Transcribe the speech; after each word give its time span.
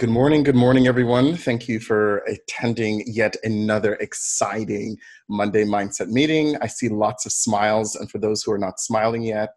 good 0.00 0.08
morning. 0.08 0.42
Good 0.42 0.56
morning, 0.56 0.86
everyone. 0.86 1.36
Thank 1.36 1.68
you 1.68 1.78
for 1.78 2.20
attending 2.20 3.04
yet 3.06 3.36
another 3.44 3.96
exciting 3.96 4.96
Monday 5.28 5.62
Mindset 5.62 6.08
meeting. 6.08 6.56
I 6.62 6.68
see 6.68 6.88
lots 6.88 7.26
of 7.26 7.32
smiles. 7.32 7.96
And 7.96 8.10
for 8.10 8.16
those 8.16 8.42
who 8.42 8.50
are 8.50 8.58
not 8.58 8.80
smiling 8.80 9.20
yet, 9.20 9.50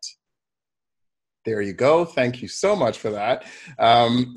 there 1.46 1.62
you 1.62 1.72
go. 1.72 2.04
Thank 2.04 2.42
you 2.42 2.50
so 2.50 2.76
much 2.76 2.98
for 2.98 3.10
that. 3.12 3.46
Um, 3.80 4.36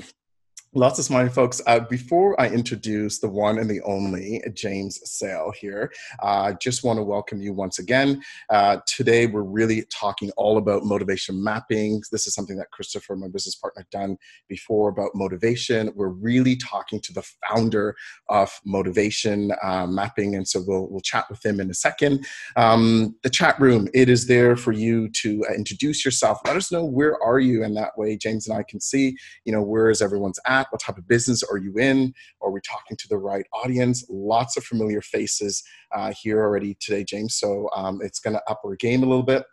Lots 0.76 0.98
of 0.98 1.06
smiling 1.06 1.30
folks. 1.30 1.62
Uh, 1.66 1.80
before 1.80 2.38
I 2.38 2.50
introduce 2.50 3.18
the 3.18 3.30
one 3.30 3.58
and 3.58 3.70
the 3.70 3.80
only 3.80 4.42
James 4.52 5.00
Sale 5.10 5.54
here, 5.58 5.90
I 6.22 6.50
uh, 6.50 6.52
just 6.60 6.84
want 6.84 6.98
to 6.98 7.02
welcome 7.02 7.40
you 7.40 7.54
once 7.54 7.78
again. 7.78 8.22
Uh, 8.50 8.80
today, 8.86 9.24
we're 9.24 9.40
really 9.40 9.86
talking 9.90 10.30
all 10.36 10.58
about 10.58 10.84
motivation 10.84 11.42
mapping. 11.42 12.02
This 12.12 12.26
is 12.26 12.34
something 12.34 12.58
that 12.58 12.72
Christopher, 12.72 13.16
my 13.16 13.28
business 13.28 13.54
partner, 13.54 13.86
done 13.90 14.18
before 14.50 14.90
about 14.90 15.12
motivation. 15.14 15.90
We're 15.96 16.10
really 16.10 16.56
talking 16.56 17.00
to 17.00 17.12
the 17.14 17.26
founder 17.48 17.96
of 18.28 18.52
motivation 18.66 19.52
uh, 19.62 19.86
mapping, 19.86 20.34
and 20.34 20.46
so 20.46 20.62
we'll 20.66 20.88
we'll 20.90 21.00
chat 21.00 21.24
with 21.30 21.42
him 21.42 21.58
in 21.58 21.70
a 21.70 21.74
second. 21.74 22.26
Um, 22.56 23.16
the 23.22 23.30
chat 23.30 23.58
room 23.58 23.88
it 23.94 24.10
is 24.10 24.26
there 24.26 24.56
for 24.56 24.72
you 24.72 25.08
to 25.22 25.42
uh, 25.48 25.54
introduce 25.54 26.04
yourself. 26.04 26.40
Let 26.44 26.56
us 26.56 26.70
know 26.70 26.84
where 26.84 27.16
are 27.22 27.40
you, 27.40 27.64
and 27.64 27.74
that 27.78 27.96
way 27.96 28.18
James 28.18 28.46
and 28.46 28.58
I 28.58 28.62
can 28.62 28.78
see 28.78 29.16
you 29.46 29.52
know 29.52 29.62
where 29.62 29.88
is 29.88 30.02
everyone's 30.02 30.38
at 30.44 30.65
what 30.70 30.80
type 30.80 30.98
of 30.98 31.06
business 31.08 31.42
are 31.42 31.58
you 31.58 31.74
in? 31.78 32.12
Are 32.42 32.50
we 32.50 32.60
talking 32.60 32.96
to 32.96 33.08
the 33.08 33.18
right 33.18 33.46
audience? 33.52 34.04
Lots 34.08 34.56
of 34.56 34.64
familiar 34.64 35.00
faces 35.00 35.62
uh, 35.94 36.12
here 36.20 36.40
already 36.40 36.76
today, 36.80 37.04
James. 37.04 37.36
So 37.36 37.68
um, 37.74 38.00
it's 38.02 38.20
going 38.20 38.34
to 38.34 38.42
up 38.50 38.60
our 38.64 38.76
game 38.76 39.02
a 39.02 39.06
little 39.06 39.22
bit. 39.22 39.44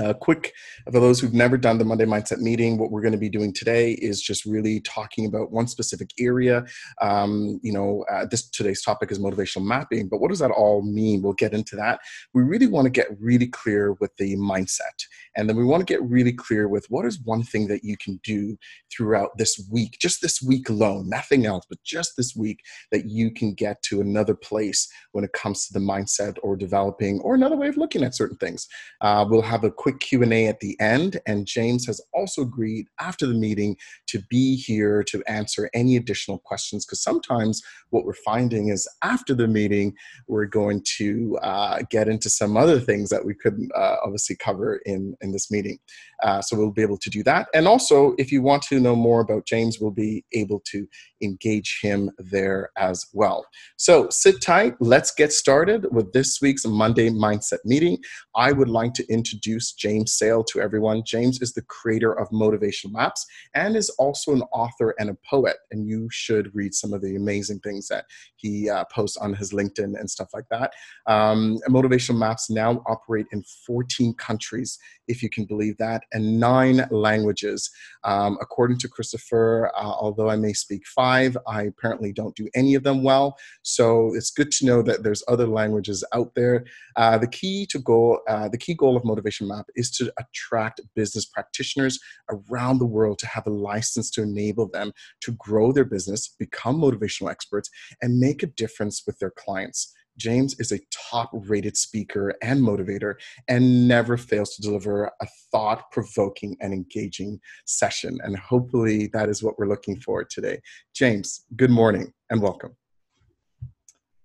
Uh, 0.00 0.14
quick 0.14 0.54
for 0.90 0.98
those 0.98 1.20
who've 1.20 1.34
never 1.34 1.58
done 1.58 1.76
the 1.76 1.84
Monday 1.84 2.06
Mindset 2.06 2.38
meeting, 2.38 2.78
what 2.78 2.90
we're 2.90 3.02
going 3.02 3.12
to 3.12 3.18
be 3.18 3.28
doing 3.28 3.52
today 3.52 3.92
is 3.92 4.22
just 4.22 4.46
really 4.46 4.80
talking 4.80 5.26
about 5.26 5.50
one 5.50 5.66
specific 5.66 6.10
area. 6.18 6.64
Um, 7.02 7.60
you 7.62 7.72
know, 7.72 8.04
uh, 8.10 8.24
this 8.24 8.48
today's 8.48 8.82
topic 8.82 9.10
is 9.10 9.18
motivational 9.18 9.64
mapping, 9.64 10.08
but 10.08 10.20
what 10.20 10.30
does 10.30 10.38
that 10.38 10.52
all 10.52 10.80
mean? 10.80 11.20
We'll 11.20 11.34
get 11.34 11.52
into 11.52 11.76
that. 11.76 12.00
We 12.32 12.42
really 12.42 12.66
want 12.66 12.86
to 12.86 12.90
get 12.90 13.08
really 13.20 13.48
clear 13.48 13.92
with 14.00 14.16
the 14.16 14.36
mindset, 14.36 15.04
and 15.36 15.48
then 15.48 15.56
we 15.56 15.64
want 15.64 15.86
to 15.86 15.92
get 15.92 16.02
really 16.02 16.32
clear 16.32 16.66
with 16.66 16.86
what 16.88 17.04
is 17.04 17.20
one 17.24 17.42
thing 17.42 17.68
that 17.68 17.84
you 17.84 17.96
can 17.98 18.18
do 18.24 18.56
throughout 18.90 19.36
this 19.36 19.68
week, 19.70 19.98
just 20.00 20.22
this 20.22 20.40
week 20.40 20.70
alone, 20.70 21.10
nothing 21.10 21.44
else, 21.44 21.66
but 21.68 21.82
just 21.84 22.12
this 22.16 22.34
week 22.34 22.60
that 22.90 23.04
you 23.04 23.30
can 23.30 23.52
get 23.52 23.82
to 23.82 24.00
another 24.00 24.34
place 24.34 24.88
when 25.12 25.24
it 25.24 25.32
comes 25.32 25.66
to 25.66 25.72
the 25.74 25.78
mindset 25.78 26.38
or 26.42 26.56
developing 26.56 27.20
or 27.20 27.34
another 27.34 27.56
way 27.56 27.68
of 27.68 27.76
looking 27.76 28.02
at 28.02 28.14
certain 28.14 28.36
things. 28.38 28.66
Uh, 29.00 29.24
we'll 29.28 29.42
have 29.42 29.64
a 29.64 29.70
quick 29.70 29.89
Q&A 29.98 30.46
at 30.46 30.60
the 30.60 30.78
end 30.80 31.20
and 31.26 31.46
James 31.46 31.86
has 31.86 32.00
also 32.14 32.42
agreed 32.42 32.86
after 32.98 33.26
the 33.26 33.34
meeting 33.34 33.76
to 34.06 34.20
be 34.28 34.56
here 34.56 35.02
to 35.04 35.22
answer 35.26 35.70
any 35.74 35.96
additional 35.96 36.38
questions 36.38 36.84
because 36.84 37.02
sometimes 37.02 37.62
what 37.90 38.04
we're 38.04 38.14
finding 38.14 38.68
is 38.68 38.88
after 39.02 39.34
the 39.34 39.48
meeting 39.48 39.94
we're 40.28 40.46
going 40.46 40.82
to 40.98 41.38
uh, 41.42 41.82
get 41.90 42.08
into 42.08 42.30
some 42.30 42.56
other 42.56 42.80
things 42.80 43.10
that 43.10 43.24
we 43.24 43.34
couldn't 43.34 43.70
uh, 43.76 43.96
obviously 44.04 44.36
cover 44.36 44.80
in, 44.86 45.16
in 45.20 45.32
this 45.32 45.50
meeting. 45.50 45.78
Uh, 46.22 46.40
so 46.40 46.56
we'll 46.56 46.70
be 46.70 46.82
able 46.82 46.98
to 46.98 47.10
do 47.10 47.22
that. 47.22 47.48
And 47.54 47.66
also 47.66 48.14
if 48.18 48.30
you 48.30 48.42
want 48.42 48.62
to 48.64 48.80
know 48.80 48.96
more 48.96 49.20
about 49.20 49.46
James, 49.46 49.78
we'll 49.80 49.90
be 49.90 50.24
able 50.32 50.60
to 50.66 50.86
engage 51.22 51.80
him 51.82 52.10
there 52.18 52.70
as 52.76 53.06
well. 53.12 53.44
So 53.76 54.08
sit 54.10 54.40
tight. 54.40 54.74
Let's 54.80 55.12
get 55.12 55.32
started 55.32 55.86
with 55.92 56.12
this 56.12 56.40
week's 56.40 56.66
Monday 56.66 57.10
Mindset 57.10 57.58
meeting. 57.64 57.98
I 58.34 58.52
would 58.52 58.68
like 58.68 58.94
to 58.94 59.06
introduce 59.08 59.69
James 59.72 60.12
Sale 60.12 60.44
to 60.44 60.60
everyone. 60.60 61.02
James 61.04 61.40
is 61.40 61.52
the 61.52 61.62
creator 61.62 62.12
of 62.12 62.30
Motivation 62.32 62.92
Maps 62.92 63.26
and 63.54 63.76
is 63.76 63.90
also 63.90 64.32
an 64.32 64.42
author 64.52 64.94
and 64.98 65.10
a 65.10 65.16
poet. 65.28 65.56
And 65.70 65.86
you 65.86 66.08
should 66.10 66.54
read 66.54 66.74
some 66.74 66.92
of 66.92 67.02
the 67.02 67.16
amazing 67.16 67.60
things 67.60 67.88
that 67.88 68.04
he 68.36 68.68
uh, 68.68 68.84
posts 68.92 69.16
on 69.16 69.34
his 69.34 69.52
LinkedIn 69.52 69.98
and 69.98 70.08
stuff 70.08 70.28
like 70.34 70.46
that. 70.50 70.72
Um, 71.06 71.58
Motivation 71.68 72.18
Maps 72.18 72.50
now 72.50 72.82
operate 72.86 73.26
in 73.32 73.42
14 73.66 74.14
countries, 74.14 74.78
if 75.08 75.22
you 75.22 75.30
can 75.30 75.44
believe 75.44 75.76
that, 75.78 76.04
and 76.12 76.40
nine 76.40 76.86
languages. 76.90 77.70
Um, 78.04 78.38
according 78.40 78.78
to 78.78 78.88
Christopher, 78.88 79.70
uh, 79.76 79.82
although 79.82 80.30
I 80.30 80.36
may 80.36 80.52
speak 80.52 80.86
five, 80.86 81.36
I 81.46 81.62
apparently 81.64 82.12
don't 82.12 82.34
do 82.36 82.48
any 82.54 82.74
of 82.74 82.82
them 82.82 83.02
well. 83.02 83.36
So 83.62 84.14
it's 84.14 84.30
good 84.30 84.50
to 84.52 84.66
know 84.66 84.82
that 84.82 85.02
there's 85.02 85.22
other 85.28 85.46
languages 85.46 86.04
out 86.14 86.34
there. 86.34 86.64
Uh, 86.96 87.18
the 87.18 87.26
key 87.26 87.66
to 87.70 87.78
goal, 87.78 88.20
uh, 88.28 88.48
the 88.48 88.58
key 88.58 88.74
goal 88.74 88.96
of 88.96 89.04
Motivation 89.04 89.48
Maps 89.48 89.59
is 89.74 89.90
to 89.92 90.12
attract 90.18 90.80
business 90.94 91.24
practitioners 91.24 91.98
around 92.30 92.78
the 92.78 92.86
world 92.86 93.18
to 93.20 93.26
have 93.26 93.46
a 93.46 93.50
license 93.50 94.10
to 94.10 94.22
enable 94.22 94.68
them 94.68 94.92
to 95.22 95.32
grow 95.32 95.72
their 95.72 95.84
business, 95.84 96.34
become 96.38 96.80
motivational 96.80 97.30
experts, 97.30 97.70
and 98.02 98.18
make 98.18 98.42
a 98.42 98.46
difference 98.46 99.02
with 99.06 99.18
their 99.18 99.30
clients. 99.30 99.94
James 100.16 100.58
is 100.60 100.70
a 100.70 100.80
top 100.90 101.30
rated 101.32 101.76
speaker 101.76 102.34
and 102.42 102.60
motivator 102.60 103.14
and 103.48 103.88
never 103.88 104.16
fails 104.16 104.54
to 104.54 104.62
deliver 104.62 105.06
a 105.06 105.26
thought 105.50 105.90
provoking 105.92 106.56
and 106.60 106.74
engaging 106.74 107.40
session. 107.64 108.18
And 108.22 108.36
hopefully, 108.36 109.08
that 109.14 109.28
is 109.28 109.42
what 109.42 109.58
we're 109.58 109.68
looking 109.68 109.98
for 109.98 110.24
today. 110.24 110.60
James, 110.94 111.46
good 111.56 111.70
morning 111.70 112.12
and 112.28 112.42
welcome. 112.42 112.76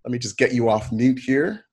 Let 0.04 0.12
me 0.12 0.20
just 0.20 0.38
get 0.38 0.54
you 0.54 0.70
off 0.70 0.92
mute 0.92 1.20
here. 1.20 1.66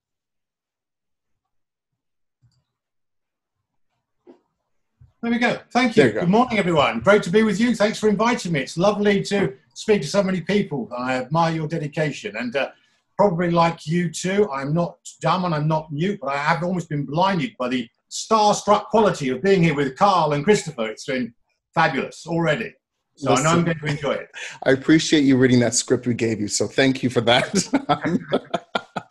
There 5.23 5.31
we 5.31 5.39
go. 5.39 5.61
Thank 5.71 5.97
you. 5.97 6.07
you 6.07 6.11
Good 6.11 6.29
morning, 6.29 6.59
everyone. 6.59 6.99
Great 6.99 7.23
to 7.23 7.31
be 7.31 7.45
with 7.45 7.61
you. 7.61 7.77
Thanks 7.77 7.97
for 7.97 8.09
inviting 8.09 8.51
me. 8.51 8.59
It's 8.59 8.77
lovely 8.77 9.23
to 9.23 9.55
speak 9.73 10.03
to 10.03 10.09
so 10.09 10.21
many 10.21 10.41
people. 10.41 10.91
I 10.99 11.15
admire 11.15 11.55
your 11.55 11.69
dedication. 11.69 12.35
And 12.37 12.57
uh, 12.57 12.71
probably 13.17 13.53
like 13.53 13.87
you 13.87 14.11
too, 14.11 14.51
I'm 14.51 14.75
not 14.75 14.99
dumb 15.21 15.45
and 15.45 15.55
I'm 15.55 15.69
not 15.69 15.93
mute, 15.93 16.19
but 16.21 16.31
I 16.31 16.39
have 16.39 16.65
almost 16.65 16.89
been 16.89 17.05
blinded 17.05 17.57
by 17.57 17.69
the 17.69 17.89
starstruck 18.11 18.87
quality 18.87 19.29
of 19.29 19.43
being 19.43 19.63
here 19.63 19.77
with 19.77 19.97
Carl 19.97 20.33
and 20.33 20.43
Christopher. 20.43 20.89
It's 20.89 21.07
been 21.07 21.33
fabulous 21.73 22.27
already. 22.27 22.75
So 23.23 23.31
Listen, 23.31 23.47
I 23.47 23.51
know 23.51 23.59
I'm 23.59 23.65
going 23.65 23.79
to 23.79 23.87
enjoy 23.87 24.13
it. 24.15 24.31
I 24.65 24.73
appreciate 24.73 25.23
you 25.23 25.37
reading 25.37 25.61
that 25.61 25.75
script 25.75 26.09
we 26.09 26.15
gave 26.15 26.41
you. 26.41 26.49
So 26.49 26.67
thank 26.67 27.05
you 27.05 27.09
for 27.09 27.21
that. 27.21 27.53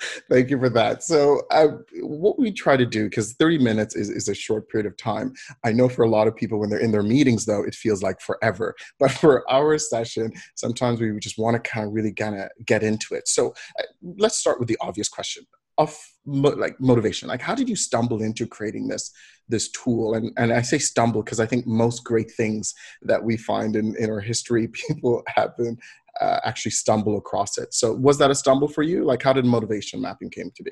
Thank 0.30 0.50
you 0.50 0.60
for 0.60 0.70
that. 0.70 1.04
So, 1.04 1.44
uh, 1.52 1.68
what 2.02 2.38
we 2.38 2.52
try 2.52 2.76
to 2.76 2.86
do, 2.86 3.06
because 3.06 3.34
30 3.34 3.60
minutes 3.60 3.96
is, 3.96 4.10
is 4.10 4.28
a 4.28 4.34
short 4.34 4.68
period 4.70 4.86
of 4.86 4.98
time. 4.98 5.34
I 5.64 5.72
know 5.72 5.88
for 5.88 6.04
a 6.04 6.10
lot 6.10 6.28
of 6.28 6.36
people, 6.36 6.60
when 6.60 6.70
they're 6.70 6.80
in 6.80 6.92
their 6.92 7.04
meetings, 7.04 7.46
though, 7.46 7.64
it 7.64 7.76
feels 7.76 8.04
like 8.04 8.20
forever. 8.20 8.76
But 9.00 9.12
for 9.12 9.50
our 9.50 9.78
session, 9.78 10.32
sometimes 10.56 11.00
we 11.00 11.18
just 11.20 11.38
want 11.38 11.56
to 11.56 11.70
kind 11.70 11.88
of 11.88 11.94
really 11.94 12.14
kind 12.14 12.40
of 12.40 12.50
get 12.66 12.84
into 12.84 13.14
it. 13.14 13.28
So, 13.28 13.54
uh, 13.80 13.84
let's 14.18 14.38
start 14.38 14.60
with 14.60 14.68
the 14.68 14.78
obvious 14.82 15.08
question 15.08 15.46
of 15.78 15.98
mo- 16.26 16.50
like 16.50 16.80
motivation. 16.80 17.28
Like, 17.28 17.42
how 17.42 17.56
did 17.56 17.70
you 17.70 17.76
stumble 17.76 18.22
into 18.22 18.46
creating 18.46 18.88
this 18.88 19.12
this 19.52 19.70
tool? 19.70 20.16
And 20.16 20.32
and 20.38 20.52
I 20.52 20.62
say 20.62 20.80
stumble 20.80 21.22
because 21.24 21.40
I 21.40 21.46
think 21.46 21.68
most 21.68 22.04
great 22.04 22.32
things 22.32 22.74
that 23.04 23.24
we 23.24 23.38
find 23.38 23.76
in 23.76 23.96
in 23.98 24.10
our 24.10 24.20
history, 24.20 24.68
people 24.88 25.24
have 25.28 25.56
been 25.58 25.78
uh, 26.20 26.40
actually 26.44 26.72
stumble 26.72 27.18
across 27.18 27.58
it. 27.58 27.74
So 27.74 27.94
was 27.94 28.18
that 28.18 28.32
a 28.32 28.36
stumble 28.36 28.68
for 28.68 28.84
you? 28.84 29.06
Like 29.06 29.22
how 29.24 29.34
did 29.34 29.46
motivation 29.46 30.02
mapping 30.02 30.30
came 30.30 30.52
to 30.56 30.64
be? 30.64 30.72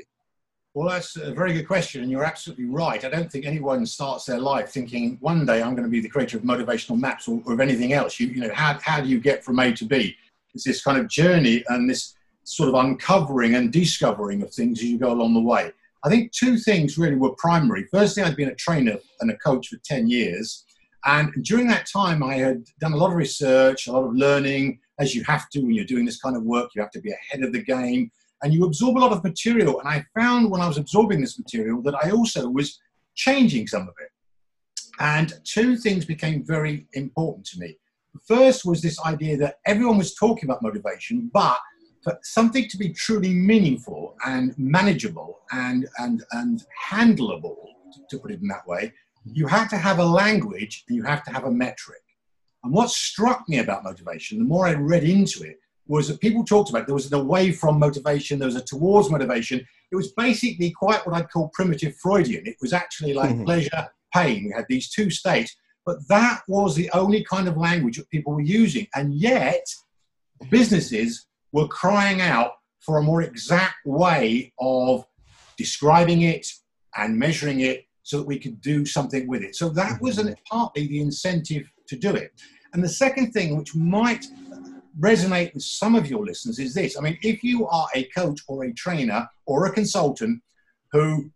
Well, 0.75 0.89
that's 0.89 1.17
a 1.17 1.33
very 1.33 1.53
good 1.53 1.67
question, 1.67 2.03
and 2.03 2.11
you're 2.11 2.23
absolutely 2.23 2.65
right. 2.65 3.03
I 3.03 3.09
don't 3.09 3.29
think 3.31 3.45
anyone 3.45 3.85
starts 3.87 4.25
their 4.25 4.39
life 4.39 4.69
thinking 4.69 5.17
one 5.19 5.43
day 5.43 5.63
I'm 5.63 5.73
going 5.73 5.83
to 5.83 5.89
be 5.89 5.99
the 5.99 6.09
creator 6.09 6.37
of 6.37 6.43
motivational 6.43 6.99
maps 6.99 7.27
or, 7.27 7.41
or 7.45 7.53
of 7.53 7.59
anything 7.59 7.93
else. 7.93 8.19
You, 8.19 8.27
you 8.27 8.41
know, 8.41 8.53
how, 8.53 8.77
how 8.83 9.01
do 9.01 9.09
you 9.09 9.19
get 9.19 9.43
from 9.43 9.57
A 9.59 9.73
to 9.73 9.85
B? 9.85 10.15
It's 10.53 10.63
this 10.63 10.83
kind 10.83 10.99
of 10.99 11.07
journey 11.07 11.63
and 11.69 11.89
this 11.89 12.15
sort 12.43 12.69
of 12.69 12.75
uncovering 12.75 13.55
and 13.55 13.73
discovering 13.73 14.43
of 14.43 14.53
things 14.53 14.79
as 14.79 14.85
you 14.85 14.99
go 14.99 15.11
along 15.11 15.33
the 15.33 15.41
way. 15.41 15.71
I 16.03 16.09
think 16.09 16.31
two 16.31 16.57
things 16.57 16.97
really 16.97 17.15
were 17.15 17.35
primary. 17.37 17.85
Firstly, 17.91 18.23
I'd 18.23 18.35
been 18.35 18.49
a 18.49 18.55
trainer 18.55 18.97
and 19.19 19.31
a 19.31 19.37
coach 19.37 19.67
for 19.67 19.77
10 19.83 20.07
years. 20.09 20.65
And 21.05 21.31
during 21.43 21.67
that 21.67 21.87
time, 21.91 22.23
I 22.23 22.35
had 22.35 22.63
done 22.79 22.93
a 22.93 22.97
lot 22.97 23.11
of 23.11 23.17
research, 23.17 23.87
a 23.87 23.91
lot 23.91 24.05
of 24.05 24.13
learning, 24.13 24.79
as 24.99 25.15
you 25.15 25.23
have 25.25 25.49
to 25.49 25.59
when 25.59 25.71
you're 25.71 25.85
doing 25.85 26.05
this 26.05 26.19
kind 26.19 26.35
of 26.35 26.43
work. 26.43 26.71
You 26.75 26.81
have 26.81 26.91
to 26.91 27.01
be 27.01 27.11
ahead 27.11 27.43
of 27.43 27.53
the 27.53 27.63
game 27.63 28.11
and 28.41 28.53
you 28.53 28.65
absorb 28.65 28.97
a 28.97 28.99
lot 28.99 29.11
of 29.11 29.23
material. 29.23 29.79
And 29.79 29.89
I 29.89 30.05
found 30.17 30.49
when 30.49 30.61
I 30.61 30.67
was 30.67 30.77
absorbing 30.77 31.21
this 31.21 31.37
material 31.37 31.81
that 31.83 31.95
I 31.95 32.11
also 32.11 32.49
was 32.49 32.79
changing 33.15 33.67
some 33.67 33.83
of 33.83 33.93
it. 33.99 34.09
And 34.99 35.33
two 35.43 35.77
things 35.77 36.05
became 36.05 36.45
very 36.45 36.87
important 36.93 37.45
to 37.47 37.59
me. 37.59 37.77
The 38.13 38.19
first 38.27 38.65
was 38.65 38.81
this 38.81 38.99
idea 39.05 39.37
that 39.37 39.55
everyone 39.65 39.97
was 39.97 40.15
talking 40.15 40.45
about 40.45 40.61
motivation, 40.61 41.29
but 41.33 41.59
for 42.03 42.17
something 42.23 42.67
to 42.69 42.77
be 42.77 42.89
truly 42.89 43.33
meaningful 43.33 44.15
and 44.25 44.57
manageable 44.57 45.39
and, 45.51 45.87
and, 45.97 46.23
and 46.31 46.63
handleable, 46.89 47.57
to 48.09 48.17
put 48.19 48.31
it 48.31 48.41
in 48.41 48.47
that 48.47 48.65
way, 48.67 48.93
you 49.25 49.47
have 49.47 49.69
to 49.69 49.77
have 49.77 49.99
a 49.99 50.05
language 50.05 50.83
and 50.87 50.95
you 50.95 51.03
have 51.03 51.23
to 51.23 51.31
have 51.31 51.45
a 51.45 51.51
metric. 51.51 52.01
And 52.63 52.73
what 52.73 52.89
struck 52.89 53.47
me 53.47 53.59
about 53.59 53.83
motivation, 53.83 54.39
the 54.39 54.45
more 54.45 54.67
I 54.67 54.73
read 54.73 55.03
into 55.03 55.43
it, 55.43 55.59
was 55.87 56.07
that 56.07 56.21
people 56.21 56.43
talked 56.43 56.69
about 56.69 56.85
there 56.85 56.93
was 56.93 57.11
an 57.11 57.19
away 57.19 57.51
from 57.51 57.79
motivation, 57.79 58.37
there 58.37 58.45
was 58.45 58.55
a 58.55 58.63
towards 58.63 59.09
motivation. 59.09 59.65
It 59.91 59.95
was 59.95 60.11
basically 60.11 60.71
quite 60.71 61.05
what 61.05 61.15
I'd 61.15 61.31
call 61.31 61.49
primitive 61.53 61.95
Freudian. 61.97 62.45
It 62.45 62.57
was 62.61 62.73
actually 62.73 63.13
like 63.13 63.31
mm-hmm. 63.31 63.45
pleasure, 63.45 63.87
pain. 64.13 64.45
We 64.45 64.53
had 64.55 64.65
these 64.69 64.89
two 64.89 65.09
states, 65.09 65.55
but 65.85 65.97
that 66.07 66.41
was 66.47 66.75
the 66.75 66.91
only 66.91 67.23
kind 67.23 67.47
of 67.47 67.57
language 67.57 67.97
that 67.97 68.09
people 68.09 68.33
were 68.33 68.41
using. 68.41 68.87
And 68.93 69.15
yet, 69.15 69.65
businesses 70.51 71.25
were 71.51 71.67
crying 71.67 72.21
out 72.21 72.53
for 72.79 72.97
a 72.97 73.03
more 73.03 73.21
exact 73.21 73.85
way 73.85 74.53
of 74.59 75.05
describing 75.57 76.21
it 76.21 76.47
and 76.95 77.17
measuring 77.17 77.61
it 77.61 77.85
so 78.03 78.17
that 78.17 78.27
we 78.27 78.39
could 78.39 78.59
do 78.61 78.85
something 78.85 79.27
with 79.27 79.43
it. 79.43 79.55
So 79.55 79.69
that 79.69 80.01
was 80.01 80.17
mm-hmm. 80.17 80.29
an, 80.29 80.35
partly 80.49 80.87
the 80.87 81.01
incentive 81.01 81.69
to 81.87 81.95
do 81.95 82.15
it. 82.15 82.31
And 82.73 82.83
the 82.83 82.89
second 82.89 83.31
thing, 83.31 83.57
which 83.57 83.75
might 83.75 84.25
resonate 84.99 85.53
with 85.53 85.63
some 85.63 85.95
of 85.95 86.09
your 86.09 86.25
listeners, 86.25 86.59
is 86.59 86.73
this. 86.73 86.97
I 86.97 87.01
mean, 87.01 87.17
if 87.21 87.43
you 87.43 87.67
are 87.67 87.87
a 87.95 88.05
coach 88.05 88.39
or 88.47 88.63
a 88.63 88.73
trainer 88.73 89.27
or 89.45 89.65
a 89.65 89.71
consultant 89.71 90.41
who 90.91 91.29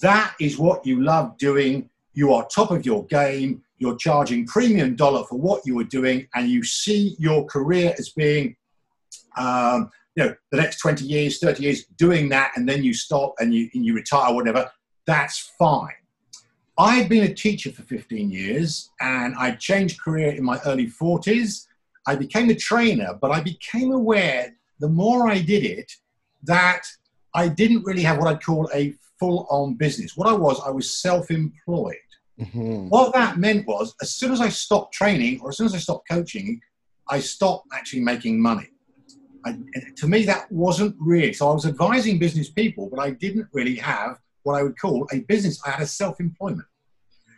that 0.00 0.34
is 0.40 0.58
what 0.58 0.84
you 0.84 1.02
love 1.02 1.36
doing, 1.38 1.88
you 2.12 2.32
are 2.32 2.46
top 2.46 2.70
of 2.70 2.84
your 2.84 3.04
game, 3.06 3.62
you're 3.78 3.96
charging 3.96 4.46
premium 4.46 4.96
dollar 4.96 5.24
for 5.24 5.38
what 5.38 5.62
you 5.64 5.78
are 5.78 5.84
doing, 5.84 6.26
and 6.34 6.48
you 6.48 6.62
see 6.64 7.14
your 7.18 7.44
career 7.44 7.94
as 7.98 8.10
being 8.10 8.56
um, 9.36 9.90
you 10.14 10.24
know, 10.24 10.34
the 10.50 10.56
next 10.56 10.78
20 10.78 11.04
years, 11.04 11.38
30 11.38 11.62
years 11.62 11.84
doing 11.96 12.28
that, 12.30 12.52
and 12.56 12.68
then 12.68 12.82
you 12.82 12.94
stop 12.94 13.34
and 13.38 13.54
you, 13.54 13.68
and 13.74 13.84
you 13.84 13.94
retire, 13.94 14.34
whatever, 14.34 14.70
that's 15.06 15.52
fine. 15.58 15.92
I 16.78 16.96
had 16.96 17.08
been 17.08 17.24
a 17.24 17.34
teacher 17.34 17.72
for 17.72 17.82
15 17.82 18.30
years 18.30 18.90
and 19.00 19.34
I 19.36 19.52
changed 19.52 20.00
career 20.00 20.32
in 20.32 20.44
my 20.44 20.60
early 20.66 20.86
40s. 20.88 21.66
I 22.06 22.16
became 22.16 22.50
a 22.50 22.54
trainer, 22.54 23.14
but 23.20 23.30
I 23.30 23.40
became 23.40 23.92
aware 23.92 24.54
the 24.78 24.88
more 24.88 25.28
I 25.28 25.38
did 25.40 25.64
it 25.64 25.90
that 26.42 26.82
I 27.34 27.48
didn't 27.48 27.84
really 27.84 28.02
have 28.02 28.18
what 28.18 28.28
I'd 28.28 28.44
call 28.44 28.68
a 28.74 28.94
full 29.18 29.46
on 29.48 29.74
business. 29.74 30.16
What 30.16 30.28
I 30.28 30.32
was, 30.32 30.60
I 30.66 30.70
was 30.70 31.00
self 31.00 31.30
employed. 31.30 31.96
Mm-hmm. 32.38 32.88
What 32.90 33.14
that 33.14 33.38
meant 33.38 33.66
was, 33.66 33.94
as 34.02 34.14
soon 34.14 34.32
as 34.32 34.42
I 34.42 34.50
stopped 34.50 34.92
training 34.92 35.40
or 35.40 35.48
as 35.48 35.56
soon 35.56 35.66
as 35.66 35.74
I 35.74 35.78
stopped 35.78 36.08
coaching, 36.10 36.60
I 37.08 37.20
stopped 37.20 37.68
actually 37.72 38.00
making 38.00 38.40
money. 38.40 38.68
I, 39.46 39.56
to 39.96 40.08
me, 40.08 40.24
that 40.24 40.50
wasn't 40.50 40.96
really. 40.98 41.32
So 41.32 41.48
I 41.48 41.54
was 41.54 41.66
advising 41.66 42.18
business 42.18 42.50
people, 42.50 42.88
but 42.90 43.00
I 43.00 43.10
didn't 43.10 43.46
really 43.52 43.76
have 43.76 44.18
what 44.42 44.54
I 44.54 44.62
would 44.62 44.78
call 44.78 45.06
a 45.12 45.20
business. 45.20 45.60
I 45.64 45.70
had 45.70 45.82
a 45.82 45.86
self-employment. 45.86 46.66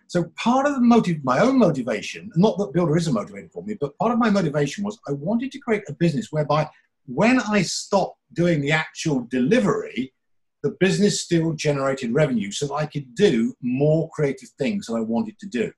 So 0.06 0.24
part 0.36 0.66
of 0.66 0.74
the 0.74 0.80
motive, 0.80 1.22
my 1.22 1.40
own 1.40 1.58
motivation, 1.58 2.30
not 2.34 2.56
that 2.58 2.72
Builder 2.72 2.96
is 2.96 3.08
a 3.08 3.10
motivator 3.10 3.52
for 3.52 3.62
me, 3.62 3.76
but 3.78 3.96
part 3.98 4.12
of 4.12 4.18
my 4.18 4.30
motivation 4.30 4.82
was 4.82 4.98
I 5.06 5.12
wanted 5.12 5.52
to 5.52 5.58
create 5.58 5.82
a 5.88 5.92
business 5.92 6.28
whereby 6.30 6.66
when 7.06 7.40
I 7.40 7.60
stopped 7.62 8.18
doing 8.32 8.60
the 8.62 8.72
actual 8.72 9.26
delivery, 9.30 10.14
the 10.62 10.76
business 10.80 11.20
still 11.20 11.52
generated 11.52 12.12
revenue 12.12 12.50
so 12.50 12.66
that 12.66 12.74
I 12.74 12.86
could 12.86 13.14
do 13.14 13.54
more 13.62 14.08
creative 14.10 14.48
things 14.58 14.86
that 14.86 14.94
I 14.94 15.00
wanted 15.00 15.38
to 15.40 15.46
do. 15.46 15.72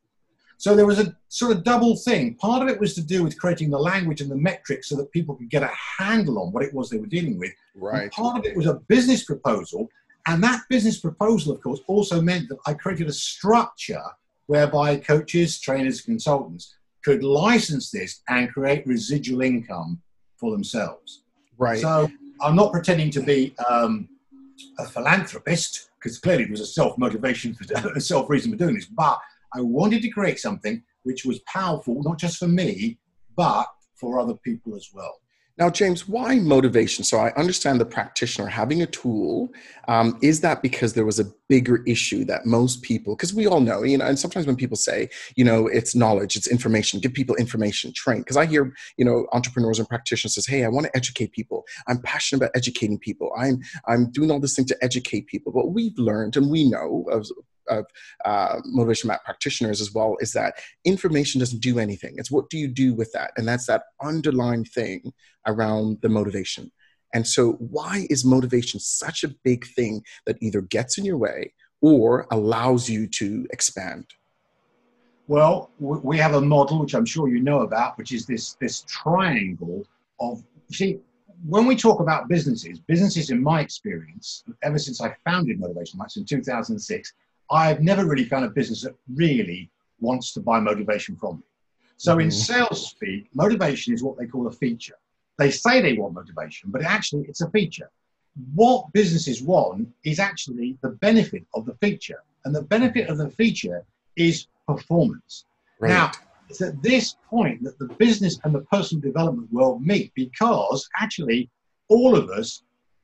So 0.61 0.77
there 0.77 0.85
was 0.85 0.99
a 0.99 1.17
sort 1.29 1.53
of 1.53 1.65
double 1.65 1.97
thing. 1.97 2.35
Part 2.35 2.63
of 2.63 2.69
it 2.69 2.79
was 2.79 2.95
to 2.95 3.03
do 3.03 3.25
with 3.25 3.41
creating 3.41 3.71
the 3.71 3.79
language 3.79 4.21
and 4.21 4.31
the 4.31 4.37
metrics 4.37 4.91
so 4.91 4.97
that 4.97 5.11
people 5.11 5.35
could 5.35 5.49
get 5.49 5.63
a 5.63 5.71
handle 5.99 6.39
on 6.39 6.53
what 6.53 6.63
it 6.63 6.75
was 6.75 6.91
they 6.91 6.99
were 6.99 7.07
dealing 7.07 7.39
with. 7.39 7.51
Right. 7.75 8.03
And 8.03 8.13
part 8.13 8.39
of 8.39 8.45
it 8.45 8.55
was 8.55 8.67
a 8.67 8.75
business 8.75 9.25
proposal. 9.25 9.89
And 10.27 10.45
that 10.45 10.61
business 10.69 11.01
proposal, 11.01 11.55
of 11.55 11.63
course, 11.63 11.81
also 11.87 12.21
meant 12.21 12.51
that 12.51 12.59
I 12.67 12.75
created 12.75 13.09
a 13.09 13.13
structure 13.13 14.03
whereby 14.49 14.99
coaches, 14.99 15.59
trainers, 15.59 16.03
consultants 16.03 16.77
could 17.03 17.25
license 17.25 17.91
this 17.91 18.21
and 18.29 18.53
create 18.53 18.87
residual 18.87 19.41
income 19.41 20.03
for 20.37 20.51
themselves. 20.51 21.23
Right. 21.57 21.81
So 21.81 22.11
I'm 22.43 22.55
not 22.55 22.71
pretending 22.71 23.11
to 23.13 23.23
be 23.23 23.55
um, 23.67 24.11
a 24.79 24.85
philanthropist 24.85 25.89
because 25.99 26.19
clearly 26.19 26.45
there 26.45 26.51
was 26.51 26.61
a 26.61 26.67
self 26.67 26.99
motivation 26.99 27.55
for 27.55 27.65
a 27.97 28.01
self 28.01 28.29
reason 28.29 28.53
for 28.53 28.59
doing 28.59 28.75
this, 28.75 28.85
but 28.85 29.19
I 29.55 29.61
wanted 29.61 30.03
to 30.03 30.11
create 30.11 30.39
something 30.39 30.83
which 31.03 31.25
was 31.25 31.41
powerful, 31.41 32.03
not 32.03 32.19
just 32.19 32.39
for 32.39 32.49
me, 32.49 32.99
but 33.37 33.67
for 33.95 34.21
other 34.21 34.35
people 34.35 34.75
as 34.77 34.89
well. 34.93 35.21
Now, 35.61 35.69
James, 35.69 36.09
why 36.09 36.37
motivation? 36.37 37.05
So 37.05 37.19
I 37.19 37.35
understand 37.35 37.83
the 37.83 37.85
practitioner 37.85 38.49
having 38.49 38.81
a 38.81 38.87
tool. 38.87 39.53
Um, 39.89 40.19
is 40.23 40.41
that 40.41 40.63
because 40.63 40.95
there 40.95 41.05
was 41.05 41.21
a 41.21 41.27
bigger 41.51 41.83
issue 41.87 42.25
that 42.25 42.47
most 42.47 42.81
people, 42.81 43.15
because 43.15 43.35
we 43.35 43.47
all 43.47 43.61
know, 43.61 43.83
you 43.83 43.99
know, 43.99 44.07
and 44.07 44.19
sometimes 44.19 44.47
when 44.47 44.57
people 44.57 44.79
say, 44.79 45.11
you 45.37 45.45
know, 45.45 45.67
it's 45.67 45.95
knowledge, 45.95 46.35
it's 46.35 46.47
information, 46.47 46.99
give 46.99 47.13
people 47.13 47.35
information, 47.37 47.93
train. 47.95 48.21
Because 48.21 48.39
I 48.39 48.47
hear, 48.47 48.73
you 48.97 49.05
know, 49.05 49.27
entrepreneurs 49.33 49.79
and 49.79 49.87
practitioners 49.87 50.35
says, 50.35 50.47
hey, 50.47 50.65
I 50.65 50.69
want 50.69 50.87
to 50.87 50.97
educate 50.97 51.33
people. 51.33 51.65
I'm 51.89 52.01
passionate 52.01 52.39
about 52.39 52.57
educating 52.57 52.99
people. 52.99 53.31
I'm 53.37 53.61
I'm 53.87 54.11
doing 54.13 54.31
all 54.31 54.41
this 54.41 54.57
thing 54.57 54.65
to 54.67 54.79
educate 54.83 55.27
people. 55.27 55.53
But 55.53 55.73
we've 55.73 55.99
learned 55.99 56.39
and 56.39 56.49
we 56.49 56.71
know 56.71 57.05
of 57.71 57.87
uh, 58.25 58.61
motivation 58.65 59.09
map 59.09 59.25
practitioners 59.25 59.81
as 59.81 59.93
well 59.93 60.17
is 60.21 60.33
that 60.33 60.55
information 60.85 61.39
doesn't 61.39 61.63
do 61.63 61.79
anything. 61.79 62.15
It's 62.17 62.31
what 62.31 62.51
do 62.51 62.59
you 62.59 62.69
do 62.69 62.95
with 62.95 63.13
that? 63.13 63.33
And 63.37 63.47
that's 63.47 63.67
that 63.67 63.85
underlying 64.03 64.65
thing 64.65 65.13
around 65.47 65.99
the 66.03 66.09
motivation. 66.09 66.71
And 67.13 67.27
so, 67.27 67.53
why 67.55 68.07
is 68.09 68.25
motivation 68.25 68.79
such 68.79 69.25
a 69.25 69.35
big 69.43 69.67
thing 69.67 70.05
that 70.27 70.37
either 70.41 70.61
gets 70.61 70.99
in 70.99 71.05
your 71.05 71.17
way 71.17 71.53
or 71.81 72.27
allows 72.31 72.89
you 72.89 73.07
to 73.09 73.47
expand? 73.53 74.07
Well, 75.27 75.71
we 75.79 76.19
have 76.19 76.35
a 76.35 76.41
model 76.41 76.81
which 76.81 76.95
I'm 76.95 77.05
sure 77.05 77.29
you 77.29 77.41
know 77.41 77.61
about, 77.61 77.97
which 77.99 78.13
is 78.13 78.27
this 78.27 78.55
this 78.55 78.83
triangle 78.83 79.85
of 80.21 80.43
see 80.73 81.01
when 81.47 81.67
we 81.67 81.77
talk 81.77 82.01
about 82.01 82.29
businesses, 82.29 82.81
businesses 82.81 83.31
in 83.31 83.43
my 83.43 83.61
experience, 83.61 84.45
ever 84.63 84.79
since 84.79 85.01
I 85.01 85.15
founded 85.25 85.59
Motivation 85.59 85.99
Maps 85.99 86.17
in 86.17 86.25
2006, 86.25 87.13
I've 87.51 87.81
never 87.81 88.07
really 88.07 88.25
found 88.25 88.45
a 88.45 88.51
business 88.51 88.83
that 88.83 88.95
really 89.15 89.71
wants 90.01 90.33
to 90.35 90.41
buy 90.41 90.61
motivation 90.61 91.17
from 91.17 91.37
me. 91.37 91.43
So 91.97 92.13
mm-hmm. 92.13 92.21
in 92.23 92.31
sales 92.31 92.91
speak, 92.91 93.29
motivation 93.35 93.93
is 93.93 94.03
what 94.03 94.19
they 94.19 94.27
call 94.27 94.47
a 94.47 94.53
feature. 94.53 94.97
They 95.39 95.51
say 95.51 95.81
they 95.81 95.95
want 95.95 96.15
motivation, 96.15 96.71
but 96.71 96.83
actually 96.83 97.25
it's 97.29 97.41
a 97.41 97.51
feature. 97.51 97.91
What 98.55 98.93
businesses 98.93 99.43
want 99.43 99.89
is 100.05 100.19
actually 100.19 100.79
the 100.83 100.91
benefit 100.91 101.45
of 101.55 101.67
the 101.67 101.75
feature. 101.75 102.23
And 102.45 102.55
the 102.55 102.63
benefit 102.63 103.09
of 103.09 103.19
the 103.19 103.31
feature 103.31 103.85
is 104.17 104.47
performance. 104.67 105.45
Right. 105.79 105.91
Now, 105.91 106.13
it's 106.49 106.61
at 106.61 106.83
this 106.83 107.17
point 107.29 107.63
that 107.63 107.79
the 107.79 107.87
business 107.95 108.39
and 108.45 108.55
the 108.55 108.63
personal 108.63 109.01
development 109.03 109.53
world 109.53 109.85
meet 109.85 110.13
because 110.15 110.89
actually 111.01 111.49
all 111.89 112.17
of 112.17 112.29
us 112.31 112.63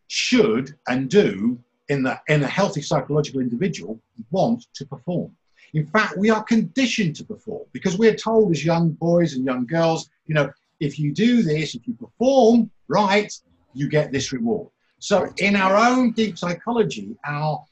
should 0.09 0.75
and 0.89 1.09
do 1.09 1.59
in, 1.89 2.03
the, 2.03 2.21
in 2.29 2.43
a 2.43 2.49
healthy 2.49 2.83
psychological 2.83 3.41
individual 3.41 4.01
want 4.31 4.67
to 4.75 4.87
perform. 4.87 5.31
In 5.75 5.87
fact, 5.87 6.17
we 6.17 6.31
are 6.31 6.43
conditioned 6.43 7.17
to 7.17 7.25
perform 7.25 7.65
because 7.73 7.99
we're 7.99 8.15
told 8.15 8.53
as 8.53 8.65
young 8.65 8.91
boys 8.91 9.35
and 9.35 9.45
young 9.45 9.67
girls, 9.67 10.09
you 10.27 10.35
know, 10.35 10.51
if 10.81 10.99
you 10.99 11.13
do 11.13 11.43
this, 11.43 11.75
if 11.75 11.87
you 11.87 11.95
perform 11.95 12.71
right, 12.89 13.33
you 13.75 13.89
get 13.89 14.13
this 14.13 14.33
reward. 14.33 14.69
So, 14.99 15.33
in 15.39 15.57
our 15.57 15.77
own 15.77 16.13
deep 16.13 16.39
psychology, 16.39 17.17
our 17.25 17.65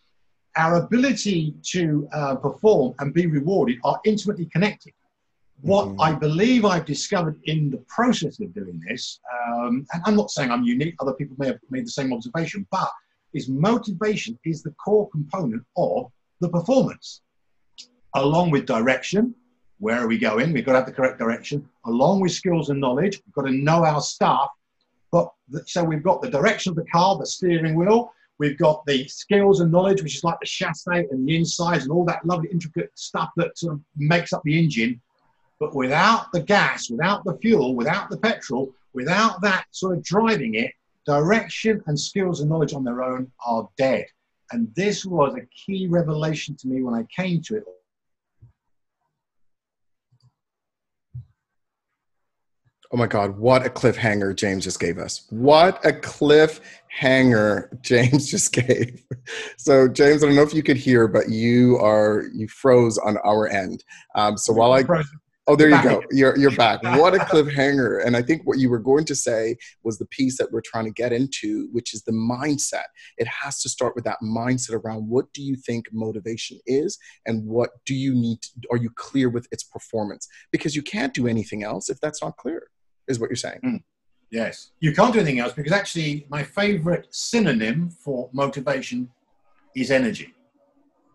our 0.56 0.76
ability 0.76 1.54
to 1.62 2.08
uh, 2.12 2.36
perform 2.36 2.94
and 3.00 3.12
be 3.12 3.26
rewarded 3.26 3.78
are 3.82 4.00
intimately 4.04 4.46
connected. 4.46 4.92
What 5.62 5.88
mm-hmm. 5.88 6.00
I 6.00 6.12
believe 6.12 6.64
I've 6.64 6.84
discovered 6.84 7.40
in 7.44 7.70
the 7.70 7.78
process 7.88 8.38
of 8.40 8.54
doing 8.54 8.80
this, 8.88 9.18
um, 9.48 9.86
and 9.92 10.02
I'm 10.04 10.14
not 10.14 10.30
saying 10.30 10.50
I'm 10.50 10.62
unique, 10.62 10.94
other 11.00 11.14
people 11.14 11.36
may 11.38 11.46
have 11.46 11.58
made 11.70 11.86
the 11.86 11.90
same 11.90 12.12
observation, 12.12 12.66
but 12.70 12.90
is 13.34 13.48
motivation 13.48 14.38
is 14.44 14.62
the 14.62 14.70
core 14.72 15.08
component 15.10 15.64
of 15.76 16.10
the 16.40 16.48
performance, 16.48 17.20
along 18.14 18.50
with 18.50 18.66
direction. 18.66 19.34
Where 19.78 19.98
are 19.98 20.06
we 20.06 20.18
going? 20.18 20.52
We've 20.52 20.64
got 20.64 20.72
to 20.72 20.78
have 20.78 20.86
the 20.86 20.92
correct 20.92 21.18
direction, 21.18 21.68
along 21.84 22.20
with 22.20 22.32
skills 22.32 22.70
and 22.70 22.80
knowledge. 22.80 23.20
We've 23.26 23.34
got 23.34 23.50
to 23.50 23.52
know 23.52 23.84
our 23.84 24.00
stuff. 24.00 24.50
But 25.10 25.30
the, 25.48 25.62
so 25.66 25.84
we've 25.84 26.02
got 26.02 26.22
the 26.22 26.30
direction 26.30 26.70
of 26.70 26.76
the 26.76 26.86
car, 26.86 27.18
the 27.18 27.26
steering 27.26 27.74
wheel. 27.74 28.12
We've 28.38 28.58
got 28.58 28.84
the 28.86 29.06
skills 29.08 29.60
and 29.60 29.70
knowledge, 29.70 30.02
which 30.02 30.16
is 30.16 30.24
like 30.24 30.38
the 30.40 30.46
chassis 30.46 31.06
and 31.10 31.28
the 31.28 31.36
insides 31.36 31.84
and 31.84 31.92
all 31.92 32.04
that 32.06 32.24
lovely 32.24 32.48
intricate 32.50 32.90
stuff 32.94 33.30
that 33.36 33.56
sort 33.58 33.74
of 33.74 33.80
makes 33.96 34.32
up 34.32 34.42
the 34.44 34.58
engine. 34.58 35.00
But 35.60 35.74
without 35.74 36.32
the 36.32 36.42
gas, 36.42 36.90
without 36.90 37.24
the 37.24 37.36
fuel, 37.38 37.76
without 37.76 38.10
the 38.10 38.16
petrol, 38.16 38.72
without 38.92 39.40
that 39.42 39.66
sort 39.70 39.96
of 39.96 40.02
driving 40.02 40.54
it, 40.54 40.72
Direction 41.06 41.82
and 41.86 41.98
skills 41.98 42.40
and 42.40 42.48
knowledge 42.48 42.72
on 42.72 42.84
their 42.84 43.02
own 43.02 43.30
are 43.46 43.68
dead. 43.76 44.06
And 44.52 44.74
this 44.74 45.04
was 45.04 45.34
a 45.34 45.46
key 45.46 45.86
revelation 45.86 46.56
to 46.56 46.68
me 46.68 46.82
when 46.82 46.94
I 46.94 47.04
came 47.14 47.42
to 47.42 47.56
it. 47.56 47.64
Oh 52.92 52.96
my 52.96 53.08
God, 53.08 53.36
what 53.36 53.66
a 53.66 53.70
cliffhanger 53.70 54.36
James 54.36 54.62
just 54.62 54.78
gave 54.78 54.98
us. 54.98 55.26
What 55.30 55.84
a 55.84 55.90
cliffhanger 55.90 57.68
James 57.82 58.30
just 58.30 58.52
gave. 58.52 59.02
So, 59.58 59.88
James, 59.88 60.22
I 60.22 60.28
don't 60.28 60.36
know 60.36 60.42
if 60.42 60.54
you 60.54 60.62
could 60.62 60.76
hear, 60.76 61.08
but 61.08 61.28
you 61.28 61.76
are, 61.78 62.26
you 62.32 62.46
froze 62.46 62.96
on 62.98 63.16
our 63.24 63.48
end. 63.48 63.82
Um, 64.14 64.38
so 64.38 64.52
while 64.52 64.72
I, 64.72 64.84
Oh, 65.46 65.56
there 65.56 65.68
you 65.68 65.82
go. 65.82 66.02
You're 66.10 66.38
you're 66.38 66.56
back. 66.56 66.82
What 66.82 67.14
a 67.14 67.18
cliffhanger! 67.18 68.04
And 68.04 68.16
I 68.16 68.22
think 68.22 68.42
what 68.46 68.58
you 68.58 68.70
were 68.70 68.78
going 68.78 69.04
to 69.04 69.14
say 69.14 69.56
was 69.82 69.98
the 69.98 70.06
piece 70.06 70.38
that 70.38 70.50
we're 70.50 70.62
trying 70.62 70.86
to 70.86 70.90
get 70.90 71.12
into, 71.12 71.68
which 71.70 71.92
is 71.92 72.02
the 72.02 72.12
mindset. 72.12 72.84
It 73.18 73.26
has 73.26 73.60
to 73.60 73.68
start 73.68 73.94
with 73.94 74.04
that 74.04 74.18
mindset 74.22 74.82
around 74.82 75.06
what 75.06 75.30
do 75.34 75.42
you 75.42 75.54
think 75.56 75.86
motivation 75.92 76.60
is, 76.66 76.98
and 77.26 77.44
what 77.44 77.70
do 77.84 77.94
you 77.94 78.14
need? 78.14 78.40
To, 78.42 78.50
are 78.70 78.78
you 78.78 78.88
clear 78.96 79.28
with 79.28 79.46
its 79.52 79.64
performance? 79.64 80.26
Because 80.50 80.74
you 80.74 80.82
can't 80.82 81.12
do 81.12 81.26
anything 81.26 81.62
else 81.62 81.90
if 81.90 82.00
that's 82.00 82.22
not 82.22 82.38
clear. 82.38 82.68
Is 83.06 83.20
what 83.20 83.28
you're 83.28 83.36
saying? 83.36 83.60
Mm. 83.62 83.82
Yes. 84.30 84.70
You 84.80 84.94
can't 84.94 85.12
do 85.12 85.20
anything 85.20 85.40
else 85.40 85.52
because 85.52 85.72
actually, 85.72 86.26
my 86.30 86.42
favorite 86.42 87.06
synonym 87.10 87.90
for 87.90 88.30
motivation 88.32 89.10
is 89.76 89.90
energy. 89.90 90.32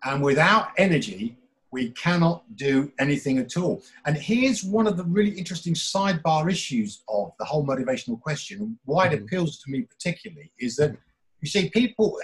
And 0.04 0.22
without 0.22 0.68
energy, 0.78 1.36
we 1.72 1.90
cannot 1.90 2.44
do 2.56 2.90
anything 2.98 3.38
at 3.38 3.56
all. 3.56 3.82
And 4.06 4.16
here's 4.16 4.64
one 4.64 4.86
of 4.86 4.96
the 4.96 5.04
really 5.04 5.30
interesting 5.30 5.74
sidebar 5.74 6.50
issues 6.50 7.02
of 7.08 7.32
the 7.38 7.44
whole 7.44 7.64
motivational 7.64 8.20
question, 8.20 8.78
why 8.84 9.06
it 9.06 9.12
mm-hmm. 9.12 9.24
appeals 9.24 9.60
to 9.60 9.70
me 9.70 9.82
particularly, 9.82 10.52
is 10.58 10.76
that 10.76 10.96
you 11.40 11.48
see, 11.48 11.70
people, 11.70 12.18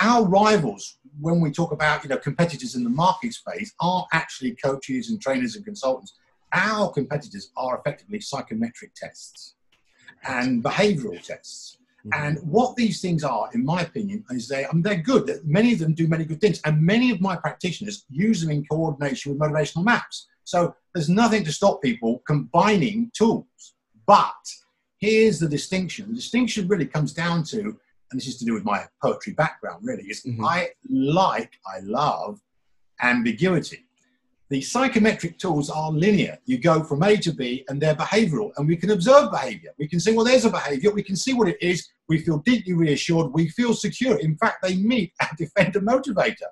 our 0.00 0.24
rivals, 0.24 0.98
when 1.20 1.40
we 1.40 1.50
talk 1.50 1.72
about 1.72 2.04
you 2.04 2.08
know 2.08 2.18
competitors 2.18 2.76
in 2.76 2.84
the 2.84 2.90
market 2.90 3.34
space, 3.34 3.72
are 3.80 4.06
actually 4.12 4.54
coaches 4.62 5.10
and 5.10 5.20
trainers 5.20 5.56
and 5.56 5.64
consultants. 5.64 6.14
Our 6.52 6.90
competitors 6.92 7.50
are 7.56 7.78
effectively 7.78 8.20
psychometric 8.20 8.94
tests 8.94 9.54
and 10.24 10.62
behavioural 10.62 11.20
tests. 11.22 11.78
Mm-hmm. 12.06 12.24
And 12.24 12.38
what 12.50 12.76
these 12.76 13.00
things 13.00 13.24
are, 13.24 13.50
in 13.52 13.64
my 13.64 13.82
opinion, 13.82 14.24
is 14.30 14.48
they 14.48 14.64
I 14.64 14.72
mean, 14.72 14.82
they're 14.82 14.96
good. 14.96 15.26
That 15.26 15.46
many 15.46 15.72
of 15.72 15.78
them 15.78 15.94
do 15.94 16.08
many 16.08 16.24
good 16.24 16.40
things, 16.40 16.60
and 16.64 16.80
many 16.80 17.10
of 17.10 17.20
my 17.20 17.36
practitioners 17.36 18.04
use 18.10 18.40
them 18.40 18.50
in 18.50 18.64
coordination 18.66 19.32
with 19.32 19.40
motivational 19.40 19.84
maps. 19.84 20.28
So 20.44 20.74
there's 20.94 21.08
nothing 21.08 21.44
to 21.44 21.52
stop 21.52 21.82
people 21.82 22.22
combining 22.26 23.10
tools. 23.14 23.74
But 24.06 24.42
here's 24.98 25.38
the 25.38 25.48
distinction. 25.48 26.08
The 26.08 26.14
distinction 26.14 26.68
really 26.68 26.86
comes 26.86 27.12
down 27.12 27.44
to, 27.44 27.60
and 27.60 28.14
this 28.14 28.26
is 28.26 28.38
to 28.38 28.44
do 28.44 28.54
with 28.54 28.64
my 28.64 28.86
poetry 29.02 29.34
background, 29.34 29.84
really, 29.84 30.04
is 30.04 30.22
mm-hmm. 30.22 30.44
I 30.44 30.70
like, 30.88 31.52
I 31.66 31.80
love 31.82 32.40
ambiguity 33.02 33.86
the 34.50 34.60
psychometric 34.60 35.38
tools 35.38 35.70
are 35.70 35.92
linear. 35.92 36.36
You 36.44 36.58
go 36.58 36.82
from 36.82 37.04
A 37.04 37.16
to 37.18 37.32
B 37.32 37.64
and 37.68 37.80
they're 37.80 37.94
behavioral, 37.94 38.50
and 38.56 38.66
we 38.66 38.76
can 38.76 38.90
observe 38.90 39.30
behavior. 39.30 39.70
We 39.78 39.86
can 39.86 40.00
say, 40.00 40.12
well, 40.12 40.24
there's 40.24 40.44
a 40.44 40.50
behavior. 40.50 40.90
We 40.90 41.04
can 41.04 41.14
see 41.14 41.32
what 41.32 41.48
it 41.48 41.56
is. 41.60 41.88
We 42.08 42.18
feel 42.18 42.38
deeply 42.38 42.72
reassured. 42.72 43.32
We 43.32 43.48
feel 43.48 43.74
secure. 43.74 44.18
In 44.18 44.36
fact, 44.36 44.62
they 44.62 44.74
meet 44.74 45.12
our 45.22 45.30
defender 45.38 45.80
motivator. 45.80 46.48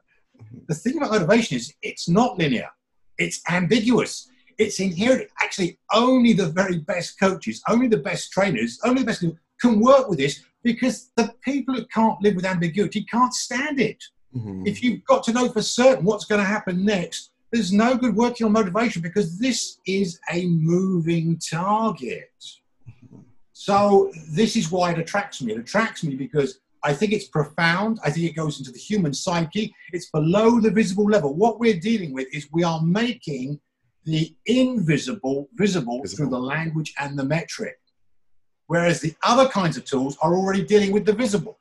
The 0.68 0.74
thing 0.74 0.96
about 0.96 1.10
motivation 1.10 1.56
is 1.56 1.74
it's 1.82 2.08
not 2.08 2.38
linear, 2.38 2.68
it's 3.18 3.42
ambiguous. 3.50 4.30
It's 4.58 4.80
inherent. 4.80 5.28
Actually, 5.40 5.78
only 5.92 6.32
the 6.32 6.48
very 6.48 6.78
best 6.78 7.18
coaches, 7.20 7.62
only 7.68 7.86
the 7.86 7.98
best 7.98 8.32
trainers, 8.32 8.80
only 8.84 9.02
the 9.02 9.06
best 9.06 9.20
people 9.20 9.36
can 9.60 9.80
work 9.80 10.08
with 10.08 10.18
this 10.18 10.44
because 10.64 11.10
the 11.16 11.32
people 11.42 11.74
who 11.74 11.84
can't 11.86 12.20
live 12.22 12.34
with 12.34 12.44
ambiguity 12.44 13.04
can't 13.04 13.32
stand 13.32 13.80
it. 13.80 14.02
Mm-hmm. 14.34 14.66
If 14.66 14.82
you've 14.82 15.04
got 15.04 15.22
to 15.24 15.32
know 15.32 15.48
for 15.48 15.62
certain 15.62 16.04
what's 16.04 16.24
going 16.24 16.40
to 16.40 16.46
happen 16.46 16.84
next, 16.84 17.30
there's 17.52 17.72
no 17.72 17.96
good 17.96 18.14
working 18.14 18.46
on 18.46 18.52
motivation 18.52 19.02
because 19.02 19.38
this 19.38 19.78
is 19.86 20.20
a 20.30 20.46
moving 20.46 21.38
target. 21.38 22.30
So 23.52 24.12
this 24.30 24.56
is 24.56 24.70
why 24.70 24.92
it 24.92 24.98
attracts 24.98 25.42
me. 25.42 25.52
It 25.52 25.58
attracts 25.58 26.04
me 26.04 26.14
because 26.14 26.60
I 26.82 26.92
think 26.92 27.12
it's 27.12 27.26
profound. 27.26 27.98
I 28.04 28.10
think 28.10 28.26
it 28.26 28.36
goes 28.36 28.58
into 28.58 28.70
the 28.70 28.78
human 28.78 29.12
psyche. 29.12 29.74
It's 29.92 30.10
below 30.10 30.60
the 30.60 30.70
visible 30.70 31.06
level. 31.06 31.34
What 31.34 31.58
we're 31.58 31.80
dealing 31.80 32.12
with 32.12 32.28
is 32.32 32.48
we 32.52 32.64
are 32.64 32.80
making 32.82 33.60
the 34.04 34.34
invisible 34.46 35.48
visible, 35.54 36.00
visible. 36.00 36.16
through 36.16 36.30
the 36.30 36.38
language 36.38 36.94
and 37.00 37.18
the 37.18 37.24
metric. 37.24 37.78
Whereas 38.66 39.00
the 39.00 39.14
other 39.22 39.48
kinds 39.48 39.76
of 39.76 39.84
tools 39.84 40.16
are 40.22 40.34
already 40.34 40.64
dealing 40.64 40.92
with 40.92 41.04
the 41.04 41.12
visible. 41.12 41.58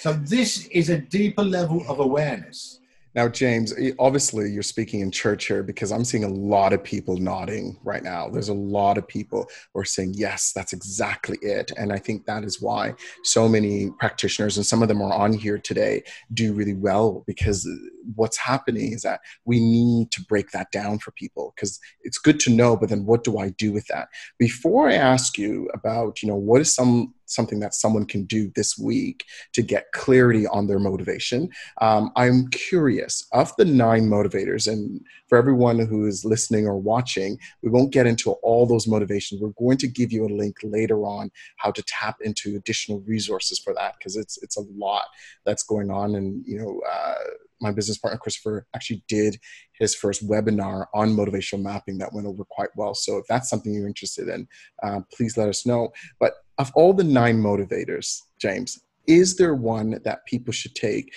So 0.00 0.12
this 0.12 0.66
is 0.68 0.90
a 0.90 0.98
deeper 0.98 1.42
level 1.42 1.84
of 1.88 2.00
awareness. 2.00 2.80
Now, 3.18 3.26
James, 3.26 3.74
obviously 3.98 4.48
you're 4.48 4.62
speaking 4.62 5.00
in 5.00 5.10
church 5.10 5.48
here 5.48 5.64
because 5.64 5.90
I'm 5.90 6.04
seeing 6.04 6.22
a 6.22 6.28
lot 6.28 6.72
of 6.72 6.84
people 6.84 7.16
nodding 7.16 7.76
right 7.82 8.04
now. 8.04 8.28
There's 8.28 8.48
a 8.48 8.54
lot 8.54 8.96
of 8.96 9.08
people 9.08 9.50
who 9.74 9.80
are 9.80 9.84
saying, 9.84 10.14
yes, 10.14 10.52
that's 10.52 10.72
exactly 10.72 11.36
it. 11.42 11.72
And 11.76 11.92
I 11.92 11.98
think 11.98 12.26
that 12.26 12.44
is 12.44 12.62
why 12.62 12.94
so 13.24 13.48
many 13.48 13.90
practitioners, 13.98 14.56
and 14.56 14.64
some 14.64 14.82
of 14.82 14.88
them 14.88 15.02
are 15.02 15.12
on 15.12 15.32
here 15.32 15.58
today, 15.58 16.04
do 16.32 16.52
really 16.52 16.74
well 16.74 17.24
because 17.26 17.66
uh, 17.66 17.74
what's 18.14 18.36
happening 18.36 18.92
is 18.92 19.02
that 19.02 19.18
we 19.44 19.58
need 19.58 20.12
to 20.12 20.22
break 20.28 20.52
that 20.52 20.70
down 20.70 21.00
for 21.00 21.10
people 21.10 21.52
because 21.56 21.80
it's 22.02 22.18
good 22.18 22.38
to 22.38 22.50
know, 22.50 22.76
but 22.76 22.88
then 22.88 23.04
what 23.04 23.24
do 23.24 23.38
I 23.38 23.48
do 23.48 23.72
with 23.72 23.88
that? 23.88 24.10
Before 24.38 24.88
I 24.88 24.94
ask 24.94 25.36
you 25.36 25.68
about, 25.74 26.22
you 26.22 26.28
know, 26.28 26.36
what 26.36 26.60
is 26.60 26.72
some 26.72 27.14
something 27.30 27.60
that 27.60 27.74
someone 27.74 28.04
can 28.04 28.24
do 28.24 28.50
this 28.54 28.78
week 28.78 29.24
to 29.52 29.62
get 29.62 29.92
clarity 29.92 30.46
on 30.46 30.66
their 30.66 30.78
motivation. 30.78 31.48
Um, 31.80 32.10
I'm 32.16 32.48
curious 32.48 33.26
of 33.32 33.54
the 33.56 33.64
nine 33.64 34.08
motivators, 34.08 34.70
and 34.70 35.00
for 35.28 35.38
everyone 35.38 35.78
who 35.78 36.06
is 36.06 36.24
listening 36.24 36.66
or 36.66 36.78
watching, 36.78 37.38
we 37.62 37.70
won't 37.70 37.92
get 37.92 38.06
into 38.06 38.32
all 38.42 38.66
those 38.66 38.86
motivations. 38.86 39.40
We're 39.40 39.50
going 39.58 39.78
to 39.78 39.88
give 39.88 40.12
you 40.12 40.24
a 40.24 40.34
link 40.34 40.56
later 40.62 41.04
on 41.04 41.30
how 41.56 41.70
to 41.70 41.82
tap 41.82 42.16
into 42.22 42.56
additional 42.56 43.00
resources 43.00 43.58
for 43.58 43.74
that 43.74 43.94
because 43.98 44.16
it's 44.16 44.38
it's 44.42 44.56
a 44.56 44.64
lot 44.76 45.04
that's 45.44 45.62
going 45.62 45.90
on, 45.90 46.14
and 46.14 46.44
you 46.46 46.58
know. 46.58 46.80
Uh, 46.90 47.14
my 47.60 47.72
business 47.72 47.98
partner 47.98 48.18
Christopher 48.18 48.66
actually 48.74 49.02
did 49.08 49.38
his 49.72 49.94
first 49.94 50.28
webinar 50.28 50.86
on 50.94 51.14
motivational 51.14 51.62
mapping 51.62 51.98
that 51.98 52.12
went 52.12 52.26
over 52.26 52.44
quite 52.44 52.70
well. 52.76 52.94
So 52.94 53.16
if 53.18 53.26
that's 53.28 53.48
something 53.48 53.72
you're 53.72 53.86
interested 53.86 54.28
in, 54.28 54.46
uh, 54.82 55.00
please 55.12 55.36
let 55.36 55.48
us 55.48 55.66
know. 55.66 55.90
But 56.20 56.34
of 56.58 56.72
all 56.74 56.92
the 56.92 57.04
nine 57.04 57.40
motivators, 57.40 58.20
James, 58.38 58.80
is 59.06 59.36
there 59.36 59.54
one 59.54 60.00
that 60.04 60.26
people 60.26 60.52
should 60.52 60.74
take, 60.74 61.14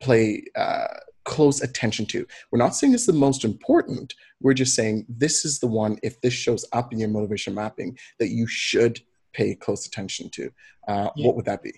play 0.00 0.44
uh, 0.56 0.86
close 1.24 1.60
attention 1.62 2.06
to? 2.06 2.26
We're 2.50 2.58
not 2.58 2.74
saying 2.74 2.94
it's 2.94 3.06
the 3.06 3.12
most 3.12 3.44
important. 3.44 4.14
We're 4.40 4.54
just 4.54 4.74
saying 4.74 5.06
this 5.08 5.44
is 5.44 5.58
the 5.58 5.66
one, 5.66 5.98
if 6.02 6.20
this 6.20 6.32
shows 6.32 6.64
up 6.72 6.92
in 6.92 6.98
your 6.98 7.08
motivation 7.08 7.54
mapping, 7.54 7.98
that 8.18 8.30
you 8.30 8.46
should 8.46 9.00
pay 9.32 9.54
close 9.54 9.86
attention 9.86 10.30
to. 10.30 10.50
Uh, 10.88 11.10
yeah. 11.14 11.26
What 11.26 11.36
would 11.36 11.44
that 11.44 11.62
be? 11.62 11.72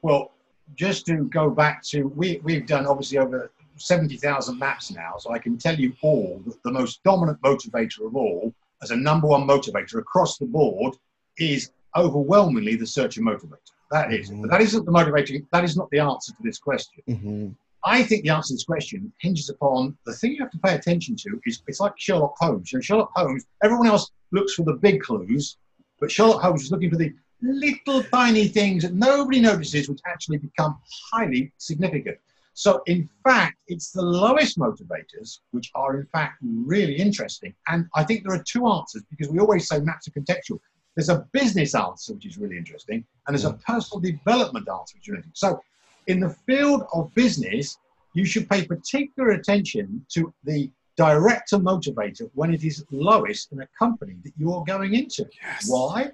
Well, 0.00 0.32
just 0.74 1.06
to 1.06 1.24
go 1.24 1.50
back 1.50 1.82
to, 1.84 2.04
we, 2.08 2.40
we've 2.42 2.66
done 2.66 2.86
obviously 2.86 3.18
over 3.18 3.52
70,000 3.76 4.58
maps 4.58 4.90
now, 4.90 5.16
so 5.18 5.32
I 5.32 5.38
can 5.38 5.58
tell 5.58 5.78
you 5.78 5.92
all 6.02 6.40
that 6.46 6.62
the 6.62 6.72
most 6.72 7.02
dominant 7.04 7.40
motivator 7.42 8.06
of 8.06 8.16
all, 8.16 8.54
as 8.82 8.90
a 8.90 8.96
number 8.96 9.28
one 9.28 9.46
motivator 9.46 9.98
across 9.98 10.38
the 10.38 10.46
board, 10.46 10.96
is 11.38 11.70
overwhelmingly 11.96 12.76
the 12.76 12.86
searcher 12.86 13.20
motivator. 13.20 13.58
That 13.90 14.12
is, 14.12 14.30
mm-hmm. 14.30 14.42
but 14.42 14.50
that 14.50 14.60
isn't 14.60 14.84
the 14.84 14.90
motivating. 14.90 15.46
That 15.52 15.64
is 15.64 15.76
not 15.76 15.90
the 15.90 15.98
answer 15.98 16.32
to 16.32 16.38
this 16.42 16.58
question. 16.58 17.02
Mm-hmm. 17.08 17.48
I 17.84 18.02
think 18.04 18.22
the 18.22 18.30
answer 18.30 18.48
to 18.48 18.54
this 18.54 18.64
question 18.64 19.12
hinges 19.20 19.48
upon 19.50 19.96
the 20.06 20.12
thing 20.12 20.32
you 20.32 20.42
have 20.42 20.52
to 20.52 20.58
pay 20.58 20.74
attention 20.74 21.16
to 21.16 21.40
is 21.46 21.62
it's 21.66 21.80
like 21.80 21.94
Sherlock 21.96 22.36
Holmes. 22.38 22.72
You 22.72 22.78
know, 22.78 22.82
Sherlock 22.82 23.10
Holmes. 23.14 23.44
Everyone 23.62 23.88
else 23.88 24.10
looks 24.30 24.54
for 24.54 24.64
the 24.64 24.74
big 24.74 25.02
clues, 25.02 25.56
but 26.00 26.10
Sherlock 26.10 26.40
Holmes 26.40 26.62
is 26.62 26.70
looking 26.70 26.90
for 26.90 26.96
the 26.96 27.12
little 27.42 28.02
tiny 28.04 28.46
things 28.46 28.84
that 28.84 28.94
nobody 28.94 29.40
notices, 29.40 29.88
which 29.88 30.00
actually 30.06 30.38
become 30.38 30.78
highly 31.12 31.52
significant. 31.58 32.18
So, 32.54 32.82
in 32.86 33.08
fact, 33.24 33.58
it's 33.66 33.92
the 33.92 34.02
lowest 34.02 34.58
motivators 34.58 35.40
which 35.52 35.70
are, 35.74 35.98
in 35.98 36.06
fact, 36.06 36.38
really 36.42 36.94
interesting. 36.94 37.54
And 37.68 37.86
I 37.94 38.04
think 38.04 38.24
there 38.24 38.34
are 38.34 38.42
two 38.42 38.66
answers 38.68 39.02
because 39.10 39.32
we 39.32 39.38
always 39.38 39.66
say 39.66 39.80
maps 39.80 40.06
are 40.06 40.10
contextual. 40.10 40.60
There's 40.94 41.08
a 41.08 41.26
business 41.32 41.74
answer, 41.74 42.14
which 42.14 42.26
is 42.26 42.38
really 42.38 42.58
interesting, 42.58 43.04
and 43.26 43.34
there's 43.34 43.44
a 43.44 43.54
personal 43.54 44.00
development 44.00 44.68
answer, 44.68 44.96
which 44.96 45.04
is 45.04 45.08
really 45.08 45.18
interesting. 45.18 45.50
So, 45.50 45.62
in 46.06 46.20
the 46.20 46.30
field 46.46 46.84
of 46.92 47.14
business, 47.14 47.78
you 48.14 48.24
should 48.24 48.48
pay 48.48 48.66
particular 48.66 49.30
attention 49.30 50.04
to 50.10 50.32
the 50.44 50.70
director 50.96 51.56
motivator 51.58 52.30
when 52.34 52.52
it 52.52 52.64
is 52.64 52.84
lowest 52.90 53.52
in 53.52 53.62
a 53.62 53.68
company 53.78 54.16
that 54.24 54.32
you're 54.36 54.64
going 54.64 54.94
into. 54.94 55.26
Yes. 55.42 55.68
Why? 55.68 56.10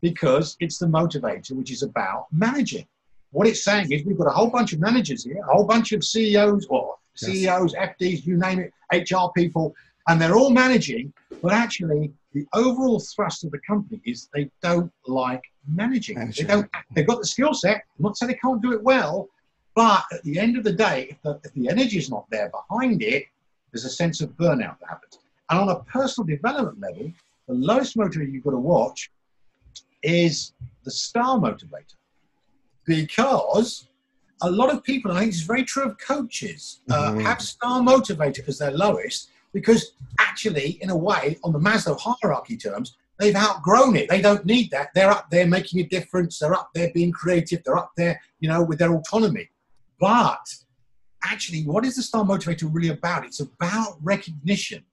Because 0.00 0.56
it's 0.60 0.78
the 0.78 0.86
motivator 0.86 1.52
which 1.52 1.70
is 1.70 1.82
about 1.82 2.26
managing. 2.30 2.86
What 3.32 3.46
it's 3.46 3.64
saying 3.64 3.92
is 3.92 4.04
we've 4.04 4.18
got 4.18 4.26
a 4.26 4.30
whole 4.30 4.50
bunch 4.50 4.72
of 4.72 4.80
managers 4.80 5.24
here, 5.24 5.38
a 5.38 5.52
whole 5.52 5.64
bunch 5.64 5.92
of 5.92 6.04
CEOs 6.04 6.66
or 6.68 6.96
CEOs, 7.14 7.74
yes. 7.74 7.94
FDs, 8.00 8.26
you 8.26 8.36
name 8.36 8.60
it, 8.60 8.72
HR 9.10 9.30
people, 9.36 9.74
and 10.08 10.20
they're 10.20 10.36
all 10.36 10.50
managing, 10.50 11.12
but 11.42 11.52
actually 11.52 12.12
the 12.32 12.46
overall 12.54 13.00
thrust 13.00 13.44
of 13.44 13.50
the 13.50 13.58
company 13.66 14.00
is 14.04 14.28
they 14.34 14.50
don't 14.62 14.92
like 15.06 15.42
managing. 15.66 16.18
managing. 16.18 16.46
They 16.46 16.52
don't. 16.52 16.70
They've 16.94 17.06
got 17.06 17.18
the 17.18 17.26
skill 17.26 17.54
set. 17.54 17.84
I'm 17.98 18.04
not 18.04 18.16
saying 18.16 18.32
they 18.32 18.38
can't 18.38 18.62
do 18.62 18.72
it 18.72 18.82
well, 18.82 19.28
but 19.74 20.04
at 20.12 20.22
the 20.22 20.38
end 20.38 20.56
of 20.56 20.64
the 20.64 20.72
day, 20.72 21.08
if 21.10 21.22
the, 21.22 21.40
if 21.44 21.52
the 21.54 21.68
energy 21.68 21.98
is 21.98 22.10
not 22.10 22.26
there 22.30 22.50
behind 22.50 23.02
it, 23.02 23.24
there's 23.72 23.84
a 23.84 23.90
sense 23.90 24.20
of 24.20 24.30
burnout 24.30 24.78
that 24.80 24.88
happens. 24.88 25.18
And 25.48 25.60
on 25.60 25.68
a 25.68 25.80
personal 25.84 26.26
development 26.26 26.80
level, 26.80 27.12
the 27.48 27.54
lowest 27.54 27.96
motivator 27.96 28.32
you've 28.32 28.44
got 28.44 28.52
to 28.52 28.58
watch 28.58 29.10
is 30.02 30.52
the 30.84 30.90
star 30.90 31.38
motivator, 31.38 31.94
because 32.86 33.86
a 34.42 34.50
lot 34.50 34.70
of 34.70 34.82
people, 34.82 35.12
I 35.12 35.20
think 35.20 35.32
it's 35.32 35.42
very 35.42 35.64
true 35.64 35.84
of 35.84 35.98
coaches, 35.98 36.80
uh, 36.90 37.10
mm-hmm. 37.10 37.20
have 37.20 37.42
star 37.42 37.80
motivator 37.80 38.46
as 38.48 38.58
their 38.58 38.70
lowest 38.70 39.30
because 39.52 39.92
actually, 40.18 40.78
in 40.82 40.90
a 40.90 40.96
way, 40.96 41.38
on 41.44 41.52
the 41.52 41.58
Maslow 41.58 41.98
hierarchy 41.98 42.56
terms, 42.56 42.96
they've 43.18 43.34
outgrown 43.34 43.96
it. 43.96 44.08
They 44.08 44.20
don't 44.20 44.44
need 44.46 44.70
that. 44.70 44.90
They're 44.94 45.10
up 45.10 45.30
there 45.30 45.46
making 45.46 45.80
a 45.80 45.84
difference. 45.84 46.38
They're 46.38 46.54
up 46.54 46.70
there 46.74 46.90
being 46.94 47.12
creative. 47.12 47.62
They're 47.64 47.76
up 47.76 47.92
there, 47.96 48.20
you 48.40 48.48
know, 48.48 48.62
with 48.62 48.78
their 48.78 48.94
autonomy. 48.94 49.50
But 49.98 50.46
actually, 51.24 51.62
what 51.64 51.84
is 51.84 51.96
the 51.96 52.02
star 52.02 52.24
motivator 52.24 52.68
really 52.72 52.88
about? 52.88 53.26
It's 53.26 53.40
about 53.40 53.98
recognition. 54.02 54.84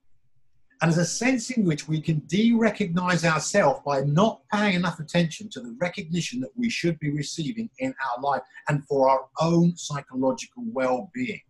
And 0.80 0.92
there's 0.92 0.98
a 0.98 1.10
sense 1.10 1.50
in 1.50 1.64
which 1.64 1.88
we 1.88 2.00
can 2.00 2.22
de 2.26 2.52
recognize 2.52 3.24
ourselves 3.24 3.80
by 3.84 4.02
not 4.02 4.42
paying 4.52 4.74
enough 4.74 5.00
attention 5.00 5.48
to 5.50 5.60
the 5.60 5.76
recognition 5.80 6.40
that 6.40 6.56
we 6.56 6.70
should 6.70 6.98
be 7.00 7.10
receiving 7.10 7.68
in 7.80 7.92
our 8.04 8.22
life 8.22 8.42
and 8.68 8.86
for 8.86 9.08
our 9.08 9.26
own 9.40 9.76
psychological 9.76 10.62
well 10.72 11.10
being. 11.12 11.40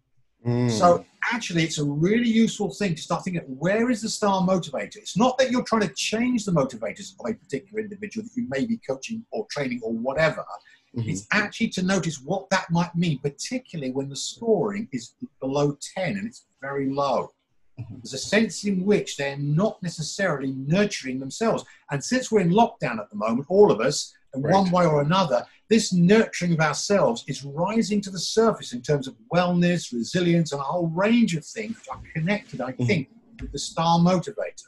Mm. 0.47 0.71
So, 0.71 1.04
actually, 1.33 1.64
it's 1.64 1.78
a 1.78 1.85
really 1.85 2.28
useful 2.28 2.73
thing 2.73 2.95
to 2.95 3.02
start 3.02 3.25
thinking 3.25 3.42
where 3.47 3.90
is 3.90 4.02
the 4.02 4.09
star 4.09 4.40
motivator? 4.47 4.97
It's 4.97 5.16
not 5.16 5.37
that 5.38 5.50
you're 5.50 5.64
trying 5.64 5.83
to 5.83 5.95
change 5.95 6.45
the 6.45 6.52
motivators 6.52 7.12
of 7.18 7.30
a 7.30 7.35
particular 7.35 7.83
individual 7.83 8.25
that 8.25 8.40
you 8.40 8.47
may 8.49 8.64
be 8.64 8.78
coaching 8.78 9.25
or 9.30 9.47
training 9.50 9.80
or 9.83 9.92
whatever. 9.92 10.45
Mm-hmm. 10.97 11.11
It's 11.11 11.26
actually 11.33 11.68
to 11.71 11.83
notice 11.83 12.21
what 12.23 12.49
that 12.50 12.71
might 12.71 12.95
mean, 12.95 13.18
particularly 13.18 13.92
when 13.92 14.09
the 14.09 14.16
scoring 14.16 14.88
is 14.92 15.14
below 15.40 15.76
10 15.97 16.16
and 16.16 16.26
it's 16.26 16.47
very 16.61 16.88
low. 16.88 17.30
Mm-hmm. 17.78 17.97
There's 17.97 18.14
a 18.14 18.18
sense 18.18 18.64
in 18.64 18.85
which 18.85 19.16
they're 19.16 19.37
not 19.37 19.83
necessarily 19.83 20.52
nurturing 20.52 21.21
themselves. 21.21 21.64
And 21.90 22.02
since 22.02 22.33
we're 22.33 22.40
in 22.40 22.50
lockdown 22.50 22.99
at 22.99 23.11
the 23.11 23.16
moment, 23.16 23.47
all 23.49 23.71
of 23.71 23.80
us, 23.80 24.14
in 24.35 24.42
right. 24.42 24.52
one 24.52 24.71
way 24.71 24.87
or 24.87 25.00
another, 25.00 25.47
this 25.69 25.93
nurturing 25.93 26.53
of 26.53 26.61
ourselves 26.61 27.25
is 27.29 27.45
rising 27.45 28.01
to 28.01 28.11
the 28.11 28.19
surface 28.19 28.73
in 28.73 28.81
terms 28.81 29.07
of 29.07 29.15
wellness, 29.33 29.93
resilience, 29.93 30.53
and 30.53 30.61
a 30.61 30.65
whole 30.65 30.89
range 30.89 31.37
of 31.37 31.45
things 31.45 31.77
which 31.77 31.89
are 31.91 32.01
connected, 32.15 32.61
I 32.61 32.73
mm-hmm. 32.73 32.85
think, 32.87 33.09
with 33.41 33.53
the 33.53 33.59
star 33.59 33.99
motivator. 33.99 34.65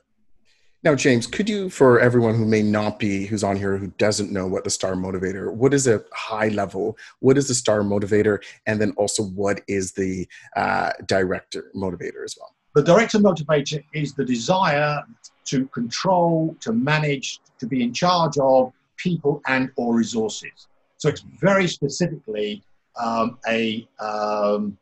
Now, 0.83 0.95
James, 0.95 1.27
could 1.27 1.47
you, 1.47 1.69
for 1.69 2.01
everyone 2.01 2.37
who 2.37 2.47
may 2.47 2.63
not 2.63 2.99
be, 2.99 3.27
who's 3.27 3.45
on 3.45 3.57
here, 3.57 3.77
who 3.77 3.89
doesn't 3.99 4.33
know 4.33 4.47
what 4.47 4.65
the 4.65 4.71
star 4.71 4.95
motivator, 4.95 5.53
what 5.53 5.75
is 5.75 5.87
a 5.87 6.03
high 6.13 6.49
level? 6.49 6.97
What 7.19 7.37
is 7.37 7.49
the 7.49 7.55
star 7.55 7.81
motivator? 7.81 8.43
And 8.67 8.81
then 8.81 8.93
also, 8.93 9.25
what 9.25 9.61
is 9.69 9.93
the 9.93 10.27
uh, 10.57 10.93
director 11.07 11.71
motivator 11.77 12.25
as 12.25 12.35
well? 12.39 12.55
The 12.75 12.83
director 12.83 13.19
motivator 13.19 13.85
is 13.93 14.15
the 14.15 14.25
desire 14.25 15.03
to 15.47 15.67
control, 15.67 16.57
to 16.61 16.73
manage, 16.73 17.41
to 17.59 17.67
be 17.67 17.83
in 17.83 17.93
charge 17.93 18.39
of 18.39 18.73
people 18.97 19.43
and 19.49 19.71
or 19.77 19.95
resources. 19.95 20.69
So 21.01 21.09
it's 21.09 21.23
very 21.23 21.67
specifically 21.67 22.63
um, 23.03 23.39
a 23.49 23.89
um, 24.01 24.77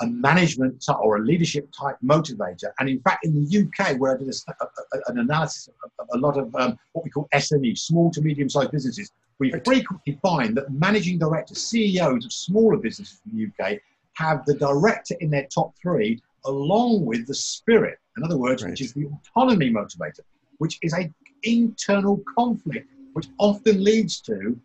a 0.00 0.06
management 0.06 0.84
or 0.88 1.16
a 1.16 1.20
leadership 1.20 1.68
type 1.72 1.96
motivator. 2.04 2.70
And 2.78 2.88
in 2.88 3.00
fact, 3.00 3.24
in 3.24 3.34
the 3.34 3.58
UK, 3.62 3.98
where 3.98 4.14
I 4.14 4.18
did 4.18 4.28
a, 4.28 4.64
a, 4.64 5.00
an 5.08 5.18
analysis 5.18 5.68
of, 5.68 5.90
of, 5.98 6.08
a 6.12 6.18
lot 6.18 6.36
of 6.36 6.54
um, 6.54 6.78
what 6.92 7.04
we 7.04 7.10
call 7.10 7.28
SMEs, 7.34 7.78
small 7.78 8.10
to 8.12 8.20
medium 8.20 8.48
sized 8.48 8.70
businesses, 8.70 9.10
we 9.40 9.52
frequently 9.64 10.18
find 10.22 10.56
that 10.56 10.70
managing 10.70 11.18
directors, 11.18 11.58
CEOs 11.66 12.24
of 12.24 12.32
smaller 12.32 12.76
businesses 12.76 13.20
in 13.26 13.36
the 13.36 13.64
UK, 13.64 13.80
have 14.12 14.44
the 14.46 14.54
director 14.54 15.16
in 15.20 15.30
their 15.30 15.46
top 15.46 15.74
three 15.82 16.22
along 16.44 17.04
with 17.04 17.26
the 17.26 17.34
spirit. 17.34 17.98
In 18.16 18.22
other 18.22 18.38
words, 18.38 18.62
right. 18.62 18.70
which 18.70 18.82
is 18.82 18.92
the 18.92 19.06
autonomy 19.06 19.70
motivator, 19.70 20.20
which 20.58 20.78
is 20.82 20.94
a 20.94 21.10
internal 21.42 22.22
conflict, 22.38 22.88
which 23.14 23.26
often 23.38 23.82
leads 23.82 24.20
to 24.20 24.56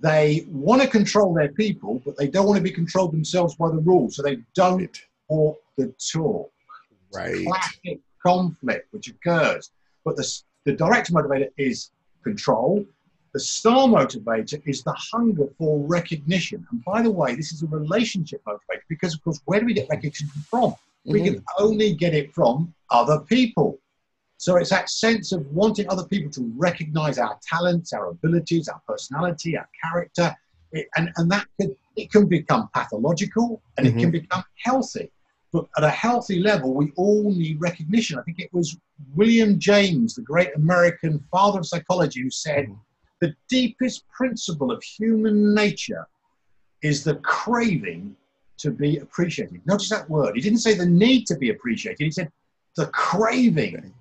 they 0.00 0.46
want 0.48 0.82
to 0.82 0.88
control 0.88 1.34
their 1.34 1.52
people, 1.52 2.00
but 2.04 2.16
they 2.16 2.28
don't 2.28 2.46
want 2.46 2.56
to 2.56 2.62
be 2.62 2.70
controlled 2.70 3.12
themselves 3.12 3.54
by 3.56 3.68
the 3.68 3.78
rules. 3.78 4.16
So 4.16 4.22
they 4.22 4.38
don't 4.54 4.98
walk 5.28 5.60
the 5.76 5.94
talk. 6.12 6.50
Right. 7.14 7.44
Classic 7.46 8.00
conflict 8.24 8.92
which 8.92 9.08
occurs. 9.08 9.70
But 10.04 10.16
the, 10.16 10.42
the 10.64 10.72
direct 10.72 11.12
motivator 11.12 11.50
is 11.56 11.90
control. 12.24 12.84
The 13.34 13.40
star 13.40 13.88
motivator 13.88 14.60
is 14.66 14.82
the 14.82 14.94
hunger 15.12 15.46
for 15.58 15.78
recognition. 15.86 16.66
And 16.70 16.84
by 16.84 17.02
the 17.02 17.10
way, 17.10 17.34
this 17.34 17.52
is 17.52 17.62
a 17.62 17.66
relationship 17.66 18.42
motivator 18.44 18.82
because, 18.88 19.14
of 19.14 19.22
course, 19.24 19.40
where 19.44 19.60
do 19.60 19.66
we 19.66 19.74
get 19.74 19.88
recognition 19.88 20.28
from? 20.50 20.74
We 21.04 21.20
mm-hmm. 21.20 21.34
can 21.34 21.44
only 21.58 21.94
get 21.94 22.14
it 22.14 22.32
from 22.32 22.74
other 22.90 23.20
people. 23.20 23.78
So 24.42 24.56
it's 24.56 24.70
that 24.70 24.90
sense 24.90 25.30
of 25.30 25.46
wanting 25.52 25.88
other 25.88 26.04
people 26.04 26.28
to 26.32 26.52
recognize 26.56 27.16
our 27.16 27.38
talents, 27.48 27.92
our 27.92 28.08
abilities, 28.08 28.66
our 28.66 28.82
personality, 28.88 29.56
our 29.56 29.68
character. 29.84 30.34
It, 30.72 30.88
and, 30.96 31.12
and 31.16 31.30
that 31.30 31.46
could, 31.60 31.76
it 31.94 32.10
can 32.10 32.26
become 32.26 32.68
pathological 32.74 33.62
and 33.78 33.86
mm-hmm. 33.86 33.96
it 33.96 34.00
can 34.00 34.10
mm-hmm. 34.10 34.20
become 34.22 34.42
healthy. 34.64 35.12
But 35.52 35.68
at 35.76 35.84
a 35.84 35.90
healthy 35.90 36.40
level, 36.40 36.74
we 36.74 36.90
all 36.96 37.32
need 37.32 37.60
recognition. 37.60 38.18
I 38.18 38.22
think 38.22 38.40
it 38.40 38.52
was 38.52 38.76
William 39.14 39.60
James, 39.60 40.16
the 40.16 40.22
great 40.22 40.50
American 40.56 41.22
father 41.30 41.60
of 41.60 41.66
psychology, 41.66 42.22
who 42.22 42.30
said, 42.30 42.64
mm-hmm. 42.64 42.74
The 43.20 43.36
deepest 43.48 44.02
principle 44.08 44.72
of 44.72 44.82
human 44.82 45.54
nature 45.54 46.04
is 46.82 47.04
the 47.04 47.14
craving 47.18 48.16
to 48.58 48.72
be 48.72 48.98
appreciated. 48.98 49.64
Notice 49.64 49.90
that 49.90 50.10
word. 50.10 50.34
He 50.34 50.42
didn't 50.42 50.58
say 50.58 50.74
the 50.74 50.86
need 50.86 51.28
to 51.28 51.36
be 51.36 51.50
appreciated, 51.50 52.02
he 52.02 52.10
said 52.10 52.32
the 52.74 52.86
craving 52.86 53.94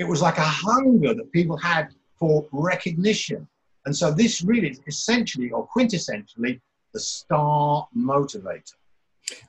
it 0.00 0.08
was 0.08 0.22
like 0.22 0.38
a 0.38 0.42
hunger 0.42 1.12
that 1.12 1.30
people 1.30 1.58
had 1.58 1.88
for 2.18 2.46
recognition. 2.52 3.46
And 3.84 3.94
so 3.94 4.10
this 4.10 4.40
really 4.40 4.70
is 4.70 4.80
essentially 4.86 5.50
or 5.50 5.68
quintessentially 5.68 6.58
the 6.94 7.00
star 7.00 7.86
motivator. 7.94 8.72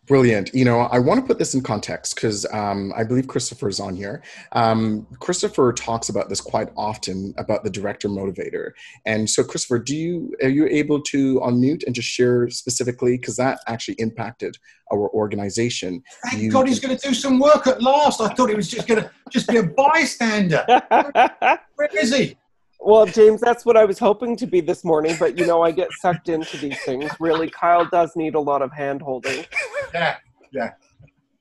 Brilliant. 0.08 0.54
You 0.54 0.66
know, 0.66 0.80
I 0.80 1.00
want 1.00 1.22
to 1.22 1.26
put 1.26 1.40
this 1.40 1.54
in 1.54 1.62
context 1.62 2.16
because 2.16 2.46
um, 2.52 2.92
I 2.96 3.04
believe 3.04 3.28
Christopher 3.28 3.70
is 3.70 3.80
on 3.80 3.96
here. 3.96 4.22
Um, 4.52 5.08
Christopher 5.20 5.72
talks 5.74 6.10
about 6.10 6.28
this 6.28 6.42
quite 6.42 6.70
often 6.76 7.34
about 7.38 7.64
the 7.64 7.70
director 7.70 8.10
motivator. 8.10 8.72
And 9.06 9.30
so, 9.30 9.44
Christopher, 9.44 9.80
do 9.80 9.96
you 9.96 10.36
are 10.44 10.50
you 10.50 10.68
able 10.68 11.02
to 11.04 11.40
unmute 11.42 11.86
and 11.86 11.96
just 11.96 12.10
share 12.10 12.50
specifically 12.50 13.18
because 13.18 13.38
that 13.38 13.60
actually 13.68 13.96
impacted 14.00 14.58
our 14.92 15.10
organization? 15.10 16.04
Thank 16.26 16.42
you, 16.44 16.52
God, 16.52 16.68
he's 16.68 16.80
going 16.80 16.98
to 16.98 17.08
do 17.08 17.14
some 17.14 17.40
work 17.40 17.68
at 17.68 17.82
last. 17.82 18.22
I 18.22 18.34
thought 18.34 18.50
he 18.50 18.56
was 18.56 18.70
just 18.70 18.88
going 18.88 19.04
to 19.04 19.12
just 19.30 19.48
be 19.48 19.58
a 19.58 19.64
bystander. 19.64 20.66
Where 21.76 21.90
is 21.98 22.14
he? 22.14 22.38
Well, 22.84 23.06
James, 23.06 23.40
that's 23.42 23.64
what 23.64 23.78
I 23.78 23.86
was 23.86 24.00
hoping 24.00 24.36
to 24.38 24.48
be 24.48 24.60
this 24.60 24.84
morning, 24.84 25.16
but 25.20 25.38
you 25.38 25.46
know, 25.46 25.62
I 25.62 25.70
get 25.70 25.90
sucked 26.00 26.30
into 26.30 26.58
these 26.58 26.82
things. 26.82 27.12
Really, 27.20 27.48
Kyle 27.48 27.86
does 27.86 28.16
need 28.16 28.34
a 28.34 28.40
lot 28.40 28.64
of 28.64 28.74
hand 28.74 29.04
holding. 29.04 29.46
Yeah, 29.94 30.18
yeah. 30.52 30.72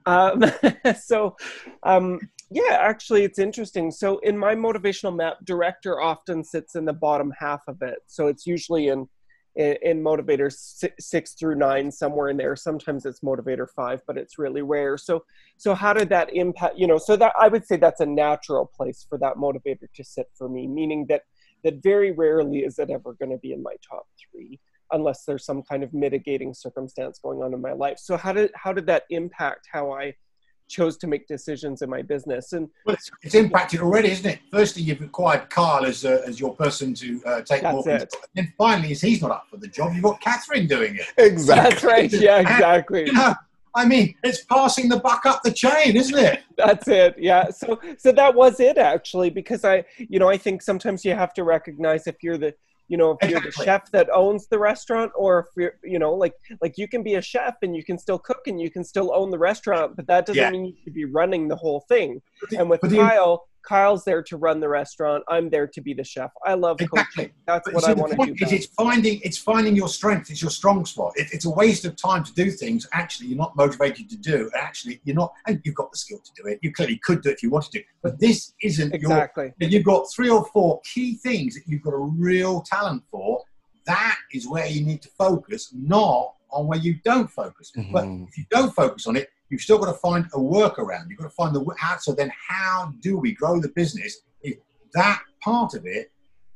Um, 0.05 0.44
so, 1.00 1.37
um, 1.83 2.20
yeah, 2.50 2.76
actually, 2.79 3.24
it's 3.24 3.38
interesting. 3.38 3.90
So, 3.90 4.18
in 4.18 4.37
my 4.37 4.55
motivational 4.55 5.16
map, 5.16 5.38
director 5.44 5.98
often 5.98 6.44
sits 6.44 6.74
in 6.74 6.85
the 6.85 6.92
bottom 6.92 7.33
half 7.38 7.62
of 7.68 7.81
it. 7.81 8.00
So, 8.07 8.26
it's 8.26 8.46
usually 8.46 8.88
in 8.88 9.09
in, 9.57 9.76
in 9.83 10.05
motivator 10.05 10.53
six, 10.53 11.09
six, 11.09 11.33
through 11.33 11.57
nine 11.57 11.90
somewhere 11.90 12.29
in 12.29 12.37
there 12.37 12.55
sometimes 12.55 13.05
it's 13.05 13.20
motivator 13.20 13.66
five 13.74 14.00
but 14.07 14.16
it's 14.16 14.38
really 14.38 14.62
rare 14.62 14.96
so 14.96 15.24
so 15.57 15.74
how 15.74 15.92
did 15.92 16.09
that 16.09 16.33
impact 16.33 16.79
you 16.79 16.87
know 16.87 16.98
so 16.98 17.16
that 17.16 17.33
i 17.38 17.48
would 17.48 17.66
say 17.66 17.76
that's 17.76 18.00
a 18.00 18.07
natural 18.07 18.70
place 18.76 19.05
for 19.09 19.18
that 19.18 19.35
motivator 19.35 19.88
to 19.92 20.05
sit 20.05 20.26
for 20.37 20.48
me 20.48 20.68
meaning 20.68 21.05
that 21.09 21.22
that 21.64 21.83
very 21.83 22.12
rarely 22.12 22.59
is 22.61 22.79
it 22.79 22.90
ever 22.90 23.14
going 23.14 23.31
to 23.31 23.38
be 23.38 23.53
in 23.53 23.62
my 23.62 23.75
top 23.88 24.07
three 24.31 24.59
unless 24.92 25.25
there's 25.25 25.44
some 25.44 25.62
kind 25.62 25.83
of 25.83 25.94
mitigating 25.94 26.53
circumstance 26.53 27.20
going 27.23 27.42
on 27.42 27.55
in 27.55 27.61
my 27.61 27.73
life 27.73 27.99
so 27.99 28.16
how 28.16 28.33
did 28.33 28.51
how 28.55 28.73
did 28.73 28.87
that 28.87 29.05
impact 29.11 29.68
how 29.73 29.92
i 29.92 30.12
chose 30.70 30.96
to 30.96 31.07
make 31.07 31.27
decisions 31.27 31.83
in 31.83 31.90
my 31.90 32.01
business. 32.01 32.53
And 32.53 32.68
well, 32.87 32.94
it's, 32.94 33.11
it's 33.23 33.35
impacted 33.35 33.81
already, 33.81 34.11
isn't 34.12 34.31
it? 34.31 34.38
Firstly, 34.51 34.83
you've 34.83 35.03
acquired 35.03 35.51
Carl 35.51 35.85
as 35.85 36.05
uh, 36.05 36.23
as 36.27 36.40
your 36.40 36.55
person 36.55 36.94
to 36.94 37.20
uh, 37.27 37.40
take 37.42 37.62
more. 37.62 37.85
And 38.37 38.53
finally, 38.57 38.92
as 38.92 39.03
he's 39.03 39.20
not 39.20 39.33
up 39.33 39.46
for 39.51 39.59
the 39.59 39.68
job, 39.68 39.92
you've 39.92 40.05
got 40.05 40.20
Catherine 40.20 40.66
doing 40.66 40.94
it. 40.94 41.07
Exactly. 41.18 41.70
That's 41.70 41.85
right. 41.85 42.12
Yeah, 42.12 42.40
exactly. 42.40 43.01
And, 43.01 43.09
you 43.09 43.14
know, 43.14 43.35
I 43.75 43.87
mean, 43.87 44.15
it's 44.23 44.45
passing 44.45 44.89
the 44.89 44.99
buck 44.99 45.27
up 45.27 45.43
the 45.43 45.53
chain, 45.53 45.97
isn't 45.97 46.19
it? 46.19 46.41
That's 46.57 46.89
it. 46.89 47.17
Yeah. 47.19 47.51
So 47.51 47.81
so 47.99 48.13
that 48.13 48.35
was 48.35 48.61
it 48.61 48.79
actually, 48.79 49.31
because 49.31 49.65
I, 49.65 49.85
you 49.97 50.19
know, 50.19 50.29
I 50.29 50.37
think 50.37 50.63
sometimes 50.63 51.05
you 51.05 51.15
have 51.15 51.33
to 51.35 51.45
recognize 51.45 52.07
if 52.07 52.23
you're 52.23 52.39
the 52.39 52.55
you 52.89 52.97
know 52.97 53.13
if 53.13 53.19
exactly. 53.23 53.33
you're 53.33 53.53
the 53.53 53.65
chef 53.65 53.91
that 53.93 54.09
owns 54.13 54.49
the 54.49 54.59
restaurant 54.59 55.13
or 55.15 55.39
if 55.39 55.47
you're 55.57 55.75
you 55.85 55.99
know 55.99 56.13
like 56.13 56.35
like 56.61 56.77
you 56.77 56.89
can 56.89 57.03
be 57.03 57.15
a 57.15 57.23
chef 57.23 57.55
and 57.63 57.75
you 57.75 57.85
can 57.85 57.97
still 57.97 58.19
cook 58.19 58.43
and 58.49 58.61
you 58.61 58.69
can 58.69 58.83
still 58.83 59.13
own 59.15 59.31
the 59.31 59.39
restaurant 59.39 59.95
but 59.95 60.07
that 60.09 60.27
doesn't 60.27 60.43
yeah. 60.43 60.51
mean 60.51 60.65
you 60.67 60.75
should 60.83 60.93
be 60.93 61.05
running 61.05 61.47
the 61.47 61.55
whole 61.55 61.85
thing 61.89 62.21
the, 62.51 62.59
and 62.59 62.69
with 62.69 62.81
kyle 62.81 63.47
Kyle's 63.62 64.05
there 64.05 64.23
to 64.23 64.37
run 64.37 64.61
the 64.61 64.68
restaurant. 64.68 65.25
I'm 65.29 65.51
there 65.51 65.66
to 65.66 65.81
be 65.81 65.94
the 65.94 66.05
chef. 66.05 66.31
I 66.44 66.55
love 66.55 66.81
exactly. 66.81 67.25
coaching. 67.25 67.35
That's 67.46 67.64
but 67.64 67.75
what 67.75 67.85
I 67.85 67.92
want 67.92 68.12
to 68.12 68.35
do. 68.35 68.44
Is 68.44 68.53
it's 68.53 68.66
finding 68.66 69.20
it's 69.23 69.38
finding 69.38 69.77
your 69.77 69.88
strength. 69.88 70.31
It's 70.31 70.42
your 70.42 70.51
strong 70.51 70.85
spot. 70.85 71.12
It, 71.16 71.29
it's 71.33 71.44
a 71.44 71.51
waste 71.51 71.85
of 71.85 71.96
time 71.96 72.25
to 72.25 72.33
do 72.35 72.51
things. 72.51 72.87
Actually, 72.92 73.29
you're 73.29 73.38
not 73.38 73.57
motivated 73.57 74.09
to 74.11 74.16
do. 74.16 74.51
Actually, 74.55 75.01
you're 75.05 75.16
not. 75.16 75.33
And 75.46 75.61
you've 75.64 75.75
got 75.75 75.90
the 75.90 75.99
skill 75.99 76.18
to 76.18 76.42
do 76.42 76.49
it. 76.49 76.59
You 76.62 76.73
clearly 76.73 77.01
could 77.03 77.23
do 77.23 77.31
it 77.31 77.35
if 77.35 77.42
you 77.42 77.51
wanted 77.51 77.73
to. 77.73 77.83
But 78.03 78.18
this 78.18 78.55
isn't 78.62 78.94
exactly. 78.94 79.53
Your, 79.59 79.70
you've 79.70 79.85
got 79.85 80.07
three 80.14 80.31
or 80.31 80.44
four 80.46 80.81
key 80.92 81.16
things 81.16 81.55
that 81.55 81.62
you've 81.66 81.83
got 81.83 81.94
a 81.94 81.99
real 81.99 82.62
talent 82.62 83.03
for. 83.11 83.42
That 83.87 84.18
is 84.33 84.49
where 84.49 84.66
you 84.66 84.85
need 84.85 85.03
to 85.03 85.09
focus, 85.09 85.73
not 85.75 86.35
on 86.51 86.66
where 86.66 86.79
you 86.79 86.96
don't 87.05 87.31
focus. 87.31 87.73
Mm-hmm. 87.77 87.92
But 87.92 88.05
if 88.29 88.38
you 88.38 88.44
don't 88.51 88.75
focus 88.75 89.07
on 89.07 89.16
it, 89.16 89.29
you've 89.51 89.61
still 89.61 89.79
got 89.79 89.93
to 89.93 89.99
find 89.99 90.27
a 90.27 90.39
workaround. 90.39 91.09
You've 91.09 91.19
got 91.19 91.25
to 91.25 91.31
find 91.31 91.55
the 91.55 91.65
how. 91.79 91.99
So 91.99 92.13
then, 92.13 92.33
how 92.49 92.93
do 93.01 93.19
we 93.19 93.33
grow 93.33 93.61
the 93.61 93.69
business 93.69 94.21
if 94.43 94.57
that 94.95 95.23
part 95.43 95.75
of 95.75 95.87
it 95.87 96.11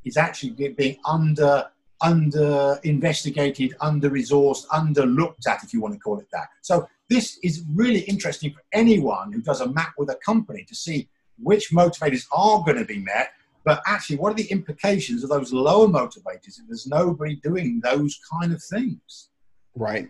is 0.04 0.16
actually 0.16 0.50
being 0.50 0.96
under 1.04 1.66
under 2.00 2.78
investigated, 2.82 3.74
under 3.80 4.10
resourced, 4.10 4.64
under 4.70 5.06
looked 5.06 5.46
at, 5.46 5.64
if 5.64 5.72
you 5.72 5.80
want 5.80 5.94
to 5.94 6.00
call 6.00 6.18
it 6.18 6.26
that. 6.32 6.48
So 6.60 6.86
this 7.08 7.38
is 7.42 7.64
really 7.72 8.00
interesting 8.00 8.52
for 8.52 8.62
anyone 8.72 9.32
who 9.32 9.40
does 9.40 9.60
a 9.60 9.72
map 9.72 9.94
with 9.96 10.10
a 10.10 10.16
company 10.16 10.64
to 10.68 10.74
see 10.74 11.08
which 11.38 11.70
motivators 11.70 12.26
are 12.32 12.62
going 12.62 12.76
to 12.76 12.84
be 12.84 12.98
met, 12.98 13.30
but 13.64 13.82
actually, 13.86 14.16
what 14.16 14.32
are 14.32 14.36
the 14.36 14.50
implications 14.50 15.24
of 15.24 15.30
those 15.30 15.52
lower 15.52 15.88
motivators 15.88 16.58
if 16.58 16.66
there's 16.68 16.86
nobody 16.86 17.36
doing 17.36 17.80
those 17.82 18.20
kind 18.30 18.52
of 18.52 18.62
things? 18.62 19.30
Right. 19.74 20.08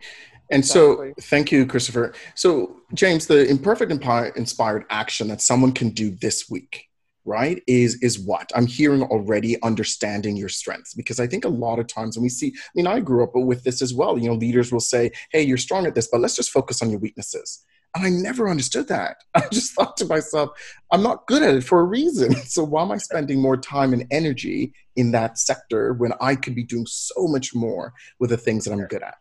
And 0.50 0.60
exactly. 0.60 1.14
so, 1.18 1.22
thank 1.22 1.50
you, 1.50 1.66
Christopher. 1.66 2.14
So, 2.34 2.76
James, 2.92 3.26
the 3.26 3.48
imperfect 3.48 3.90
inspired 4.36 4.84
action 4.90 5.28
that 5.28 5.40
someone 5.40 5.72
can 5.72 5.90
do 5.90 6.10
this 6.10 6.50
week, 6.50 6.84
right, 7.24 7.62
is 7.66 7.96
is 8.02 8.18
what 8.18 8.50
I'm 8.54 8.66
hearing 8.66 9.02
already. 9.02 9.60
Understanding 9.62 10.36
your 10.36 10.50
strengths, 10.50 10.94
because 10.94 11.18
I 11.18 11.26
think 11.26 11.44
a 11.44 11.48
lot 11.48 11.78
of 11.78 11.86
times 11.86 12.16
when 12.16 12.24
we 12.24 12.28
see, 12.28 12.48
I 12.48 12.70
mean, 12.74 12.86
I 12.86 13.00
grew 13.00 13.24
up 13.24 13.34
with 13.34 13.64
this 13.64 13.80
as 13.80 13.94
well. 13.94 14.18
You 14.18 14.28
know, 14.28 14.34
leaders 14.34 14.70
will 14.70 14.80
say, 14.80 15.12
"Hey, 15.30 15.42
you're 15.42 15.56
strong 15.56 15.86
at 15.86 15.94
this, 15.94 16.08
but 16.10 16.20
let's 16.20 16.36
just 16.36 16.50
focus 16.50 16.82
on 16.82 16.90
your 16.90 17.00
weaknesses." 17.00 17.64
And 17.94 18.04
I 18.04 18.10
never 18.10 18.48
understood 18.48 18.88
that. 18.88 19.18
I 19.34 19.48
just 19.52 19.72
thought 19.72 19.96
to 19.98 20.04
myself, 20.04 20.50
I'm 20.90 21.02
not 21.02 21.26
good 21.26 21.42
at 21.42 21.54
it 21.54 21.64
for 21.64 21.80
a 21.80 21.84
reason. 21.84 22.34
So 22.44 22.62
why 22.62 22.82
am 22.82 22.92
I 22.92 22.98
spending 22.98 23.40
more 23.40 23.56
time 23.56 23.92
and 23.92 24.06
energy 24.10 24.74
in 24.94 25.10
that 25.12 25.38
sector 25.38 25.92
when 25.94 26.12
I 26.20 26.36
could 26.36 26.54
be 26.54 26.62
doing 26.62 26.86
so 26.86 27.26
much 27.26 27.54
more 27.54 27.92
with 28.20 28.30
the 28.30 28.36
things 28.36 28.64
that 28.64 28.72
I'm 28.72 28.84
good 28.86 29.02
at? 29.02 29.14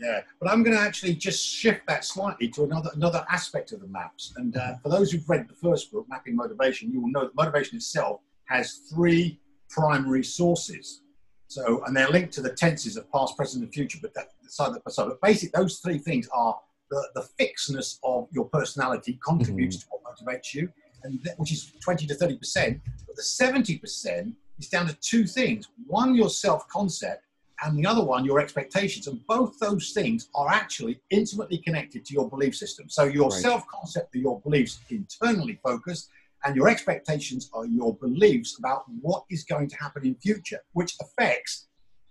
Yeah, 0.00 0.20
but 0.40 0.50
I'm 0.50 0.62
going 0.62 0.76
to 0.76 0.82
actually 0.82 1.14
just 1.14 1.44
shift 1.44 1.82
that 1.88 2.04
slightly 2.04 2.48
to 2.50 2.64
another 2.64 2.90
another 2.94 3.26
aspect 3.28 3.72
of 3.72 3.80
the 3.80 3.88
maps. 3.88 4.32
And 4.36 4.56
uh, 4.56 4.76
for 4.82 4.90
those 4.90 5.10
who've 5.10 5.28
read 5.28 5.48
the 5.48 5.54
first 5.54 5.90
book, 5.90 6.06
Mapping 6.08 6.36
Motivation, 6.36 6.92
you 6.92 7.00
will 7.00 7.10
know 7.10 7.24
that 7.24 7.34
motivation 7.34 7.76
itself 7.76 8.20
has 8.44 8.82
three 8.92 9.40
primary 9.68 10.22
sources. 10.22 11.02
So, 11.48 11.82
and 11.86 11.96
they're 11.96 12.10
linked 12.10 12.32
to 12.34 12.42
the 12.42 12.52
tenses 12.52 12.96
of 12.96 13.10
past, 13.10 13.36
present, 13.36 13.64
and 13.64 13.72
future. 13.72 13.98
But 14.00 14.14
that 14.14 14.28
side 14.46 14.72
by 14.72 14.90
side. 14.90 15.08
But 15.08 15.20
basically, 15.20 15.50
those 15.60 15.78
three 15.78 15.98
things 15.98 16.28
are 16.32 16.58
the, 16.90 17.08
the 17.14 17.22
fixedness 17.38 17.98
of 18.04 18.28
your 18.32 18.46
personality 18.46 19.18
contributes 19.24 19.76
mm-hmm. 19.76 19.90
to 19.90 20.00
what 20.00 20.16
motivates 20.16 20.54
you, 20.54 20.70
and 21.02 21.20
that, 21.24 21.38
which 21.38 21.52
is 21.52 21.72
20 21.82 22.06
to 22.06 22.14
30 22.14 22.36
percent. 22.36 22.80
But 23.06 23.16
the 23.16 23.22
70 23.22 23.78
percent 23.78 24.34
is 24.58 24.68
down 24.68 24.86
to 24.86 24.94
two 25.00 25.26
things: 25.26 25.68
one, 25.86 26.14
your 26.14 26.30
self-concept, 26.30 27.22
and 27.64 27.78
the 27.78 27.86
other 27.86 28.04
one, 28.04 28.24
your 28.24 28.40
expectations. 28.40 29.06
And 29.06 29.26
both 29.26 29.58
those 29.58 29.90
things 29.90 30.28
are 30.34 30.48
actually 30.48 31.00
intimately 31.10 31.58
connected 31.58 32.04
to 32.04 32.14
your 32.14 32.28
belief 32.28 32.56
system. 32.56 32.88
So 32.88 33.04
your 33.04 33.30
right. 33.30 33.40
self-concept 33.40 34.14
are 34.14 34.18
your 34.18 34.40
beliefs 34.40 34.80
internally 34.90 35.58
focused, 35.62 36.10
and 36.44 36.54
your 36.54 36.68
expectations 36.68 37.50
are 37.52 37.66
your 37.66 37.96
beliefs 37.96 38.58
about 38.58 38.84
what 39.00 39.24
is 39.28 39.42
going 39.44 39.68
to 39.70 39.76
happen 39.76 40.06
in 40.06 40.14
future, 40.16 40.60
which 40.72 40.94
affects 41.00 41.66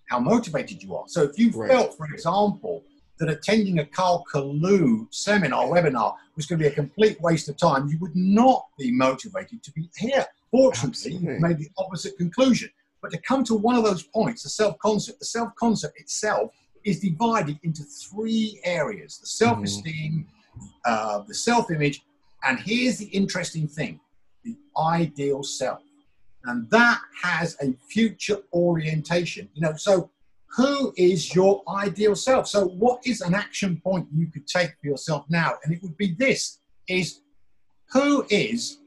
how 0.09 0.19
motivated 0.19 0.83
you 0.83 0.95
are. 0.95 1.05
So 1.07 1.23
if 1.23 1.39
you 1.39 1.49
right. 1.51 1.69
felt, 1.69 1.95
for 1.95 2.05
example, 2.07 2.83
that 3.19 3.29
attending 3.29 3.79
a 3.79 3.85
Carl 3.85 4.23
Kalu 4.31 5.07
seminar, 5.11 5.65
webinar, 5.65 6.15
was 6.35 6.45
going 6.45 6.59
to 6.59 6.63
be 6.65 6.71
a 6.71 6.75
complete 6.75 7.19
waste 7.21 7.49
of 7.49 7.57
time, 7.57 7.87
you 7.87 7.97
would 7.99 8.15
not 8.15 8.67
be 8.77 8.91
motivated 8.91 9.63
to 9.63 9.71
be 9.71 9.89
here. 9.97 10.25
Fortunately, 10.51 11.13
you've 11.13 11.41
made 11.41 11.57
the 11.57 11.69
opposite 11.77 12.17
conclusion. 12.17 12.69
But 13.01 13.11
to 13.11 13.17
come 13.19 13.43
to 13.45 13.55
one 13.55 13.75
of 13.75 13.83
those 13.83 14.03
points, 14.03 14.43
the 14.43 14.49
self 14.49 14.77
concept, 14.79 15.19
the 15.19 15.25
self 15.25 15.53
concept 15.55 15.99
itself 15.99 16.51
is 16.83 16.99
divided 16.99 17.59
into 17.63 17.83
three 17.83 18.59
areas 18.63 19.19
the 19.19 19.27
self 19.27 19.63
esteem, 19.63 20.27
mm-hmm. 20.57 20.65
uh, 20.85 21.23
the 21.27 21.33
self 21.33 21.69
image, 21.71 22.01
and 22.43 22.59
here's 22.59 22.97
the 22.97 23.05
interesting 23.05 23.67
thing 23.67 23.99
the 24.43 24.55
ideal 24.79 25.43
self. 25.43 25.81
And 26.45 26.69
that 26.69 27.01
has 27.21 27.57
a 27.61 27.73
future 27.89 28.39
orientation. 28.53 29.49
You 29.53 29.63
know, 29.63 29.75
so 29.75 30.09
who 30.55 30.93
is 30.95 31.35
your 31.35 31.61
ideal 31.67 32.15
self? 32.15 32.47
So 32.47 32.67
what 32.67 33.05
is 33.05 33.21
an 33.21 33.35
action 33.35 33.81
point 33.83 34.07
you 34.13 34.27
could 34.27 34.47
take 34.47 34.71
for 34.79 34.87
yourself 34.87 35.25
now? 35.29 35.55
And 35.63 35.73
it 35.73 35.83
would 35.83 35.97
be 35.97 36.15
this 36.17 36.59
is 36.87 37.21
who 37.91 38.25
is 38.29 38.77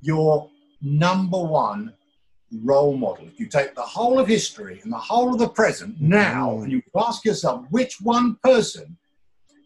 your 0.00 0.50
number 0.82 1.42
one 1.42 1.94
role 2.62 2.96
model? 2.96 3.26
If 3.26 3.38
you 3.40 3.46
take 3.46 3.74
the 3.74 3.82
whole 3.82 4.18
of 4.18 4.28
history 4.28 4.80
and 4.82 4.92
the 4.92 4.98
whole 4.98 5.32
of 5.32 5.38
the 5.38 5.48
present 5.48 6.00
now, 6.00 6.60
and 6.60 6.72
you 6.72 6.82
ask 6.96 7.24
yourself, 7.24 7.66
which 7.70 8.00
one 8.00 8.36
person 8.42 8.96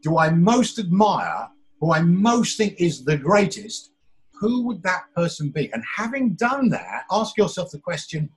do 0.02 0.18
I 0.18 0.30
most 0.30 0.78
admire, 0.78 1.48
who 1.80 1.92
I 1.92 2.00
most 2.02 2.56
think 2.56 2.80
is 2.80 3.04
the 3.04 3.16
greatest, 3.16 3.92
who 4.32 4.66
would 4.66 4.82
that 4.82 5.04
person 5.14 5.50
be? 5.50 5.70
And 5.72 5.82
having 5.96 6.30
done 6.30 6.70
that, 6.70 7.04
ask 7.10 7.36
yourself 7.36 7.70
the 7.70 7.78
question, 7.78 8.30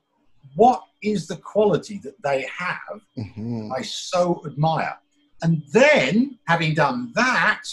what 0.56 0.84
is 1.02 1.28
the 1.28 1.38
quality 1.38 2.00
that 2.04 2.22
they 2.24 2.46
have 2.58 3.02
mm-hmm. 3.18 3.72
I 3.72 3.82
so 3.82 4.42
admire? 4.46 4.98
And 5.42 5.64
then, 5.72 6.38
having 6.48 6.74
done 6.74 7.12
that, 7.16 7.64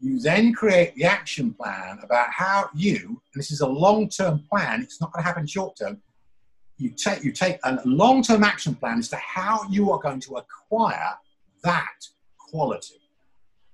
you 0.00 0.20
then 0.20 0.52
create 0.52 0.94
the 0.94 1.04
action 1.04 1.52
plan 1.52 1.98
about 2.02 2.30
how 2.30 2.70
you, 2.74 2.98
and 3.06 3.40
this 3.40 3.50
is 3.50 3.60
a 3.60 3.66
long 3.66 4.08
term 4.08 4.44
plan, 4.50 4.82
it's 4.82 5.00
not 5.00 5.12
going 5.12 5.22
to 5.22 5.26
happen 5.26 5.46
short 5.46 5.76
term. 5.76 6.00
You 6.76 6.90
take, 6.90 7.24
you 7.24 7.32
take 7.32 7.58
a 7.64 7.80
long 7.84 8.22
term 8.22 8.44
action 8.44 8.74
plan 8.74 8.98
as 8.98 9.08
to 9.08 9.16
how 9.16 9.68
you 9.68 9.90
are 9.90 9.98
going 9.98 10.20
to 10.20 10.36
acquire 10.36 11.14
that 11.64 11.96
quality. 12.38 13.00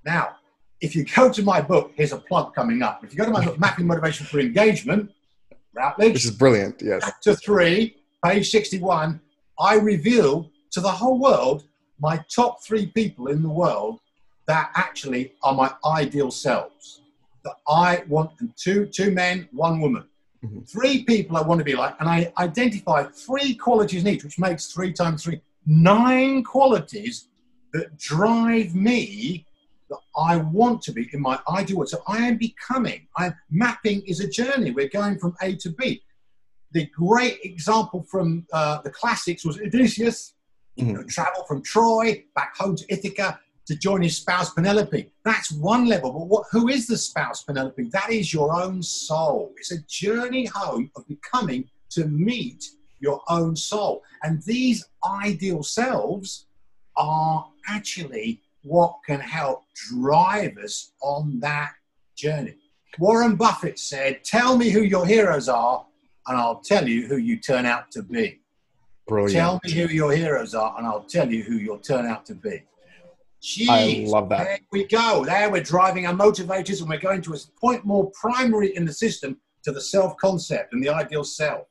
Now, 0.05 0.37
if 0.81 0.97
you 0.97 1.05
go 1.05 1.31
to 1.31 1.43
my 1.43 1.61
book, 1.61 1.93
here's 1.95 2.13
a 2.13 2.19
plug 2.19 2.55
coming 2.55 2.83
up. 2.83 3.05
If 3.05 3.13
you 3.13 3.19
go 3.19 3.27
to 3.27 3.31
my 3.31 3.45
book, 3.45 3.59
Mapping 3.59 3.87
Motivation 3.87 4.27
for 4.27 4.41
Engagement, 4.41 5.11
Routledge. 5.75 6.15
This 6.15 6.25
is 6.25 6.31
brilliant, 6.31 6.81
yes. 6.83 7.03
Chapter 7.05 7.35
three, 7.35 7.97
page 8.25 8.51
61, 8.51 9.21
I 9.59 9.75
reveal 9.77 10.51
to 10.71 10.81
the 10.81 10.91
whole 10.91 11.19
world 11.19 11.65
my 12.01 12.25
top 12.35 12.63
three 12.65 12.87
people 12.87 13.29
in 13.29 13.43
the 13.43 13.49
world 13.49 14.01
that 14.47 14.71
actually 14.75 15.33
are 15.43 15.55
my 15.55 15.73
ideal 15.87 16.31
selves. 16.31 17.03
That 17.45 17.57
I 17.69 18.05
want 18.09 18.33
two 18.57 18.87
two 18.87 19.11
men, 19.11 19.49
one 19.53 19.81
woman. 19.81 20.05
Mm-hmm. 20.45 20.61
Three 20.61 21.05
people 21.05 21.37
I 21.37 21.43
want 21.43 21.59
to 21.59 21.65
be 21.65 21.75
like, 21.75 21.95
and 22.01 22.09
I 22.09 22.33
identify 22.39 23.05
three 23.05 23.55
qualities 23.55 24.03
in 24.03 24.09
each, 24.09 24.25
which 24.25 24.39
makes 24.39 24.67
three 24.67 24.93
times 24.93 25.25
three, 25.25 25.41
nine 25.67 26.43
qualities 26.45 27.29
that 27.73 27.97
drive 27.99 28.75
me 28.75 29.47
that 29.91 29.99
I 30.17 30.37
want 30.37 30.83
to 30.83 30.93
be 30.93 31.09
in 31.13 31.21
my 31.21 31.39
ideal 31.49 31.79
world. 31.79 31.89
So 31.89 32.03
I 32.07 32.19
am 32.19 32.37
becoming, 32.37 33.07
I'm 33.17 33.35
mapping 33.51 34.03
is 34.07 34.21
a 34.21 34.29
journey. 34.29 34.71
We're 34.71 34.89
going 34.89 35.19
from 35.19 35.35
A 35.43 35.57
to 35.57 35.71
B 35.71 36.03
the 36.75 36.87
great 36.87 37.39
example 37.45 38.05
from 38.11 38.47
uh, 38.53 38.83
the 38.83 38.91
classics 38.91 39.45
was 39.45 39.59
Odysseus, 39.59 40.35
mm-hmm. 40.77 40.89
you 40.89 40.95
know, 40.95 41.05
travel 41.05 41.45
from 41.49 41.63
Troy 41.63 42.25
back 42.35 42.57
home 42.57 42.77
to 42.77 42.85
Ithaca 42.93 43.41
to 43.67 43.77
join 43.77 44.03
his 44.03 44.17
spouse 44.17 44.53
Penelope. 44.53 45.11
That's 45.25 45.53
one 45.53 45.87
level. 45.87 46.13
But 46.13 46.27
what, 46.27 46.47
who 46.51 46.69
is 46.69 46.87
the 46.87 46.99
spouse 46.99 47.43
Penelope? 47.43 47.89
That 47.93 48.11
is 48.11 48.33
your 48.33 48.55
own 48.55 48.83
soul. 48.83 49.53
It's 49.57 49.73
a 49.73 49.83
journey 49.89 50.47
home 50.47 50.91
of 50.97 51.07
becoming 51.09 51.69
to 51.91 52.07
meet 52.07 52.65
your 53.01 53.23
own 53.29 53.57
soul. 53.57 54.03
And 54.23 54.43
these 54.43 54.85
ideal 55.05 55.63
selves 55.63 56.47
are 56.97 57.47
actually 57.69 58.41
what 58.63 58.97
can 59.07 59.21
help 59.21 59.65
drive 59.91 60.57
us 60.59 60.93
on 61.03 61.41
that 61.41 61.73
journey. 62.17 62.57
Warren 62.99 63.37
Buffett 63.37 63.79
said, 63.79 64.25
Tell 64.25 64.57
me 64.57 64.71
who 64.71 64.83
your 64.83 65.07
heroes 65.07 65.49
are, 65.49 65.85
and 66.27 66.39
I'll 66.39 66.61
tell 66.61 66.89
you 66.89 67.07
who 67.07 67.17
you 67.17 67.39
turn 67.39 67.67
out 67.67 67.91
to 67.93 68.03
be. 68.03 68.41
Brilliant. 69.07 69.33
Tell 69.33 69.61
me 69.65 69.73
who 69.73 69.93
your 69.93 70.13
heroes 70.13 70.55
are, 70.55 70.75
and 70.79 70.87
I'll 70.87 71.03
tell 71.03 71.31
you 71.31 71.43
who 71.43 71.57
you'll 71.57 71.79
turn 71.79 72.07
out 72.07 72.25
to 72.27 72.35
be. 72.35 72.63
Jeez, 73.45 73.69
I 73.69 74.07
love 74.09 74.31
that. 74.31 74.45
There 74.45 74.59
we 74.73 74.85
go. 74.85 75.23
There 75.27 75.51
we're 75.51 75.63
driving 75.63 76.07
our 76.07 76.15
motivators, 76.15 76.81
and 76.81 76.89
we're 76.89 76.99
going 76.99 77.21
to 77.23 77.35
a 77.35 77.39
point 77.61 77.85
more 77.85 78.11
primary 78.19 78.75
in 78.75 78.87
the 78.87 78.93
system 78.93 79.39
to 79.65 79.73
the 79.73 79.83
self 79.83 80.17
concept 80.17 80.73
and 80.73 80.83
the 80.83 80.89
ideal 80.89 81.25
self. 81.25 81.67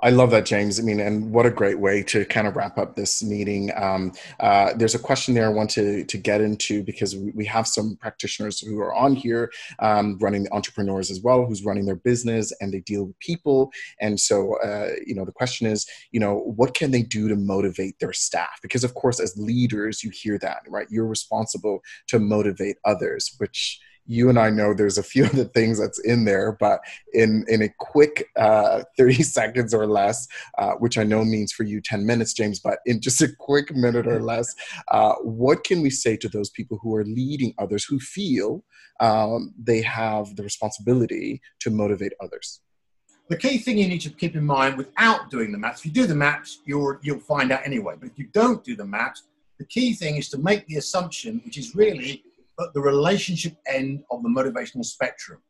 I 0.00 0.10
love 0.10 0.30
that, 0.32 0.44
James. 0.44 0.80
I 0.80 0.82
mean, 0.82 0.98
and 1.00 1.32
what 1.32 1.46
a 1.46 1.50
great 1.50 1.78
way 1.78 2.02
to 2.04 2.24
kind 2.24 2.46
of 2.46 2.56
wrap 2.56 2.76
up 2.76 2.96
this 2.96 3.22
meeting. 3.22 3.70
Um, 3.76 4.12
uh, 4.40 4.72
there's 4.74 4.96
a 4.96 4.98
question 4.98 5.34
there 5.34 5.46
I 5.46 5.52
want 5.52 5.70
to, 5.70 6.04
to 6.04 6.18
get 6.18 6.40
into 6.40 6.82
because 6.82 7.16
we 7.16 7.44
have 7.46 7.68
some 7.68 7.96
practitioners 7.96 8.60
who 8.60 8.80
are 8.80 8.94
on 8.94 9.14
here 9.14 9.50
um, 9.78 10.18
running 10.20 10.48
entrepreneurs 10.50 11.10
as 11.10 11.20
well, 11.20 11.46
who's 11.46 11.64
running 11.64 11.86
their 11.86 11.96
business 11.96 12.52
and 12.60 12.72
they 12.72 12.80
deal 12.80 13.04
with 13.04 13.18
people. 13.20 13.70
And 14.00 14.18
so, 14.18 14.56
uh, 14.62 14.90
you 15.06 15.14
know, 15.14 15.24
the 15.24 15.32
question 15.32 15.66
is, 15.66 15.86
you 16.10 16.18
know, 16.18 16.38
what 16.38 16.74
can 16.74 16.90
they 16.90 17.02
do 17.02 17.28
to 17.28 17.36
motivate 17.36 17.98
their 18.00 18.12
staff? 18.12 18.58
Because, 18.60 18.84
of 18.84 18.94
course, 18.94 19.20
as 19.20 19.36
leaders, 19.36 20.02
you 20.02 20.10
hear 20.10 20.38
that, 20.38 20.62
right? 20.68 20.88
You're 20.90 21.06
responsible 21.06 21.80
to 22.08 22.18
motivate 22.18 22.76
others, 22.84 23.34
which 23.38 23.80
you 24.06 24.28
and 24.28 24.38
I 24.38 24.50
know 24.50 24.74
there's 24.74 24.98
a 24.98 25.02
few 25.02 25.24
of 25.26 25.32
the 25.32 25.44
things 25.44 25.78
that's 25.78 26.00
in 26.00 26.24
there, 26.24 26.56
but 26.58 26.80
in 27.12 27.44
in 27.48 27.62
a 27.62 27.68
quick 27.78 28.28
uh, 28.36 28.82
30 28.98 29.22
seconds 29.22 29.74
or 29.74 29.86
less, 29.86 30.26
uh, 30.58 30.72
which 30.72 30.98
I 30.98 31.04
know 31.04 31.24
means 31.24 31.52
for 31.52 31.64
you 31.64 31.80
10 31.80 32.04
minutes, 32.06 32.32
James, 32.32 32.60
but 32.60 32.78
in 32.86 33.00
just 33.00 33.22
a 33.22 33.28
quick 33.38 33.74
minute 33.74 34.06
or 34.06 34.20
less, 34.20 34.54
uh, 34.88 35.14
what 35.22 35.64
can 35.64 35.82
we 35.82 35.90
say 35.90 36.16
to 36.18 36.28
those 36.28 36.50
people 36.50 36.78
who 36.82 36.94
are 36.94 37.04
leading 37.04 37.54
others 37.58 37.84
who 37.84 37.98
feel 37.98 38.64
um, 39.00 39.54
they 39.60 39.82
have 39.82 40.36
the 40.36 40.42
responsibility 40.42 41.40
to 41.60 41.70
motivate 41.70 42.12
others? 42.20 42.60
The 43.28 43.36
key 43.36 43.58
thing 43.58 43.78
you 43.78 43.88
need 43.88 44.00
to 44.02 44.10
keep 44.10 44.36
in 44.36 44.44
mind 44.44 44.76
without 44.76 45.30
doing 45.30 45.52
the 45.52 45.58
maps, 45.58 45.80
if 45.80 45.86
you 45.86 45.92
do 45.92 46.06
the 46.06 46.14
maps, 46.14 46.58
you'll, 46.66 46.98
you'll 47.02 47.20
find 47.20 47.50
out 47.50 47.64
anyway. 47.64 47.94
But 47.98 48.10
if 48.10 48.18
you 48.18 48.26
don't 48.32 48.62
do 48.62 48.76
the 48.76 48.84
maps, 48.84 49.22
the 49.58 49.64
key 49.64 49.94
thing 49.94 50.16
is 50.16 50.28
to 50.30 50.38
make 50.38 50.66
the 50.66 50.76
assumption, 50.76 51.40
which 51.44 51.56
is 51.56 51.74
really 51.74 52.24
at 52.60 52.72
the 52.74 52.80
relationship 52.80 53.56
end 53.66 54.02
of 54.10 54.22
the 54.22 54.28
motivational 54.28 54.84
spectrum. 54.84 55.40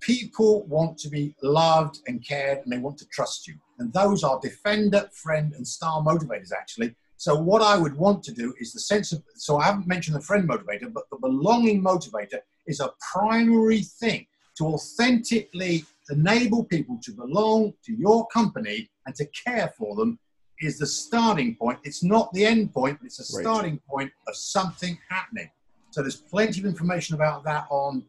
people 0.00 0.66
want 0.66 0.98
to 0.98 1.08
be 1.08 1.34
loved 1.42 1.98
and 2.06 2.24
cared 2.24 2.58
and 2.58 2.70
they 2.70 2.78
want 2.78 2.98
to 2.98 3.06
trust 3.06 3.48
you. 3.48 3.54
And 3.78 3.92
those 3.92 4.22
are 4.22 4.38
defender, 4.40 5.08
friend, 5.12 5.54
and 5.54 5.66
star 5.66 6.02
motivators, 6.02 6.52
actually. 6.52 6.94
So, 7.16 7.34
what 7.34 7.62
I 7.62 7.78
would 7.78 7.96
want 7.96 8.22
to 8.24 8.32
do 8.32 8.54
is 8.60 8.72
the 8.72 8.80
sense 8.80 9.12
of, 9.12 9.22
so 9.36 9.56
I 9.56 9.64
haven't 9.64 9.86
mentioned 9.86 10.16
the 10.16 10.20
friend 10.20 10.48
motivator, 10.48 10.92
but 10.92 11.04
the 11.10 11.18
belonging 11.18 11.82
motivator 11.82 12.40
is 12.66 12.80
a 12.80 12.92
primary 13.12 13.82
thing 13.82 14.26
to 14.58 14.66
authentically 14.66 15.84
enable 16.10 16.64
people 16.64 16.98
to 17.02 17.12
belong 17.12 17.72
to 17.84 17.94
your 17.94 18.26
company 18.28 18.90
and 19.06 19.14
to 19.14 19.26
care 19.46 19.72
for 19.78 19.96
them 19.96 20.18
is 20.60 20.78
the 20.78 20.86
starting 20.86 21.56
point. 21.56 21.78
It's 21.84 22.02
not 22.02 22.32
the 22.32 22.44
end 22.44 22.72
point, 22.72 22.98
it's 23.02 23.18
a 23.18 23.24
starting 23.24 23.74
right. 23.74 23.86
point 23.86 24.12
of 24.26 24.36
something 24.36 24.98
happening. 25.08 25.50
So 25.96 26.02
there's 26.02 26.16
plenty 26.16 26.60
of 26.60 26.66
information 26.66 27.14
about 27.14 27.42
that 27.44 27.66
on, 27.70 28.04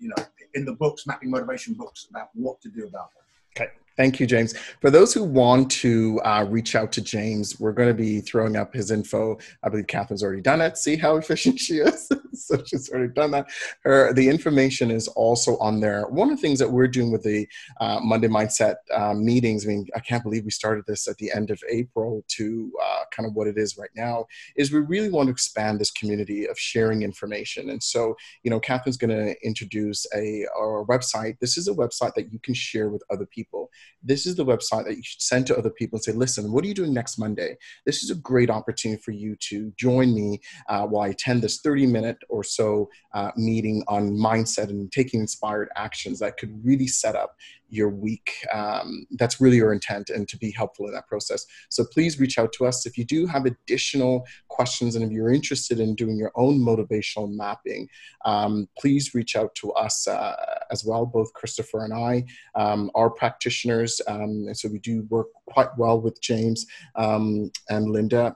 you 0.00 0.08
know, 0.08 0.24
in 0.54 0.64
the 0.64 0.72
books, 0.72 1.06
mapping 1.06 1.30
motivation 1.30 1.72
books 1.72 2.08
about 2.10 2.30
what 2.34 2.60
to 2.62 2.68
do 2.68 2.88
about 2.88 3.10
that. 3.14 3.62
Okay. 3.62 3.72
Thank 3.96 4.18
you, 4.18 4.26
James. 4.26 4.56
For 4.80 4.90
those 4.90 5.14
who 5.14 5.22
want 5.22 5.70
to 5.72 6.20
uh, 6.24 6.44
reach 6.48 6.74
out 6.74 6.90
to 6.92 7.00
James, 7.00 7.60
we're 7.60 7.72
going 7.72 7.88
to 7.88 7.94
be 7.94 8.20
throwing 8.20 8.56
up 8.56 8.74
his 8.74 8.90
info. 8.90 9.38
I 9.62 9.68
believe 9.68 9.86
Catherine's 9.86 10.24
already 10.24 10.42
done 10.42 10.60
it. 10.60 10.76
See 10.76 10.96
how 10.96 11.14
efficient 11.16 11.60
she 11.60 11.74
is. 11.74 12.10
so 12.32 12.60
she's 12.66 12.90
already 12.90 13.12
done 13.12 13.30
that. 13.30 13.46
Her 13.84 14.12
the 14.12 14.28
information 14.28 14.90
is 14.90 15.06
also 15.08 15.56
on 15.58 15.78
there. 15.78 16.08
One 16.08 16.30
of 16.30 16.36
the 16.36 16.42
things 16.42 16.58
that 16.58 16.70
we're 16.70 16.88
doing 16.88 17.12
with 17.12 17.22
the 17.22 17.46
uh, 17.80 18.00
Monday 18.00 18.26
Mindset 18.26 18.76
uh, 18.92 19.14
meetings. 19.14 19.64
I 19.64 19.68
mean, 19.68 19.86
I 19.94 20.00
can't 20.00 20.24
believe 20.24 20.44
we 20.44 20.50
started 20.50 20.84
this 20.88 21.06
at 21.06 21.16
the 21.18 21.30
end 21.32 21.50
of 21.50 21.62
April 21.70 22.24
to 22.28 22.72
uh, 22.82 23.04
kind 23.12 23.28
of 23.28 23.34
what 23.34 23.46
it 23.46 23.56
is 23.56 23.78
right 23.78 23.90
now. 23.94 24.26
Is 24.56 24.72
we 24.72 24.80
really 24.80 25.10
want 25.10 25.28
to 25.28 25.32
expand 25.32 25.78
this 25.78 25.92
community 25.92 26.48
of 26.48 26.58
sharing 26.58 27.02
information. 27.02 27.70
And 27.70 27.80
so, 27.80 28.16
you 28.42 28.50
know, 28.50 28.58
Catherine's 28.58 28.96
going 28.96 29.10
to 29.16 29.36
introduce 29.46 30.04
a, 30.12 30.42
a 30.42 30.84
website. 30.86 31.38
This 31.38 31.56
is 31.56 31.68
a 31.68 31.74
website 31.74 32.14
that 32.14 32.32
you 32.32 32.40
can 32.40 32.54
share 32.54 32.88
with 32.88 33.04
other 33.08 33.26
people 33.26 33.70
this 34.02 34.26
is 34.26 34.36
the 34.36 34.44
website 34.44 34.84
that 34.84 34.96
you 34.96 35.02
should 35.02 35.22
send 35.22 35.46
to 35.46 35.56
other 35.56 35.70
people 35.70 35.96
and 35.96 36.04
say, 36.04 36.12
listen, 36.12 36.52
what 36.52 36.64
are 36.64 36.68
you 36.68 36.74
doing 36.74 36.92
next 36.92 37.18
Monday? 37.18 37.56
This 37.86 38.02
is 38.02 38.10
a 38.10 38.14
great 38.14 38.50
opportunity 38.50 39.00
for 39.00 39.12
you 39.12 39.34
to 39.48 39.72
join 39.78 40.14
me 40.14 40.40
uh, 40.68 40.86
while 40.86 41.04
I 41.04 41.08
attend 41.08 41.42
this 41.42 41.60
30 41.60 41.86
minute 41.86 42.18
or 42.28 42.44
so 42.44 42.90
uh, 43.14 43.30
meeting 43.36 43.82
on 43.88 44.10
mindset 44.10 44.68
and 44.68 44.92
taking 44.92 45.20
inspired 45.20 45.68
actions 45.76 46.18
that 46.18 46.36
could 46.36 46.64
really 46.64 46.86
set 46.86 47.16
up 47.16 47.36
your 47.68 47.88
week. 47.88 48.30
Um, 48.52 49.06
that's 49.12 49.40
really 49.40 49.56
your 49.56 49.72
intent 49.72 50.10
and 50.10 50.28
to 50.28 50.36
be 50.36 50.50
helpful 50.50 50.86
in 50.86 50.94
that 50.94 51.08
process. 51.08 51.44
So 51.68 51.84
please 51.84 52.20
reach 52.20 52.38
out 52.38 52.52
to 52.54 52.66
us 52.66 52.86
if 52.86 52.96
you 52.96 53.04
do 53.04 53.26
have 53.26 53.46
additional 53.46 54.26
questions 54.48 54.94
and 54.94 55.04
if 55.04 55.10
you're 55.10 55.32
interested 55.32 55.80
in 55.80 55.94
doing 55.94 56.16
your 56.16 56.32
own 56.36 56.58
motivational 56.58 57.34
mapping. 57.34 57.88
Um, 58.24 58.68
please 58.78 59.14
reach 59.14 59.36
out 59.36 59.54
to 59.56 59.72
us 59.72 60.06
uh, 60.06 60.36
as 60.70 60.84
well. 60.84 61.06
Both 61.06 61.32
Christopher 61.32 61.84
and 61.84 61.94
I 61.94 62.24
um, 62.54 62.90
are 62.94 63.10
practitioners, 63.10 64.00
um, 64.06 64.44
and 64.46 64.56
so 64.56 64.68
we 64.68 64.78
do 64.78 65.02
work 65.10 65.28
quite 65.46 65.76
well 65.76 66.00
with 66.00 66.20
James 66.20 66.66
um, 66.96 67.50
and 67.68 67.90
Linda 67.90 68.34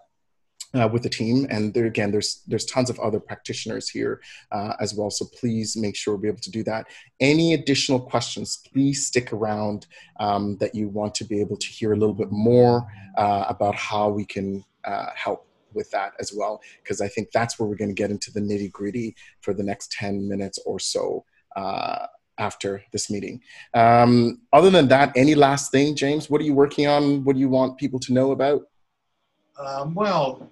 uh, 0.75 0.89
with 0.93 1.03
the 1.03 1.09
team. 1.09 1.47
And 1.51 1.73
there 1.75 1.87
again, 1.87 2.11
there's 2.11 2.43
there's 2.47 2.65
tons 2.65 2.91
of 2.91 2.99
other 3.01 3.21
practitioners 3.21 3.89
here 3.89 4.21
uh, 4.53 4.75
as 4.81 4.95
well. 4.95 5.11
So 5.11 5.27
please 5.39 5.77
make 5.77 5.97
sure 5.97 6.15
we'll 6.15 6.23
be 6.23 6.29
able 6.29 6.41
to 6.41 6.51
do 6.51 6.63
that. 6.65 6.87
Any 7.21 7.55
additional 7.55 8.01
questions, 8.01 8.59
please 8.73 9.07
stick 9.07 9.33
around 9.33 9.87
um, 10.21 10.57
that 10.59 10.75
you 10.75 10.89
want 10.89 11.15
to 11.17 11.25
be 11.25 11.41
able 11.41 11.57
to 11.57 11.67
hear 11.67 11.93
a 11.93 11.97
little 11.97 12.15
bit 12.15 12.31
more 12.31 12.87
uh, 13.17 13.45
about 13.49 13.75
how 13.75 14.09
we 14.09 14.25
can 14.25 14.65
uh, 14.85 15.07
help 15.15 15.47
with 15.75 15.91
that 15.91 16.13
as 16.19 16.33
well, 16.35 16.61
because 16.83 17.01
I 17.01 17.09
think 17.09 17.31
that's 17.33 17.59
where 17.59 17.69
we're 17.69 17.77
going 17.77 17.91
to 17.91 17.95
get 17.95 18.11
into 18.11 18.33
the 18.33 18.41
nitty 18.41 18.73
gritty 18.73 19.15
for 19.41 19.53
the 19.53 19.63
next 19.63 19.93
10 19.93 20.27
minutes 20.27 20.59
or 20.65 20.79
so 20.79 21.25
uh, 21.57 22.07
after 22.39 22.83
this 22.93 23.11
meeting. 23.11 23.41
Um, 23.75 24.41
other 24.53 24.71
than 24.71 24.89
that, 24.89 25.13
any 25.17 25.35
last 25.35 25.71
thing, 25.71 25.95
James? 25.95 26.31
What 26.31 26.41
are 26.41 26.45
you 26.45 26.55
working 26.55 26.87
on? 26.87 27.25
What 27.25 27.35
do 27.35 27.41
you 27.41 27.49
want 27.49 27.79
people 27.79 28.01
to 28.01 28.13
know 28.13 28.31
about? 28.31 28.63
Um, 29.59 29.95
well, 29.95 30.51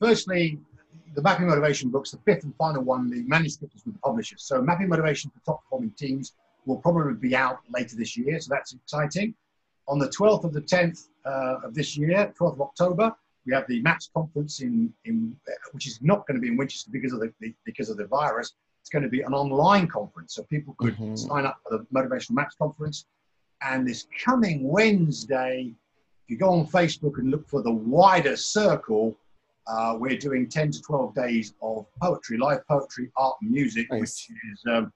Firstly, 0.00 0.58
the 1.14 1.22
Mapping 1.22 1.46
Motivation 1.46 1.90
books, 1.90 2.10
the 2.10 2.18
fifth 2.18 2.44
and 2.44 2.54
final 2.56 2.82
one, 2.82 3.10
the 3.10 3.22
manuscript 3.22 3.74
is 3.74 3.84
with 3.84 3.94
the 3.94 4.00
publishers. 4.00 4.42
So 4.42 4.62
Mapping 4.62 4.88
Motivation 4.88 5.30
for 5.30 5.40
top 5.44 5.62
performing 5.64 5.90
teams 5.92 6.34
will 6.66 6.78
probably 6.78 7.14
be 7.14 7.34
out 7.34 7.58
later 7.74 7.96
this 7.96 8.16
year, 8.16 8.40
so 8.40 8.48
that's 8.50 8.72
exciting. 8.72 9.34
On 9.88 9.98
the 9.98 10.08
12th 10.08 10.44
of 10.44 10.52
the 10.52 10.60
10th 10.60 11.08
uh, 11.26 11.58
of 11.64 11.74
this 11.74 11.96
year, 11.96 12.32
12th 12.38 12.54
of 12.54 12.60
October, 12.60 13.14
we 13.46 13.52
have 13.52 13.66
the 13.66 13.82
MAPS 13.82 14.10
conference 14.14 14.60
in, 14.60 14.92
in 15.04 15.36
which 15.72 15.86
is 15.86 16.00
not 16.00 16.26
going 16.26 16.36
to 16.36 16.40
be 16.40 16.48
in 16.48 16.56
Winchester 16.56 16.90
because 16.92 17.12
of 17.12 17.20
the, 17.20 17.32
the 17.40 17.52
because 17.64 17.90
of 17.90 17.96
the 17.96 18.06
virus. 18.06 18.54
It's 18.80 18.90
going 18.90 19.02
to 19.02 19.08
be 19.08 19.22
an 19.22 19.34
online 19.34 19.88
conference, 19.88 20.34
so 20.34 20.44
people 20.44 20.74
could 20.78 20.94
mm-hmm. 20.94 21.16
sign 21.16 21.46
up 21.46 21.58
for 21.68 21.78
the 21.78 21.84
Motivational 21.92 22.32
MAPS 22.32 22.56
conference. 22.56 23.06
And 23.60 23.86
this 23.86 24.06
coming 24.24 24.68
Wednesday, 24.68 25.72
if 26.24 26.30
you 26.30 26.36
go 26.36 26.50
on 26.50 26.66
Facebook 26.66 27.18
and 27.18 27.30
look 27.30 27.48
for 27.48 27.62
the 27.62 27.72
wider 27.72 28.36
circle, 28.36 29.16
uh, 29.66 29.96
we're 29.98 30.18
doing 30.18 30.48
10 30.48 30.72
to 30.72 30.82
12 30.82 31.14
days 31.14 31.54
of 31.62 31.86
poetry, 32.00 32.38
live 32.38 32.66
poetry, 32.66 33.10
art, 33.16 33.36
and 33.42 33.50
music, 33.50 33.86
nice. 33.90 34.00
which 34.00 34.28
is 34.52 34.62
um, 34.70 34.92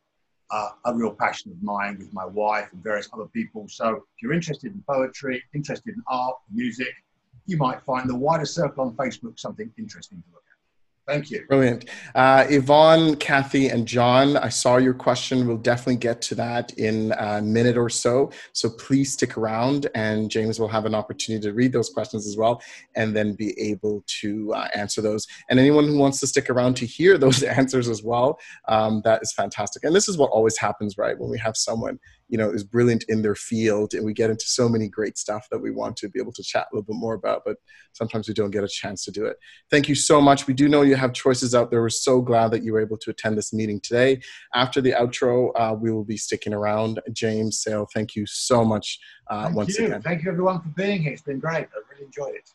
uh, 0.51 0.71
a 0.87 0.95
real 0.95 1.13
passion 1.13 1.53
of 1.53 1.63
mine 1.63 1.97
with 1.99 2.13
my 2.13 2.25
wife 2.25 2.69
and 2.73 2.83
various 2.83 3.09
other 3.13 3.27
people. 3.27 3.67
So 3.69 3.97
if 3.97 4.23
you're 4.23 4.33
interested 4.33 4.73
in 4.73 4.83
poetry, 4.89 5.43
interested 5.55 5.95
in 5.95 6.03
art, 6.09 6.37
music, 6.53 6.93
you 7.47 7.57
might 7.57 7.83
find 7.83 8.09
the 8.09 8.17
wider 8.17 8.47
circle 8.47 8.85
on 8.85 8.97
Facebook 8.97 9.39
something 9.39 9.71
interesting 9.79 10.19
to 10.19 10.35
look 10.35 10.43
Thank 11.07 11.31
you. 11.31 11.45
Brilliant. 11.47 11.89
Uh, 12.17 12.47
Yvonne, 12.49 13.15
Kathy, 13.17 13.69
and 13.69 13.87
John, 13.87 14.37
I 14.37 14.49
saw 14.49 14.79
your 14.79 14.93
question. 14.93 15.47
We'll 15.47 15.57
definitely 15.57 15.99
get 15.99 16.21
to 16.23 16.35
that 16.35 16.77
in 16.79 17.15
a 17.17 17.41
minute 17.41 17.77
or 17.77 17.89
so. 17.89 18.33
So 18.53 18.71
please 18.71 19.13
stick 19.13 19.39
around, 19.39 19.89
and 19.95 20.29
James 20.29 20.59
will 20.59 20.67
have 20.67 20.85
an 20.85 20.97
opportunity 20.97 21.47
to 21.47 21.55
read 21.55 21.73
those 21.73 21.91
questions 21.91 22.27
as 22.27 22.37
well 22.37 22.61
and 22.97 23.15
then 23.15 23.35
be 23.35 23.57
able 23.61 24.03
to 24.21 24.53
uh, 24.53 24.67
answer 24.75 25.01
those. 25.01 25.29
And 25.49 25.61
anyone 25.61 25.87
who 25.87 25.97
wants 25.97 26.19
to 26.21 26.27
stick 26.27 26.51
around 26.51 26.75
to 26.79 26.87
hear 26.87 27.19
those 27.19 27.43
answers 27.45 27.89
as 27.89 28.03
well, 28.03 28.41
um, 28.67 29.01
that 29.05 29.23
is 29.23 29.33
fantastic. 29.33 29.85
And 29.85 29.95
this 29.95 30.09
is 30.09 30.19
what 30.19 30.31
always 30.31 30.59
happens, 30.59 30.99
right? 30.99 31.17
When 31.17 31.31
we 31.31 31.39
have 31.39 31.57
someone 31.57 32.01
you 32.29 32.37
know 32.37 32.51
is 32.51 32.65
brilliant 32.65 33.05
in 33.09 33.23
their 33.23 33.35
field 33.35 33.95
and 33.95 34.05
we 34.05 34.13
get 34.13 34.31
into 34.31 34.47
so 34.47 34.69
many 34.69 34.89
great 34.89 35.17
stuff 35.17 35.47
that 35.51 35.59
we 35.59 35.71
want 35.71 35.97
to 35.97 36.09
be 36.09 36.19
able 36.21 36.33
to 36.33 36.43
chat 36.43 36.67
a 36.71 36.75
little 36.75 36.85
bit 36.85 36.97
more 36.97 37.15
about 37.15 37.43
but 37.45 37.57
sometimes 37.93 38.29
we 38.29 38.35
don't 38.35 38.51
get 38.51 38.65
a 38.65 38.69
chance 38.69 39.05
to 39.05 39.11
do 39.11 39.25
it. 39.25 39.37
Thank 39.71 39.89
you 39.89 39.95
so 39.95 40.21
much. 40.21 40.47
We 40.47 40.55
do 40.55 40.69
know 40.69 40.83
you 40.83 40.97
have 40.97 41.13
choices 41.15 41.55
out 41.55 41.71
there. 41.71 41.81
We're 41.81 41.89
so 41.89 42.21
glad 42.21 42.51
that 42.51 42.63
you 42.63 42.73
were 42.73 42.81
able 42.81 42.99
to 42.99 43.11
attend 43.11 43.39
this 43.39 43.53
meeting 43.53 43.81
today. 43.81 44.21
After 44.55 44.81
the 44.81 44.93
outro 44.93 45.51
uh, 45.57 45.75
we 45.75 45.91
will 45.93 46.05
be 46.05 46.17
sticking 46.17 46.53
around. 46.53 47.01
James 47.13 47.63
sale 47.63 47.87
thank 47.95 48.15
you 48.17 48.27
so 48.27 48.65
much 48.65 48.99
uh, 49.29 49.45
thank 49.45 49.57
once 49.57 49.79
you. 49.79 49.87
again. 49.87 50.03
Thank 50.03 50.25
you 50.25 50.31
everyone 50.31 50.61
for 50.61 50.69
being 50.71 51.03
here. 51.03 51.13
It's 51.13 51.23
been 51.23 51.39
great. 51.39 51.67
I 51.67 51.81
really 51.91 52.05
enjoyed 52.05 52.35
it 52.35 52.53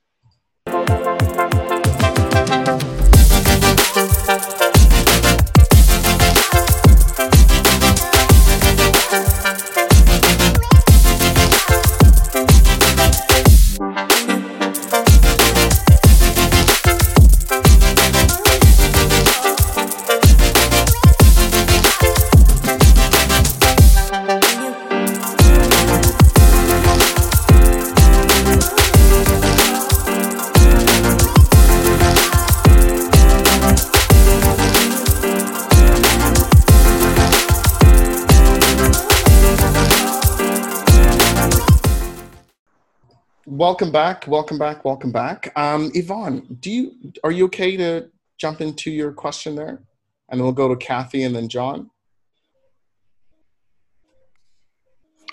welcome 43.71 43.89
back, 43.89 44.27
welcome 44.27 44.57
back, 44.57 44.83
welcome 44.83 45.13
back. 45.13 45.49
Um, 45.55 45.91
Yvonne, 45.93 46.57
do 46.59 46.69
you 46.69 46.91
are 47.23 47.31
you 47.31 47.45
okay 47.45 47.77
to 47.77 48.09
jump 48.37 48.59
into 48.59 48.91
your 48.91 49.13
question 49.13 49.55
there, 49.55 49.81
and 50.27 50.37
then 50.37 50.43
we'll 50.43 50.51
go 50.51 50.67
to 50.67 50.75
Kathy 50.75 51.23
and 51.23 51.33
then 51.33 51.47
John. 51.47 51.89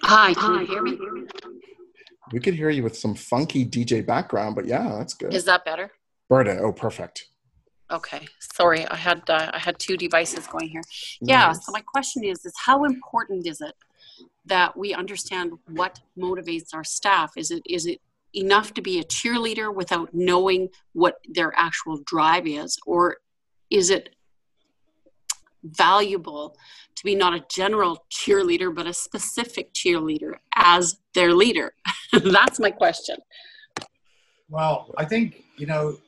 Hi, 0.04 0.34
can 0.34 0.60
you 0.60 0.66
hear 0.66 0.82
me? 0.82 0.96
We 2.30 2.38
could 2.38 2.54
hear 2.54 2.70
you 2.70 2.84
with 2.84 2.96
some 2.96 3.16
funky 3.16 3.66
DJ 3.66 4.06
background, 4.06 4.54
but 4.54 4.66
yeah, 4.66 4.88
that's 4.96 5.14
good. 5.14 5.34
Is 5.34 5.44
that 5.46 5.64
better? 5.64 5.90
Berta, 6.28 6.60
oh, 6.60 6.70
perfect. 6.70 7.26
Okay, 7.90 8.28
sorry, 8.38 8.86
I 8.86 8.94
had 8.94 9.28
uh, 9.28 9.50
I 9.52 9.58
had 9.58 9.80
two 9.80 9.96
devices 9.96 10.46
going 10.46 10.68
here. 10.68 10.82
Yeah, 11.20 11.48
nice. 11.48 11.66
so 11.66 11.72
my 11.72 11.80
question 11.80 12.22
is: 12.22 12.44
is 12.44 12.54
how 12.56 12.84
important 12.84 13.48
is 13.48 13.60
it 13.60 13.74
that 14.46 14.76
we 14.76 14.94
understand 14.94 15.54
what 15.66 15.98
motivates 16.16 16.72
our 16.72 16.84
staff? 16.84 17.32
Is 17.36 17.50
it 17.50 17.64
is 17.66 17.86
it 17.86 18.00
enough 18.34 18.74
to 18.74 18.82
be 18.82 18.98
a 18.98 19.04
cheerleader 19.04 19.74
without 19.74 20.10
knowing 20.12 20.68
what 20.92 21.16
their 21.28 21.52
actual 21.56 21.98
drive 22.04 22.46
is 22.46 22.78
or 22.86 23.18
is 23.70 23.90
it 23.90 24.10
valuable 25.62 26.56
to 26.94 27.04
be 27.04 27.14
not 27.14 27.34
a 27.34 27.44
general 27.50 28.04
cheerleader, 28.10 28.74
but 28.74 28.86
a 28.86 28.92
specific 28.92 29.72
cheerleader 29.72 30.34
as 30.54 30.98
their 31.14 31.34
leader? 31.34 31.72
That's 32.12 32.58
my 32.58 32.70
question. 32.70 33.16
Well, 34.48 34.92
I 34.96 35.04
think, 35.04 35.44
you 35.56 35.66
know, 35.66 35.98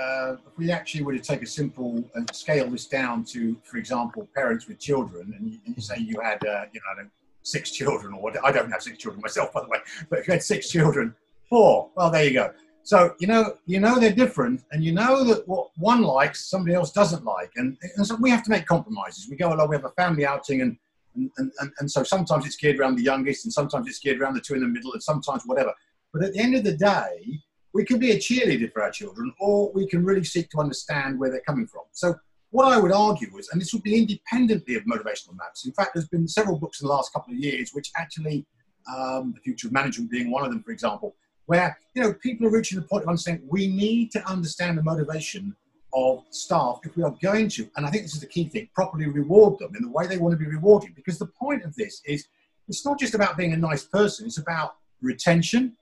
uh, 0.00 0.36
if 0.46 0.56
we 0.56 0.70
actually 0.70 1.02
were 1.02 1.12
to 1.12 1.18
take 1.18 1.42
a 1.42 1.46
simple 1.46 2.02
and 2.14 2.34
scale 2.34 2.70
this 2.70 2.86
down 2.86 3.24
to, 3.24 3.56
for 3.64 3.76
example, 3.76 4.28
parents 4.34 4.66
with 4.66 4.78
children, 4.78 5.34
and 5.36 5.52
you, 5.52 5.58
and 5.66 5.76
you 5.76 5.82
say 5.82 5.98
you 5.98 6.18
had, 6.20 6.44
uh, 6.46 6.64
you 6.72 6.80
know, 6.80 7.08
six 7.42 7.70
children, 7.70 8.14
or 8.14 8.32
I 8.44 8.52
don't 8.52 8.70
have 8.70 8.82
six 8.82 8.98
children 8.98 9.20
myself, 9.20 9.52
by 9.52 9.62
the 9.62 9.68
way, 9.68 9.78
but 10.08 10.20
if 10.20 10.28
you 10.28 10.32
had 10.32 10.42
six 10.42 10.70
children, 10.70 11.14
four, 11.50 11.90
well, 11.96 12.10
there 12.10 12.24
you 12.24 12.32
go. 12.32 12.52
So 12.82 13.14
you 13.20 13.26
know, 13.26 13.56
you 13.66 13.78
know 13.78 14.00
they're 14.00 14.10
different, 14.10 14.62
and 14.72 14.82
you 14.82 14.92
know 14.92 15.22
that 15.24 15.46
what 15.46 15.68
one 15.76 16.02
likes, 16.02 16.48
somebody 16.48 16.74
else 16.74 16.92
doesn't 16.92 17.24
like, 17.24 17.50
and, 17.56 17.76
and 17.96 18.06
so 18.06 18.16
we 18.16 18.30
have 18.30 18.42
to 18.44 18.50
make 18.50 18.64
compromises. 18.64 19.28
We 19.28 19.36
go 19.36 19.52
along, 19.52 19.68
we 19.68 19.76
have 19.76 19.84
a 19.84 19.90
family 19.90 20.24
outing, 20.24 20.62
and 20.62 20.78
and, 21.16 21.30
and, 21.58 21.72
and 21.78 21.90
so 21.90 22.02
sometimes 22.02 22.46
it's 22.46 22.56
geared 22.56 22.78
around 22.78 22.96
the 22.96 23.02
youngest, 23.02 23.44
and 23.44 23.52
sometimes 23.52 23.86
it's 23.88 23.98
geared 23.98 24.20
around 24.20 24.34
the 24.34 24.40
two 24.40 24.54
in 24.54 24.60
the 24.60 24.68
middle, 24.68 24.92
and 24.92 25.02
sometimes 25.02 25.42
whatever. 25.44 25.74
But 26.12 26.24
at 26.24 26.32
the 26.32 26.40
end 26.40 26.54
of 26.54 26.64
the 26.64 26.76
day, 26.76 27.40
we 27.74 27.84
can 27.84 27.98
be 27.98 28.12
a 28.12 28.16
cheerleader 28.16 28.72
for 28.72 28.82
our 28.82 28.90
children, 28.90 29.32
or 29.40 29.70
we 29.72 29.86
can 29.86 30.04
really 30.04 30.24
seek 30.24 30.48
to 30.50 30.58
understand 30.58 31.18
where 31.18 31.30
they're 31.30 31.40
coming 31.40 31.66
from. 31.66 31.82
So 31.92 32.14
what 32.50 32.72
I 32.72 32.78
would 32.80 32.92
argue 32.92 33.36
is, 33.38 33.48
and 33.52 33.60
this 33.60 33.72
would 33.72 33.82
be 33.82 33.96
independently 33.96 34.74
of 34.74 34.82
motivational 34.84 35.36
maps. 35.36 35.66
In 35.66 35.72
fact, 35.72 35.90
there's 35.94 36.08
been 36.08 36.26
several 36.26 36.58
books 36.58 36.80
in 36.80 36.88
the 36.88 36.92
last 36.92 37.12
couple 37.12 37.32
of 37.32 37.38
years 37.38 37.70
which 37.72 37.90
actually, 37.96 38.46
um, 38.92 39.32
the 39.34 39.40
future 39.40 39.68
of 39.68 39.72
management 39.72 40.10
being 40.10 40.30
one 40.30 40.44
of 40.44 40.50
them, 40.50 40.62
for 40.62 40.72
example, 40.72 41.14
where 41.50 41.76
you 41.94 42.02
know 42.02 42.12
people 42.14 42.46
are 42.46 42.50
reaching 42.50 42.78
the 42.78 42.86
point 42.86 43.02
of 43.02 43.08
understanding 43.08 43.44
we 43.50 43.66
need 43.66 44.12
to 44.12 44.24
understand 44.34 44.78
the 44.78 44.82
motivation 44.84 45.56
of 45.92 46.22
staff 46.30 46.78
if 46.84 46.96
we 46.96 47.02
are 47.02 47.16
going 47.20 47.48
to, 47.48 47.68
and 47.74 47.84
I 47.84 47.90
think 47.90 48.04
this 48.04 48.14
is 48.14 48.20
the 48.20 48.28
key 48.28 48.44
thing, 48.44 48.68
properly 48.72 49.06
reward 49.06 49.58
them 49.58 49.74
in 49.74 49.82
the 49.82 49.90
way 49.90 50.06
they 50.06 50.18
want 50.18 50.32
to 50.32 50.38
be 50.38 50.46
rewarded. 50.46 50.94
Because 50.94 51.18
the 51.18 51.26
point 51.26 51.64
of 51.64 51.74
this 51.74 52.02
is 52.06 52.24
it's 52.68 52.84
not 52.86 53.00
just 53.00 53.14
about 53.14 53.36
being 53.36 53.52
a 53.52 53.56
nice 53.56 53.82
person, 53.82 54.26
it's 54.26 54.38
about 54.38 54.76
retention. 55.02 55.76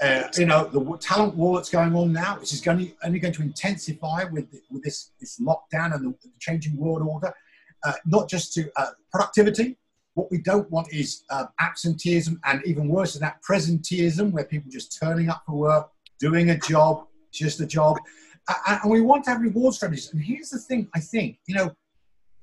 Uh, 0.00 0.28
you 0.38 0.46
know, 0.46 0.62
the 0.68 0.96
talent 0.98 1.34
war 1.34 1.56
that's 1.56 1.70
going 1.70 1.92
on 1.96 2.12
now, 2.12 2.38
which 2.38 2.52
is 2.52 2.60
going 2.60 2.78
to, 2.78 2.92
only 3.02 3.18
going 3.18 3.34
to 3.34 3.42
intensify 3.42 4.22
with, 4.22 4.46
with 4.70 4.84
this, 4.84 5.10
this 5.18 5.40
lockdown 5.40 5.92
and 5.96 6.04
the, 6.06 6.10
the 6.22 6.30
changing 6.38 6.76
world 6.76 7.02
order, 7.02 7.34
uh, 7.84 7.94
not 8.06 8.28
just 8.28 8.54
to 8.54 8.70
uh, 8.76 8.90
productivity, 9.10 9.76
what 10.14 10.30
we 10.30 10.38
don't 10.38 10.70
want 10.70 10.92
is 10.92 11.24
uh, 11.30 11.46
absenteeism 11.60 12.40
and 12.44 12.62
even 12.64 12.88
worse 12.88 13.14
than 13.14 13.22
that, 13.22 13.40
presenteeism, 13.48 14.32
where 14.32 14.44
people 14.44 14.70
just 14.70 14.98
turning 15.00 15.28
up 15.28 15.42
for 15.46 15.52
work, 15.52 15.90
doing 16.18 16.50
a 16.50 16.58
job, 16.58 17.06
just 17.32 17.60
a 17.60 17.66
job. 17.66 17.98
Uh, 18.48 18.78
and 18.82 18.90
we 18.90 19.00
want 19.00 19.24
to 19.24 19.30
have 19.30 19.40
reward 19.40 19.74
strategies. 19.74 20.12
And 20.12 20.22
here's 20.22 20.50
the 20.50 20.58
thing 20.58 20.88
I 20.94 21.00
think, 21.00 21.38
you 21.46 21.54
know, 21.54 21.74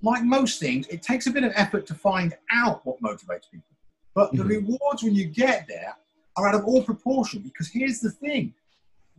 like 0.01 0.23
most 0.23 0.59
things, 0.59 0.87
it 0.87 1.01
takes 1.01 1.27
a 1.27 1.31
bit 1.31 1.43
of 1.43 1.51
effort 1.55 1.85
to 1.87 1.95
find 1.95 2.35
out 2.51 2.85
what 2.85 3.01
motivates 3.01 3.49
people. 3.51 3.75
But 4.13 4.31
the 4.31 4.39
mm-hmm. 4.39 4.67
rewards 4.67 5.03
when 5.03 5.15
you 5.15 5.25
get 5.25 5.67
there 5.67 5.95
are 6.37 6.47
out 6.47 6.55
of 6.55 6.65
all 6.65 6.83
proportion 6.83 7.41
because 7.41 7.67
here's 7.67 7.99
the 7.99 8.11
thing 8.11 8.53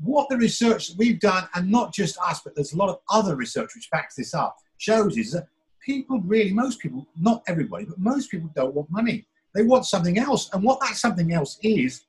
what 0.01 0.29
the 0.29 0.37
research 0.37 0.89
that 0.89 0.97
we've 0.97 1.19
done, 1.19 1.49
and 1.55 1.69
not 1.71 1.93
just 1.93 2.17
us, 2.19 2.41
but 2.45 2.55
there's 2.55 2.73
a 2.73 2.77
lot 2.77 2.89
of 2.89 3.01
other 3.11 3.35
research 3.35 3.71
which 3.75 3.91
backs 3.91 4.15
this 4.15 4.33
up, 4.33 4.57
shows 4.77 5.17
is 5.17 5.33
that 5.33 5.49
people 5.89 6.21
really, 6.21 6.53
most 6.53 6.81
people, 6.81 7.07
not 7.19 7.43
everybody, 7.49 7.87
but 7.87 7.99
most 7.99 8.31
people 8.31 8.51
don't 8.55 8.75
want 8.75 8.91
money. 8.91 9.27
They 9.55 9.63
want 9.63 9.87
something 9.87 10.19
else. 10.19 10.51
And 10.53 10.63
what 10.63 10.79
that 10.81 10.97
something 10.97 11.33
else 11.33 11.59
is, 11.63 12.05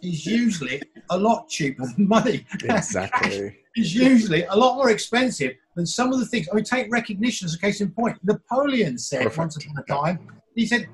is 0.00 0.24
usually 0.24 0.80
a 1.10 1.18
lot 1.18 1.48
cheaper 1.48 1.84
than 1.86 2.06
money. 2.06 2.46
Exactly. 2.64 3.56
is 3.74 3.94
usually 3.94 4.44
a 4.44 4.54
lot 4.54 4.76
more 4.76 4.90
expensive 4.90 5.52
than 5.74 5.86
some 5.86 6.12
of 6.12 6.20
the 6.20 6.26
things. 6.26 6.48
I 6.50 6.54
mean, 6.54 6.64
take 6.64 6.86
recognition 6.92 7.46
as 7.46 7.54
a 7.54 7.58
case 7.58 7.80
in 7.80 7.90
point. 7.90 8.16
Napoleon 8.22 8.96
said 8.96 9.24
Perfect. 9.24 9.38
once 9.38 9.56
upon 9.56 9.74
a 9.78 9.82
time, 9.82 10.16
he 10.54 10.64
said, 10.66 10.88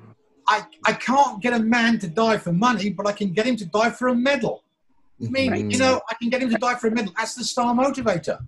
I, 0.47 0.65
I 0.87 0.93
can't 0.93 1.39
get 1.39 1.53
a 1.53 1.59
man 1.59 1.99
to 1.99 2.07
die 2.07 2.37
for 2.37 2.51
money, 2.51 2.89
but 2.89 3.05
I 3.05 3.11
can 3.11 3.31
get 3.31 3.45
him 3.45 3.57
to 3.57 3.65
die 3.65 3.91
for 3.91 4.07
a 4.07 4.15
medal. 4.15 4.63
I 5.23 5.29
mean, 5.29 5.51
mm-hmm. 5.51 5.69
you 5.69 5.77
know, 5.77 6.01
I 6.09 6.15
can 6.15 6.29
get 6.29 6.41
him 6.41 6.49
to 6.49 6.57
die 6.57 6.75
for 6.75 6.87
a 6.87 6.91
medal. 6.91 7.13
That's 7.15 7.35
the 7.35 7.43
star 7.43 7.75
motivator. 7.75 8.39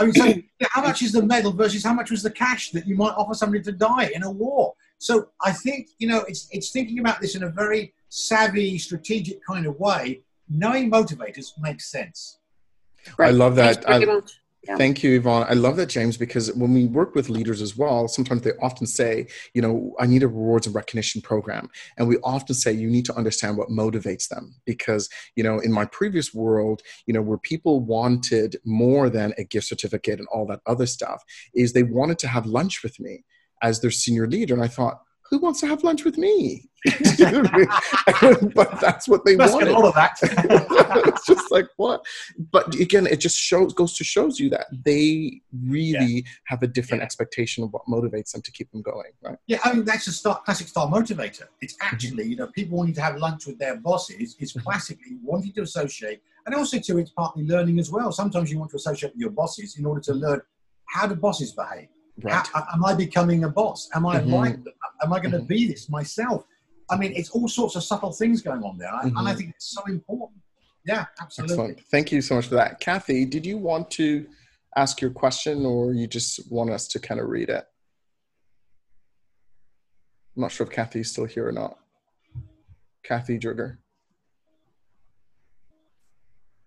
I 0.00 0.04
mean, 0.04 0.14
so 0.14 0.68
how 0.70 0.82
much 0.82 1.02
is 1.02 1.12
the 1.12 1.22
medal 1.22 1.52
versus 1.52 1.84
how 1.84 1.94
much 1.94 2.10
was 2.10 2.22
the 2.22 2.30
cash 2.30 2.70
that 2.70 2.86
you 2.86 2.96
might 2.96 3.14
offer 3.16 3.34
somebody 3.34 3.62
to 3.64 3.72
die 3.72 4.10
in 4.14 4.22
a 4.22 4.30
war? 4.30 4.74
So 4.98 5.28
I 5.42 5.52
think 5.52 5.90
you 5.98 6.08
know 6.08 6.24
it's 6.28 6.48
it's 6.50 6.70
thinking 6.70 6.98
about 6.98 7.20
this 7.20 7.34
in 7.34 7.42
a 7.42 7.48
very 7.48 7.94
savvy, 8.08 8.78
strategic 8.78 9.44
kind 9.44 9.66
of 9.66 9.78
way. 9.78 10.22
Knowing 10.48 10.90
motivators 10.90 11.48
makes 11.60 11.90
sense. 11.90 12.38
Right. 13.18 13.28
I 13.28 13.32
love 13.32 13.56
that. 13.56 13.88
I, 13.88 14.04
yeah. 14.66 14.76
Thank 14.76 15.02
you, 15.02 15.16
Yvonne. 15.16 15.46
I 15.48 15.54
love 15.54 15.76
that, 15.76 15.88
James, 15.88 16.16
because 16.16 16.52
when 16.54 16.72
we 16.74 16.86
work 16.86 17.14
with 17.14 17.28
leaders 17.28 17.62
as 17.62 17.76
well, 17.76 18.08
sometimes 18.08 18.42
they 18.42 18.52
often 18.60 18.86
say, 18.86 19.28
you 19.54 19.62
know, 19.62 19.94
I 19.98 20.06
need 20.06 20.22
a 20.22 20.28
rewards 20.28 20.66
and 20.66 20.74
recognition 20.74 21.20
program. 21.20 21.68
And 21.96 22.08
we 22.08 22.18
often 22.18 22.54
say 22.54 22.72
you 22.72 22.90
need 22.90 23.04
to 23.06 23.14
understand 23.14 23.56
what 23.56 23.68
motivates 23.68 24.28
them. 24.28 24.54
Because, 24.64 25.08
you 25.36 25.44
know, 25.44 25.58
in 25.58 25.72
my 25.72 25.84
previous 25.84 26.34
world, 26.34 26.82
you 27.06 27.14
know, 27.14 27.22
where 27.22 27.38
people 27.38 27.80
wanted 27.80 28.56
more 28.64 29.08
than 29.08 29.34
a 29.38 29.44
gift 29.44 29.68
certificate 29.68 30.18
and 30.18 30.28
all 30.28 30.46
that 30.46 30.60
other 30.66 30.86
stuff, 30.86 31.22
is 31.54 31.72
they 31.72 31.82
wanted 31.82 32.18
to 32.20 32.28
have 32.28 32.46
lunch 32.46 32.82
with 32.82 32.98
me 32.98 33.24
as 33.62 33.80
their 33.80 33.90
senior 33.90 34.26
leader. 34.26 34.54
And 34.54 34.62
I 34.62 34.68
thought, 34.68 35.00
who 35.30 35.38
wants 35.38 35.60
to 35.60 35.66
have 35.66 35.82
lunch 35.82 36.04
with 36.04 36.18
me? 36.18 36.68
but 38.54 38.78
that's 38.80 39.08
what 39.08 39.24
they 39.24 39.36
wanted. 39.36 39.68
All 39.68 39.86
of 39.86 39.94
that. 39.94 40.16
it's 41.06 41.26
just 41.26 41.50
like 41.50 41.66
what? 41.76 42.04
But 42.52 42.74
again, 42.76 43.06
it 43.06 43.16
just 43.16 43.36
shows 43.36 43.72
goes 43.72 43.94
to 43.94 44.04
shows 44.04 44.38
you 44.38 44.50
that 44.50 44.66
they 44.84 45.40
really 45.64 46.14
yeah. 46.14 46.30
have 46.46 46.62
a 46.62 46.66
different 46.66 47.00
yeah. 47.00 47.06
expectation 47.06 47.64
of 47.64 47.72
what 47.72 47.82
motivates 47.88 48.32
them 48.32 48.42
to 48.42 48.52
keep 48.52 48.70
them 48.70 48.82
going. 48.82 49.12
Right? 49.22 49.38
Yeah, 49.46 49.58
I 49.64 49.72
mean 49.72 49.84
that's 49.84 50.06
a 50.06 50.12
star, 50.12 50.40
classic 50.44 50.68
style 50.68 50.88
motivator. 50.88 51.44
It's 51.60 51.74
mm-hmm. 51.74 51.94
actually 51.94 52.24
you 52.24 52.36
know 52.36 52.46
people 52.48 52.78
wanting 52.78 52.94
to 52.94 53.02
have 53.02 53.16
lunch 53.16 53.46
with 53.46 53.58
their 53.58 53.76
bosses 53.76 54.36
is 54.38 54.52
mm-hmm. 54.52 54.60
classically 54.60 55.18
wanting 55.22 55.52
to 55.54 55.62
associate, 55.62 56.22
and 56.46 56.54
also 56.54 56.78
too 56.78 56.98
it's 56.98 57.10
partly 57.10 57.44
learning 57.44 57.78
as 57.78 57.90
well. 57.90 58.12
Sometimes 58.12 58.52
you 58.52 58.58
want 58.58 58.70
to 58.70 58.76
associate 58.76 59.12
with 59.12 59.20
your 59.20 59.30
bosses 59.30 59.76
in 59.78 59.86
order 59.86 60.00
to 60.02 60.14
learn 60.14 60.40
how 60.88 61.06
do 61.06 61.16
bosses 61.16 61.52
behave 61.52 61.88
Right. 62.22 62.46
How, 62.52 62.66
am 62.72 62.84
I 62.84 62.94
becoming 62.94 63.44
a 63.44 63.48
boss? 63.48 63.88
Am 63.94 64.06
I 64.06 64.20
mm-hmm. 64.20 64.32
like 64.32 64.58
Am 65.02 65.12
I 65.12 65.18
going 65.18 65.32
to 65.32 65.38
mm-hmm. 65.38 65.46
be 65.46 65.68
this 65.68 65.90
myself? 65.90 66.46
I 66.88 66.96
mean, 66.96 67.12
it's 67.14 67.30
all 67.30 67.48
sorts 67.48 67.76
of 67.76 67.82
subtle 67.82 68.12
things 68.12 68.42
going 68.42 68.62
on 68.62 68.78
there, 68.78 68.88
mm-hmm. 68.88 69.08
and 69.08 69.18
I 69.18 69.30
mm-hmm. 69.30 69.38
think 69.38 69.50
it's 69.50 69.70
so 69.70 69.82
important. 69.86 70.40
Yeah, 70.86 71.06
absolutely. 71.20 71.54
Excellent. 71.54 71.80
Thank 71.90 72.12
you 72.12 72.22
so 72.22 72.36
much 72.36 72.46
for 72.46 72.54
that, 72.54 72.80
Kathy. 72.80 73.24
Did 73.24 73.44
you 73.44 73.58
want 73.58 73.90
to 73.92 74.26
ask 74.76 75.00
your 75.00 75.10
question, 75.10 75.66
or 75.66 75.92
you 75.92 76.06
just 76.06 76.50
want 76.50 76.70
us 76.70 76.86
to 76.88 77.00
kind 77.00 77.20
of 77.20 77.28
read 77.28 77.48
it? 77.48 77.64
I'm 80.36 80.42
not 80.42 80.52
sure 80.52 80.66
if 80.66 80.72
Kathy's 80.72 81.10
still 81.10 81.24
here 81.24 81.48
or 81.48 81.52
not. 81.52 81.78
Kathy 83.02 83.38
Jurger. 83.38 83.78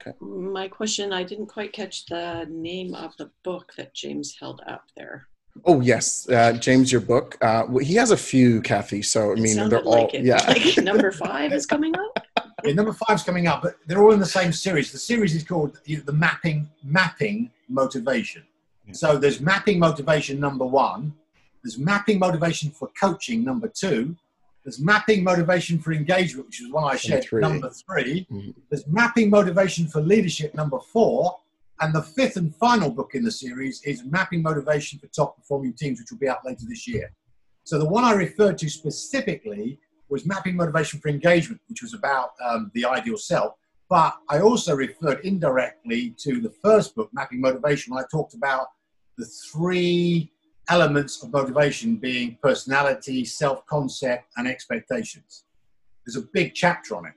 Okay. 0.02 0.18
My 0.22 0.68
question, 0.68 1.12
I 1.12 1.24
didn't 1.24 1.48
quite 1.48 1.74
catch 1.74 2.06
the 2.06 2.46
name 2.50 2.96
of 2.96 3.16
the 3.18 3.32
book 3.44 3.74
that 3.78 3.94
James 3.94 4.36
held 4.40 4.62
up 4.68 4.86
there. 4.96 5.29
Oh 5.66 5.82
yes, 5.82 6.30
uh, 6.30 6.54
James, 6.54 6.92
your 6.92 7.02
book. 7.02 7.38
Uh, 7.42 7.68
he 7.80 7.96
has 7.96 8.12
a 8.12 8.18
few, 8.18 8.62
Kathy. 8.62 9.02
So 9.02 9.32
I 9.32 9.36
mean, 9.36 9.70
they're 9.70 9.80
all 9.82 9.92
like 9.92 10.14
yeah. 10.14 10.38
Like 10.48 10.78
number 10.84 11.12
five 11.12 11.52
is 11.54 11.66
coming 11.66 11.94
up. 11.98 12.26
Yeah, 12.64 12.74
number 12.74 12.94
five's 12.94 13.24
coming 13.24 13.48
up, 13.48 13.62
but 13.62 13.76
they're 13.88 14.02
all 14.02 14.12
in 14.12 14.20
the 14.20 14.26
same 14.26 14.52
series. 14.52 14.92
The 14.92 14.98
series 14.98 15.36
is 15.36 15.44
called 15.44 15.80
the 15.86 16.14
mapping 16.14 16.70
mapping 16.84 17.52
motivation. 17.68 18.44
Yeah. 18.86 18.94
So 18.94 19.18
there's 19.18 19.40
mapping 19.42 19.80
motivation 19.80 20.40
number 20.40 20.66
one. 20.66 21.14
There's 21.64 21.78
mapping 21.78 22.20
motivation 22.20 22.72
for 22.72 22.90
coaching 23.00 23.44
number 23.44 23.68
two. 23.68 24.16
There's 24.64 24.80
mapping 24.80 25.24
motivation 25.24 25.80
for 25.80 25.94
engagement, 25.94 26.48
which 26.48 26.62
is 26.62 26.72
one 26.72 26.84
I 26.84 26.98
shared, 26.98 27.24
three. 27.24 27.42
number 27.42 27.70
3 27.70 28.28
mm-hmm. 28.32 28.52
There's 28.70 28.86
mapping 28.88 29.30
motivation 29.30 29.88
for 29.88 30.02
leadership, 30.02 30.54
number 30.54 30.80
four. 30.80 31.38
And 31.82 31.96
the 31.96 32.02
fifth 32.02 32.36
and 32.36 32.54
final 32.56 32.90
book 32.90 33.12
in 33.14 33.24
the 33.24 33.32
series 33.32 33.82
is 33.84 34.04
Mapping 34.04 34.42
Motivation 34.42 35.00
for 35.00 35.08
Top 35.08 35.38
Performing 35.38 35.74
Teams, 35.74 36.00
which 36.00 36.12
will 36.12 36.18
be 36.18 36.28
out 36.28 36.46
later 36.46 36.66
this 36.68 36.88
year. 36.88 37.12
So 37.64 37.80
the 37.80 37.88
one 37.88 38.04
I 38.04 38.14
referred 38.14 38.58
to 38.60 38.70
specifically 38.70 39.80
was 40.10 40.26
Mapping 40.26 40.56
Motivation 40.56 41.00
for 41.00 41.08
Engagement, 41.08 41.62
which 41.68 41.82
was 41.82 41.94
about 41.94 42.32
um, 42.44 42.72
the 42.74 42.84
ideal 42.84 43.18
self. 43.18 43.54
But 43.90 44.18
I 44.30 44.42
also 44.42 44.76
referred 44.76 45.22
indirectly 45.24 46.16
to 46.20 46.42
the 46.42 46.52
first 46.64 46.96
book, 46.96 47.10
Mapping 47.14 47.42
Motivation, 47.42 47.94
when 47.94 48.04
I 48.04 48.08
talked 48.12 48.34
about 48.34 48.68
the 49.18 49.26
three 49.26 50.32
elements 50.70 51.24
of 51.24 51.32
motivation 51.32 51.96
being 51.96 52.38
personality, 52.42 53.26
self 53.26 53.66
concept, 53.66 54.26
and 54.38 54.48
expectations. 54.48 55.46
There's 56.06 56.24
a 56.24 56.28
big 56.34 56.54
chapter 56.54 56.96
on 56.96 57.06
it. 57.06 57.14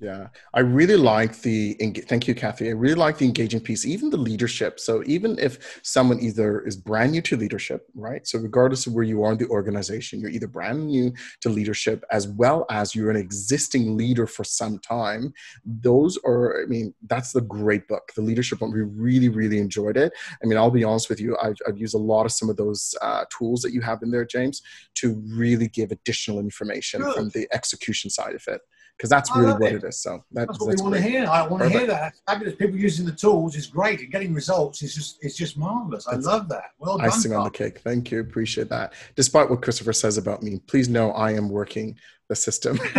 Yeah, 0.00 0.28
I 0.54 0.60
really 0.60 0.96
like 0.96 1.42
the. 1.42 1.74
Thank 2.08 2.26
you, 2.26 2.34
Kathy. 2.34 2.68
I 2.68 2.72
really 2.72 2.94
like 2.94 3.18
the 3.18 3.26
engaging 3.26 3.60
piece, 3.60 3.84
even 3.84 4.08
the 4.08 4.16
leadership. 4.16 4.80
So 4.80 5.02
even 5.04 5.38
if 5.38 5.78
someone 5.82 6.20
either 6.20 6.62
is 6.62 6.74
brand 6.74 7.12
new 7.12 7.20
to 7.20 7.36
leadership, 7.36 7.86
right? 7.94 8.26
So 8.26 8.38
regardless 8.38 8.86
of 8.86 8.94
where 8.94 9.04
you 9.04 9.22
are 9.22 9.32
in 9.32 9.38
the 9.38 9.48
organization, 9.48 10.18
you're 10.18 10.30
either 10.30 10.46
brand 10.46 10.86
new 10.86 11.12
to 11.42 11.50
leadership 11.50 12.02
as 12.10 12.28
well 12.28 12.64
as 12.70 12.94
you're 12.94 13.10
an 13.10 13.16
existing 13.16 13.98
leader 13.98 14.26
for 14.26 14.42
some 14.42 14.78
time. 14.78 15.34
Those 15.66 16.18
are, 16.24 16.62
I 16.62 16.66
mean, 16.66 16.94
that's 17.06 17.32
the 17.32 17.42
great 17.42 17.86
book, 17.86 18.12
the 18.16 18.22
leadership 18.22 18.62
one. 18.62 18.72
We 18.72 18.80
really, 18.80 19.28
really 19.28 19.58
enjoyed 19.58 19.98
it. 19.98 20.14
I 20.42 20.46
mean, 20.46 20.56
I'll 20.56 20.70
be 20.70 20.84
honest 20.84 21.10
with 21.10 21.20
you, 21.20 21.36
I've, 21.42 21.58
I've 21.68 21.78
used 21.78 21.94
a 21.94 21.98
lot 21.98 22.24
of 22.24 22.32
some 22.32 22.48
of 22.48 22.56
those 22.56 22.94
uh, 23.02 23.26
tools 23.28 23.60
that 23.62 23.74
you 23.74 23.82
have 23.82 24.02
in 24.02 24.10
there, 24.10 24.24
James, 24.24 24.62
to 24.94 25.22
really 25.26 25.68
give 25.68 25.90
additional 25.90 26.38
information 26.38 27.02
Good. 27.02 27.14
from 27.14 27.28
the 27.30 27.46
execution 27.52 28.08
side 28.08 28.34
of 28.34 28.44
it 28.48 28.62
because 29.00 29.08
that's 29.08 29.34
really 29.34 29.54
what 29.54 29.62
it. 29.62 29.76
it 29.76 29.84
is. 29.84 29.96
So 29.96 30.22
that, 30.32 30.46
that's 30.46 30.60
what 30.60 30.68
that's 30.68 30.82
we 30.82 30.90
want 30.90 31.00
great. 31.00 31.02
to 31.04 31.08
hear. 31.08 31.26
I 31.26 31.46
want 31.46 31.62
Perfect. 31.62 31.72
to 31.72 31.78
hear 31.78 31.86
that. 31.86 32.14
Fabulous. 32.28 32.54
People 32.56 32.76
using 32.76 33.06
the 33.06 33.12
tools 33.12 33.56
is 33.56 33.66
great, 33.66 34.00
and 34.00 34.12
getting 34.12 34.34
results 34.34 34.82
is 34.82 34.94
just 34.94 35.16
it's 35.22 35.36
just 35.36 35.56
marvelous. 35.56 36.06
I 36.06 36.16
love 36.16 36.50
that. 36.50 36.64
Well 36.78 36.98
done. 36.98 37.06
Icing 37.06 37.32
on 37.32 37.44
the 37.44 37.50
cake. 37.50 37.78
Thank 37.78 38.10
you. 38.10 38.20
Appreciate 38.20 38.68
that. 38.68 38.92
Despite 39.16 39.48
what 39.48 39.62
Christopher 39.62 39.94
says 39.94 40.18
about 40.18 40.42
me, 40.42 40.60
please 40.66 40.90
know 40.90 41.12
I 41.12 41.32
am 41.32 41.48
working 41.48 41.96
the 42.28 42.36
system. 42.36 42.76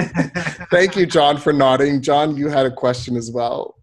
Thank 0.72 0.96
you, 0.96 1.06
John, 1.06 1.38
for 1.38 1.54
nodding. 1.54 2.02
John, 2.02 2.36
you 2.36 2.50
had 2.50 2.66
a 2.66 2.72
question 2.72 3.16
as 3.16 3.30
well. 3.30 3.76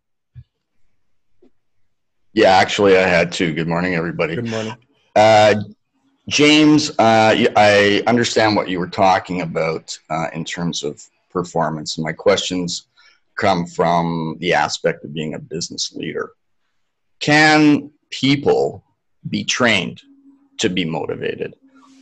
Yeah, 2.33 2.51
actually, 2.51 2.99
I 2.99 3.07
had 3.07 3.31
two. 3.31 3.55
Good 3.55 3.69
morning, 3.69 3.95
everybody. 3.95 4.35
Good 4.35 4.49
morning. 4.49 4.75
Uh, 5.15 5.55
James, 6.29 6.91
uh, 6.99 7.47
I 7.57 8.03
understand 8.09 8.57
what 8.57 8.69
you 8.69 8.81
were 8.81 8.89
talking 8.89 9.41
about 9.41 9.97
uh, 10.11 10.27
in 10.35 10.45
terms 10.45 10.83
of 10.83 11.09
performance. 11.31 11.97
And 11.97 12.05
my 12.05 12.13
questions 12.13 12.89
come 13.37 13.67
from 13.67 14.37
the 14.41 14.53
aspect 14.53 15.05
of 15.05 15.15
being 15.15 15.35
a 15.35 15.39
business 15.39 15.93
leader. 15.93 16.33
Can 17.21 17.91
people 18.11 18.85
be 19.29 19.45
trained 19.45 20.03
to 20.59 20.69
be 20.69 20.85
motivated? 20.85 21.55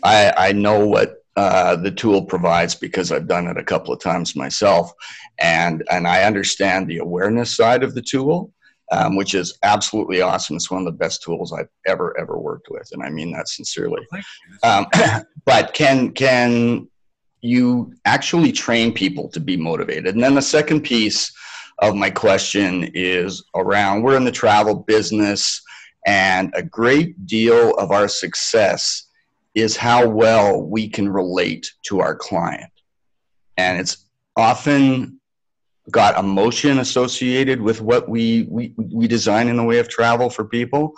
I, 0.03 0.33
I 0.37 0.53
know 0.53 0.87
what 0.87 1.22
uh, 1.37 1.77
the 1.77 1.91
tool 1.91 2.24
provides 2.24 2.74
because 2.74 3.12
I've 3.12 3.29
done 3.29 3.47
it 3.47 3.59
a 3.59 3.64
couple 3.64 3.93
of 3.93 4.01
times 4.01 4.35
myself, 4.35 4.91
and 5.39 5.85
and 5.91 6.09
I 6.09 6.22
understand 6.22 6.89
the 6.89 6.99
awareness 6.99 7.55
side 7.55 7.83
of 7.83 7.95
the 7.95 8.01
tool, 8.01 8.53
um, 8.91 9.16
which 9.16 9.35
is 9.35 9.59
absolutely 9.62 10.22
awesome. 10.22 10.57
It's 10.57 10.70
one 10.70 10.81
of 10.81 10.87
the 10.87 10.93
best 10.93 11.22
tools 11.22 11.53
I've 11.53 11.68
ever 11.87 12.18
ever 12.18 12.39
worked 12.39 12.68
with, 12.70 12.89
and 12.93 13.03
I 13.03 13.11
mean 13.11 13.33
that 13.33 13.49
sincerely. 13.49 14.01
Um, 14.62 14.87
but 15.45 15.74
can 15.74 16.12
can 16.12 16.89
you 17.41 17.95
actually 18.05 18.53
train 18.53 18.93
people 18.93 19.28
to 19.28 19.41
be 19.41 19.57
motivated. 19.57 20.14
And 20.14 20.22
then 20.22 20.34
the 20.34 20.43
second 20.43 20.82
piece 20.82 21.32
of 21.78 21.95
my 21.95 22.11
question 22.11 22.91
is 22.95 23.45
around 23.55 24.03
we're 24.03 24.16
in 24.16 24.24
the 24.24 24.32
travel 24.32 24.74
business, 24.74 25.62
and 26.07 26.53
a 26.55 26.62
great 26.62 27.26
deal 27.26 27.74
of 27.74 27.91
our 27.91 28.09
success 28.09 29.09
is 29.55 29.76
how 29.76 30.09
well 30.09 30.62
we 30.62 30.89
can 30.89 31.09
relate 31.09 31.72
to 31.82 32.01
our 32.01 32.14
client. 32.14 32.70
And 33.57 33.80
it's 33.80 34.05
often 34.37 35.20
got 35.91 36.18
emotion 36.18 36.78
associated 36.78 37.61
with 37.61 37.80
what 37.80 38.09
we, 38.09 38.47
we, 38.51 38.74
we 38.76 39.09
design 39.09 39.49
in 39.49 39.57
the 39.57 39.64
way 39.64 39.78
of 39.78 39.89
travel 39.89 40.28
for 40.28 40.45
people. 40.45 40.95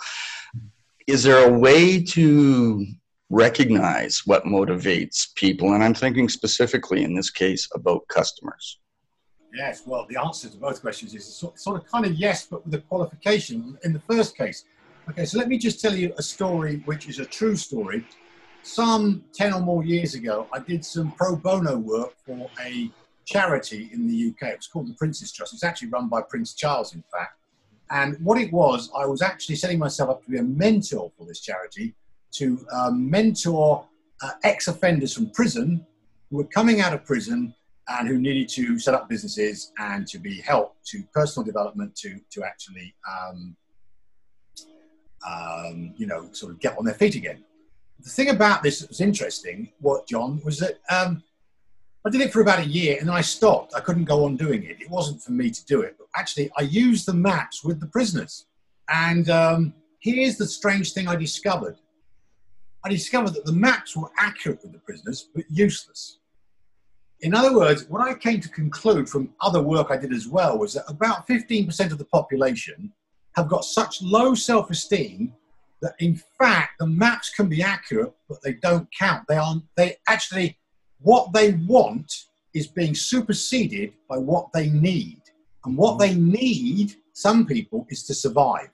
Is 1.07 1.23
there 1.23 1.47
a 1.47 1.51
way 1.57 2.03
to 2.03 2.85
recognize 3.29 4.21
what 4.25 4.43
motivates 4.45 5.33
people. 5.35 5.73
And 5.73 5.83
I'm 5.83 5.93
thinking 5.93 6.29
specifically 6.29 7.03
in 7.03 7.13
this 7.13 7.29
case 7.29 7.67
about 7.73 8.07
customers. 8.07 8.79
Yes, 9.53 9.83
well, 9.85 10.05
the 10.09 10.17
answer 10.17 10.49
to 10.49 10.57
both 10.57 10.81
questions 10.81 11.15
is 11.15 11.25
sort 11.25 11.81
of 11.81 11.85
kind 11.87 12.05
of 12.05 12.13
yes, 12.13 12.45
but 12.45 12.65
with 12.65 12.73
a 12.75 12.79
qualification 12.79 13.77
in 13.83 13.93
the 13.93 13.99
first 13.99 14.37
case. 14.37 14.65
Okay, 15.09 15.25
so 15.25 15.39
let 15.39 15.47
me 15.47 15.57
just 15.57 15.81
tell 15.81 15.95
you 15.95 16.13
a 16.17 16.21
story 16.21 16.83
which 16.85 17.07
is 17.09 17.17
a 17.19 17.25
true 17.25 17.55
story. 17.55 18.05
Some 18.61 19.23
10 19.33 19.53
or 19.53 19.61
more 19.61 19.83
years 19.83 20.13
ago, 20.13 20.47
I 20.53 20.59
did 20.59 20.85
some 20.85 21.11
pro 21.13 21.35
bono 21.35 21.77
work 21.77 22.13
for 22.25 22.49
a 22.63 22.91
charity 23.25 23.89
in 23.91 24.07
the 24.07 24.29
UK. 24.29 24.49
It 24.53 24.57
was 24.57 24.67
called 24.67 24.87
the 24.87 24.93
Prince's 24.93 25.31
Trust. 25.31 25.53
It's 25.53 25.63
actually 25.63 25.89
run 25.89 26.09
by 26.09 26.21
Prince 26.21 26.53
Charles, 26.53 26.93
in 26.93 27.03
fact. 27.11 27.39
And 27.89 28.17
what 28.23 28.39
it 28.39 28.51
was, 28.53 28.91
I 28.95 29.05
was 29.07 29.23
actually 29.23 29.55
setting 29.55 29.79
myself 29.79 30.11
up 30.11 30.23
to 30.25 30.29
be 30.29 30.37
a 30.37 30.43
mentor 30.43 31.11
for 31.17 31.25
this 31.25 31.39
charity 31.39 31.95
to 32.33 32.65
um, 32.71 33.09
mentor 33.09 33.85
uh, 34.21 34.31
ex 34.43 34.67
offenders 34.67 35.13
from 35.13 35.29
prison 35.31 35.85
who 36.29 36.37
were 36.37 36.45
coming 36.45 36.81
out 36.81 36.93
of 36.93 37.05
prison 37.05 37.53
and 37.89 38.07
who 38.07 38.17
needed 38.19 38.47
to 38.49 38.77
set 38.77 38.93
up 38.93 39.09
businesses 39.09 39.71
and 39.79 40.07
to 40.07 40.19
be 40.19 40.41
helped 40.41 40.85
to 40.85 41.03
personal 41.13 41.45
development 41.45 41.95
to, 41.95 42.19
to 42.29 42.43
actually, 42.43 42.93
um, 43.09 43.55
um, 45.27 45.93
you 45.97 46.05
know, 46.05 46.29
sort 46.31 46.51
of 46.51 46.59
get 46.59 46.77
on 46.77 46.85
their 46.85 46.93
feet 46.93 47.15
again. 47.15 47.43
The 48.01 48.09
thing 48.09 48.29
about 48.29 48.63
this 48.63 48.79
that 48.79 48.89
was 48.89 49.01
interesting, 49.01 49.71
what 49.79 50.07
John, 50.07 50.39
was 50.45 50.59
that 50.59 50.79
um, 50.89 51.23
I 52.05 52.09
did 52.09 52.21
it 52.21 52.31
for 52.31 52.41
about 52.41 52.59
a 52.59 52.65
year 52.65 52.97
and 52.99 53.09
then 53.09 53.15
I 53.15 53.21
stopped. 53.21 53.73
I 53.75 53.81
couldn't 53.81 54.05
go 54.05 54.23
on 54.23 54.37
doing 54.37 54.63
it. 54.63 54.79
It 54.79 54.89
wasn't 54.89 55.21
for 55.21 55.31
me 55.31 55.49
to 55.49 55.65
do 55.65 55.81
it. 55.81 55.95
But 55.97 56.07
actually, 56.15 56.51
I 56.57 56.61
used 56.61 57.07
the 57.07 57.13
maps 57.13 57.63
with 57.63 57.79
the 57.79 57.87
prisoners. 57.87 58.45
And 58.87 59.29
um, 59.29 59.73
here's 59.99 60.37
the 60.37 60.47
strange 60.47 60.93
thing 60.93 61.07
I 61.07 61.15
discovered 61.15 61.77
I 62.83 62.89
discovered 62.89 63.33
that 63.33 63.45
the 63.45 63.51
maps 63.51 63.95
were 63.95 64.09
accurate 64.17 64.61
with 64.61 64.71
the 64.71 64.79
prisoners, 64.79 65.29
but 65.35 65.43
useless. 65.49 66.19
In 67.21 67.35
other 67.35 67.53
words, 67.53 67.85
what 67.89 68.01
I 68.01 68.13
came 68.13 68.39
to 68.39 68.49
conclude 68.49 69.09
from 69.09 69.33
other 69.41 69.61
work 69.61 69.87
I 69.89 69.97
did 69.97 70.13
as 70.13 70.27
well 70.27 70.57
was 70.57 70.73
that 70.73 70.85
about 70.87 71.27
15% 71.27 71.91
of 71.91 71.97
the 71.97 72.05
population 72.05 72.93
have 73.35 73.49
got 73.49 73.65
such 73.65 74.01
low 74.01 74.33
self 74.33 74.69
esteem 74.69 75.33
that 75.81 75.95
in 75.99 76.21
fact 76.37 76.79
the 76.79 76.87
maps 76.87 77.29
can 77.29 77.47
be 77.47 77.61
accurate, 77.61 78.13
but 78.27 78.41
they 78.41 78.53
don't 78.53 78.87
count. 78.97 79.25
They 79.27 79.37
aren't, 79.37 79.63
they 79.75 79.97
actually, 80.07 80.57
what 80.99 81.33
they 81.33 81.53
want 81.53 82.11
is 82.53 82.67
being 82.67 82.95
superseded 82.95 83.93
by 84.09 84.17
what 84.17 84.51
they 84.53 84.69
need. 84.69 85.21
And 85.65 85.77
what 85.77 85.93
hmm. 85.93 85.99
they 85.99 86.15
need, 86.15 86.95
some 87.13 87.45
people, 87.45 87.85
is 87.89 88.03
to 88.03 88.13
survive. 88.13 88.69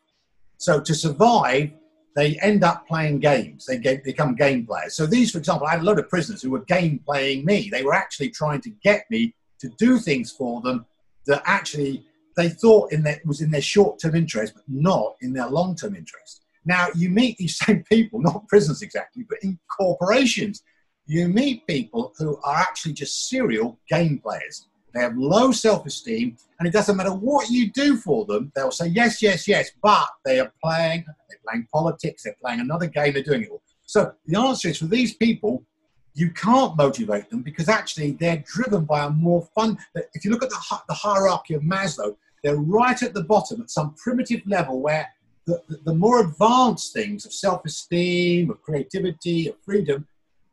So 0.58 0.80
to 0.80 0.96
survive, 0.96 1.72
they 2.16 2.38
end 2.40 2.64
up 2.64 2.88
playing 2.88 3.20
games. 3.20 3.66
They 3.66 3.78
get, 3.78 4.04
become 4.04 4.36
game 4.36 4.66
players. 4.66 4.96
So 4.96 5.06
these, 5.06 5.32
for 5.32 5.38
example, 5.38 5.68
I 5.68 5.72
had 5.72 5.82
a 5.82 5.84
lot 5.84 6.00
of 6.00 6.10
prisoners 6.10 6.42
who 6.42 6.52
were 6.52 6.64
game 6.64 7.00
playing 7.06 7.44
me. 7.46 7.70
They 7.70 7.84
were 7.84 7.94
actually 7.94 8.30
trying 8.30 8.62
to 8.62 8.70
get 8.70 9.06
me 9.12 9.36
to 9.60 9.70
do 9.78 10.00
things 10.00 10.32
for 10.32 10.62
them 10.62 10.86
that 11.26 11.44
actually 11.46 12.06
they 12.38 12.50
thought 12.50 12.92
in 12.92 13.04
their, 13.04 13.20
was 13.26 13.42
in 13.42 13.52
their 13.52 13.62
short-term 13.62 14.16
interest, 14.16 14.54
but 14.56 14.64
not 14.68 15.16
in 15.22 15.34
their 15.34 15.48
long-term 15.48 15.96
interest. 15.96 16.46
Now 16.66 16.88
you 16.96 17.10
meet 17.10 17.38
these 17.38 17.58
same 17.66 17.84
people, 17.84 18.22
not 18.22 18.48
prisoners 18.48 18.82
exactly, 18.82 19.26
but 19.28 19.40
in 19.42 19.60
corporations. 19.68 20.64
You 21.08 21.28
meet 21.28 21.68
people 21.68 22.14
who 22.18 22.40
are 22.44 22.56
actually 22.56 22.94
just 22.94 23.30
serial 23.30 23.78
game 23.90 24.20
players. 24.20 24.68
They 24.96 25.02
have 25.02 25.18
low 25.18 25.52
self 25.52 25.86
esteem, 25.86 26.38
and 26.58 26.68
it 26.68 26.72
doesn't 26.72 26.96
matter 26.96 27.14
what 27.14 27.50
you 27.50 27.70
do 27.72 27.98
for 27.98 28.26
them, 28.26 28.52
they'll 28.56 28.72
say 28.72 28.88
yes, 28.88 29.22
yes, 29.22 29.46
yes, 29.46 29.70
but 29.84 30.08
they 30.24 30.40
are 30.40 30.52
playing, 30.64 31.04
they're 31.30 31.40
playing 31.46 31.68
politics, 31.72 32.24
they're 32.24 32.38
playing 32.42 32.62
another 32.62 32.88
game, 32.88 33.14
they're 33.14 33.22
doing 33.22 33.44
it 33.44 33.50
all. 33.50 33.62
So 33.86 34.14
the 34.26 34.40
answer 34.40 34.70
is 34.70 34.78
for 34.78 34.86
these 34.86 35.14
people, 35.14 35.66
you 36.14 36.32
can't 36.32 36.78
motivate 36.78 37.30
them 37.30 37.42
because 37.42 37.68
actually 37.68 38.12
they're 38.14 38.42
driven 38.48 38.86
by 38.86 39.04
a 39.04 39.10
more 39.10 39.46
fun. 39.54 39.78
If 40.14 40.24
you 40.24 40.32
look 40.32 40.44
at 40.44 40.50
the, 40.50 40.80
the 40.88 40.94
hierarchy 40.94 41.56
of 41.56 41.62
Maslow, 41.62 42.16
they're 42.42 42.56
right 42.56 43.04
at 43.04 43.14
the 43.14 43.24
bottom 43.26 43.62
at 43.62 43.70
some 43.70 43.96
primitive 43.96 44.44
level 44.48 44.80
where 44.80 45.10
the, 45.46 45.62
the, 45.68 45.78
the 45.88 45.94
more 45.94 46.22
advanced 46.22 46.94
things 46.94 47.26
of 47.26 47.34
self 47.34 47.66
esteem, 47.66 48.50
of 48.50 48.62
creativity, 48.62 49.50
of 49.50 49.56
freedom, 49.66 50.08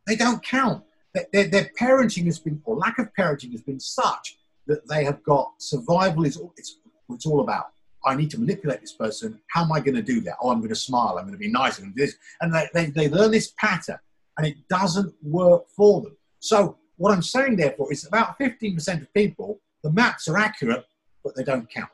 they 0.05 0.17
don't 0.17 0.43
count 0.43 0.83
their, 1.15 1.49
their 1.49 1.71
parenting 1.79 2.25
has 2.27 2.39
been, 2.39 2.61
or 2.65 2.77
lack 2.77 2.99
of 2.99 3.09
parenting 3.19 3.53
has 3.53 3.63
been 3.63 3.81
such 3.81 4.39
that 4.67 4.87
they 4.89 5.05
have 5.05 5.23
got 5.23 5.53
survival 5.59 6.25
is 6.25 6.41
it's, 6.57 6.79
it's 7.11 7.27
all 7.27 7.41
about. 7.41 7.67
I 8.05 8.17
need 8.17 8.31
to 8.31 8.41
manipulate 8.41 8.81
this 8.81 8.95
person. 8.95 9.41
How 9.49 9.63
am 9.63 9.73
I 9.73 9.81
going 9.81 9.95
to 9.95 10.03
do 10.03 10.21
that? 10.23 10.37
Oh, 10.43 10.51
I'm 10.51 10.59
going 10.59 10.71
to 10.71 10.75
smile. 10.75 11.17
I'm 11.19 11.25
going 11.25 11.33
to 11.33 11.39
be 11.39 11.51
nice. 11.51 11.79
Do 11.79 11.93
this. 11.95 12.17
And 12.41 12.53
they, 12.53 12.69
they, 12.75 12.87
they 12.87 13.09
learn 13.09 13.31
this 13.31 13.53
pattern 13.59 13.99
and 14.39 14.47
it 14.47 14.57
doesn't 14.69 15.15
work 15.23 15.69
for 15.77 16.01
them. 16.01 16.17
So 16.41 16.79
what 16.97 17.13
I'm 17.13 17.23
saying 17.23 17.57
therefore 17.57 17.93
is 17.93 18.07
about 18.07 18.39
15% 18.39 19.03
of 19.03 19.15
people, 19.15 19.61
the 19.83 19.93
maps 19.93 20.27
are 20.29 20.39
accurate, 20.39 20.85
but 21.23 21.37
they 21.37 21.45
don't 21.45 21.71
count. 21.71 21.91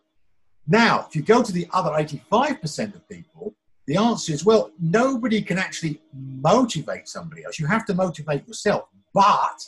Now, 0.67 1.07
if 1.09 1.17
you 1.17 1.23
go 1.23 1.43
to 1.43 1.53
the 1.53 1.67
other 1.73 1.91
85% 1.91 2.95
of 2.95 3.09
people, 3.09 3.55
the 3.89 3.97
answer 3.97 4.33
is 4.33 4.45
well, 4.45 4.71
nobody 4.79 5.41
can 5.43 5.59
actually 5.59 6.01
motivate 6.15 7.09
somebody 7.09 7.43
else. 7.45 7.59
You 7.59 7.67
have 7.67 7.87
to 7.87 7.95
motivate 7.95 8.47
yourself 8.47 8.89
but 9.15 9.65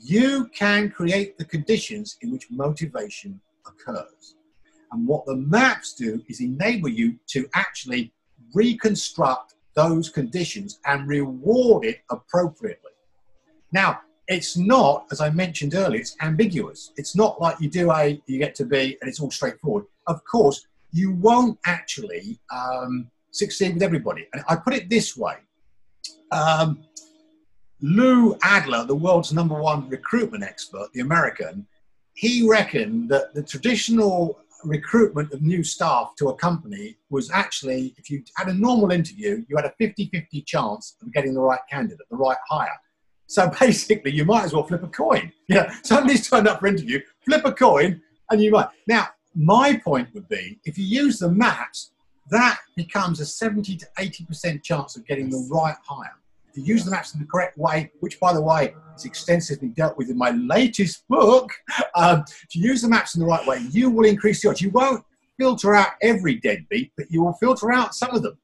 you 0.00 0.48
can 0.54 0.90
create 0.90 1.36
the 1.38 1.44
conditions 1.44 2.16
in 2.22 2.30
which 2.30 2.46
motivation 2.50 3.40
occurs. 3.66 4.36
And 4.92 5.06
what 5.06 5.26
the 5.26 5.36
maps 5.36 5.94
do 5.94 6.22
is 6.28 6.40
enable 6.40 6.88
you 6.88 7.18
to 7.28 7.48
actually 7.54 8.12
reconstruct 8.54 9.54
those 9.74 10.08
conditions 10.08 10.78
and 10.86 11.08
reward 11.08 11.84
it 11.84 12.02
appropriately. 12.10 12.92
Now, 13.72 14.00
it's 14.28 14.56
not, 14.56 15.06
as 15.10 15.20
I 15.20 15.30
mentioned 15.30 15.74
earlier, 15.74 16.00
it's 16.00 16.16
ambiguous. 16.20 16.92
It's 16.96 17.16
not 17.16 17.40
like 17.40 17.60
you 17.60 17.68
do 17.68 17.90
A, 17.90 18.22
you 18.26 18.38
get 18.38 18.54
to 18.56 18.64
B, 18.64 18.96
and 19.00 19.08
it's 19.08 19.20
all 19.20 19.30
straightforward. 19.30 19.86
Of 20.06 20.22
course, 20.24 20.66
you 20.92 21.12
won't 21.12 21.58
actually 21.66 22.38
um, 22.54 23.10
succeed 23.30 23.74
with 23.74 23.82
everybody. 23.82 24.26
And 24.32 24.42
I 24.48 24.56
put 24.56 24.74
it 24.74 24.88
this 24.88 25.16
way 25.16 25.36
um, 26.32 26.84
Lou 27.80 28.36
Adler, 28.42 28.84
the 28.84 28.94
world's 28.94 29.32
number 29.32 29.60
one 29.60 29.88
recruitment 29.88 30.42
expert, 30.42 30.88
the 30.92 31.00
American, 31.00 31.66
he 32.14 32.48
reckoned 32.48 33.08
that 33.10 33.32
the 33.34 33.42
traditional 33.42 34.40
recruitment 34.64 35.32
of 35.32 35.42
new 35.42 35.62
staff 35.62 36.14
to 36.18 36.30
a 36.30 36.34
company 36.34 36.96
was 37.10 37.30
actually, 37.30 37.94
if 37.96 38.10
you 38.10 38.24
had 38.36 38.48
a 38.48 38.54
normal 38.54 38.90
interview, 38.90 39.44
you 39.48 39.56
had 39.56 39.64
a 39.64 39.72
50 39.78 40.10
50 40.12 40.42
chance 40.42 40.96
of 41.00 41.12
getting 41.12 41.34
the 41.34 41.40
right 41.40 41.60
candidate, 41.70 42.06
the 42.10 42.16
right 42.16 42.36
hire. 42.48 42.80
So 43.26 43.50
basically, 43.60 44.10
you 44.12 44.24
might 44.24 44.44
as 44.44 44.52
well 44.52 44.64
flip 44.64 44.82
a 44.82 44.88
coin. 44.88 45.32
Yeah, 45.48 45.72
somebody's 45.82 46.28
turned 46.28 46.46
up 46.46 46.60
for 46.60 46.66
interview, 46.66 47.00
flip 47.24 47.42
a 47.46 47.52
coin, 47.52 48.02
and 48.30 48.42
you 48.42 48.50
might. 48.50 48.68
Now, 48.86 49.08
my 49.34 49.80
point 49.82 50.12
would 50.12 50.28
be 50.28 50.60
if 50.64 50.76
you 50.76 50.84
use 50.84 51.20
the 51.20 51.30
maps, 51.30 51.92
that 52.30 52.58
becomes 52.76 53.20
a 53.20 53.26
70 53.26 53.76
to 53.76 53.86
80% 53.98 54.62
chance 54.62 54.96
of 54.96 55.06
getting 55.06 55.30
the 55.30 55.48
right 55.50 55.76
hire. 55.84 56.16
If 56.50 56.56
you 56.56 56.64
use 56.64 56.84
the 56.84 56.90
maps 56.90 57.14
in 57.14 57.20
the 57.20 57.26
correct 57.26 57.56
way, 57.58 57.90
which 58.00 58.18
by 58.18 58.32
the 58.32 58.40
way 58.40 58.74
is 58.96 59.04
extensively 59.04 59.68
dealt 59.68 59.96
with 59.96 60.10
in 60.10 60.16
my 60.16 60.30
latest 60.30 61.06
book, 61.08 61.50
um, 61.94 62.24
if 62.42 62.54
you 62.54 62.62
use 62.62 62.82
the 62.82 62.88
maps 62.88 63.14
in 63.14 63.20
the 63.20 63.26
right 63.26 63.46
way, 63.46 63.58
you 63.70 63.90
will 63.90 64.06
increase 64.06 64.42
the 64.42 64.48
odds. 64.48 64.60
You 64.60 64.70
won't 64.70 65.04
filter 65.38 65.74
out 65.74 65.92
every 66.02 66.36
deadbeat, 66.36 66.92
but 66.96 67.10
you 67.10 67.22
will 67.22 67.34
filter 67.34 67.72
out 67.72 67.94
some 67.94 68.14
of 68.14 68.22
them. 68.22 68.36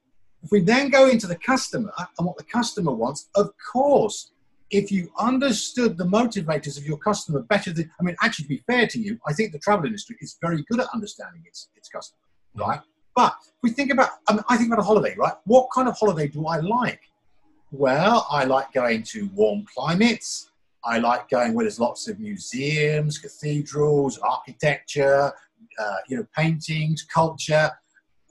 If 0.42 0.50
we 0.50 0.60
then 0.60 0.90
go 0.90 1.08
into 1.08 1.26
the 1.26 1.36
customer 1.36 1.92
and 2.18 2.26
what 2.26 2.36
the 2.36 2.44
customer 2.44 2.92
wants, 2.92 3.28
of 3.34 3.50
course, 3.72 4.32
if 4.70 4.92
you 4.92 5.10
understood 5.18 5.96
the 5.96 6.04
motivators 6.04 6.78
of 6.78 6.86
your 6.86 6.98
customer 6.98 7.40
better 7.40 7.72
than, 7.72 7.90
I 7.98 8.02
mean, 8.02 8.16
actually, 8.22 8.44
to 8.44 8.48
be 8.48 8.62
fair 8.66 8.86
to 8.88 8.98
you, 9.00 9.18
I 9.26 9.32
think 9.32 9.52
the 9.52 9.58
travel 9.58 9.86
industry 9.86 10.16
is 10.20 10.36
very 10.40 10.64
good 10.68 10.80
at 10.80 10.88
understanding 10.92 11.42
its, 11.46 11.68
its 11.76 11.88
customer, 11.88 12.20
right? 12.54 12.80
But 13.14 13.34
if 13.42 13.62
we 13.62 13.70
think 13.70 13.92
about, 13.92 14.10
I, 14.28 14.32
mean, 14.32 14.42
I 14.48 14.56
think 14.56 14.68
about 14.68 14.80
a 14.80 14.86
holiday, 14.86 15.14
right? 15.16 15.34
What 15.44 15.68
kind 15.74 15.88
of 15.88 15.96
holiday 15.96 16.28
do 16.28 16.46
I 16.46 16.58
like? 16.58 17.00
Well, 17.70 18.26
I 18.30 18.44
like 18.44 18.72
going 18.72 19.02
to 19.04 19.28
warm 19.34 19.64
climates. 19.74 20.50
I 20.84 20.98
like 20.98 21.28
going 21.28 21.54
where 21.54 21.64
there's 21.64 21.80
lots 21.80 22.08
of 22.08 22.20
museums, 22.20 23.18
cathedrals, 23.18 24.18
architecture, 24.18 25.32
uh, 25.78 25.96
you 26.08 26.16
know, 26.16 26.26
paintings, 26.36 27.02
culture. 27.02 27.70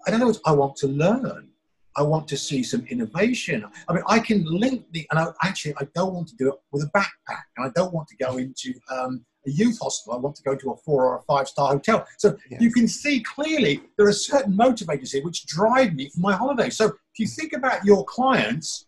I 0.05 0.11
don't 0.11 0.19
know. 0.19 0.33
I 0.45 0.51
want 0.51 0.75
to 0.77 0.87
learn. 0.87 1.49
I 1.95 2.01
want 2.01 2.27
to 2.29 2.37
see 2.37 2.63
some 2.63 2.85
innovation. 2.87 3.65
I 3.87 3.93
mean, 3.93 4.03
I 4.07 4.19
can 4.19 4.43
link 4.45 4.85
the, 4.91 5.05
and 5.11 5.19
I, 5.19 5.27
actually, 5.43 5.75
I 5.79 5.87
don't 5.93 6.13
want 6.13 6.27
to 6.29 6.35
do 6.35 6.49
it 6.49 6.55
with 6.71 6.83
a 6.83 6.97
backpack, 6.97 7.43
and 7.57 7.67
I 7.67 7.69
don't 7.75 7.93
want 7.93 8.07
to 8.09 8.15
go 8.17 8.37
into 8.37 8.73
um, 8.89 9.25
a 9.45 9.51
youth 9.51 9.79
hostel. 9.81 10.13
I 10.13 10.17
want 10.17 10.35
to 10.37 10.43
go 10.43 10.55
to 10.55 10.71
a 10.71 10.77
four 10.77 11.05
or 11.05 11.17
a 11.17 11.21
five 11.23 11.47
star 11.47 11.69
hotel. 11.69 12.05
So 12.17 12.37
yes. 12.49 12.61
you 12.61 12.71
can 12.71 12.87
see 12.87 13.21
clearly 13.21 13.81
there 13.97 14.07
are 14.07 14.13
certain 14.13 14.53
motivators 14.53 15.11
here 15.11 15.23
which 15.23 15.45
drive 15.45 15.93
me 15.93 16.09
for 16.09 16.19
my 16.19 16.33
holiday. 16.33 16.69
So 16.69 16.85
if 16.85 17.19
you 17.19 17.27
think 17.27 17.53
about 17.53 17.83
your 17.85 18.05
clients, 18.05 18.85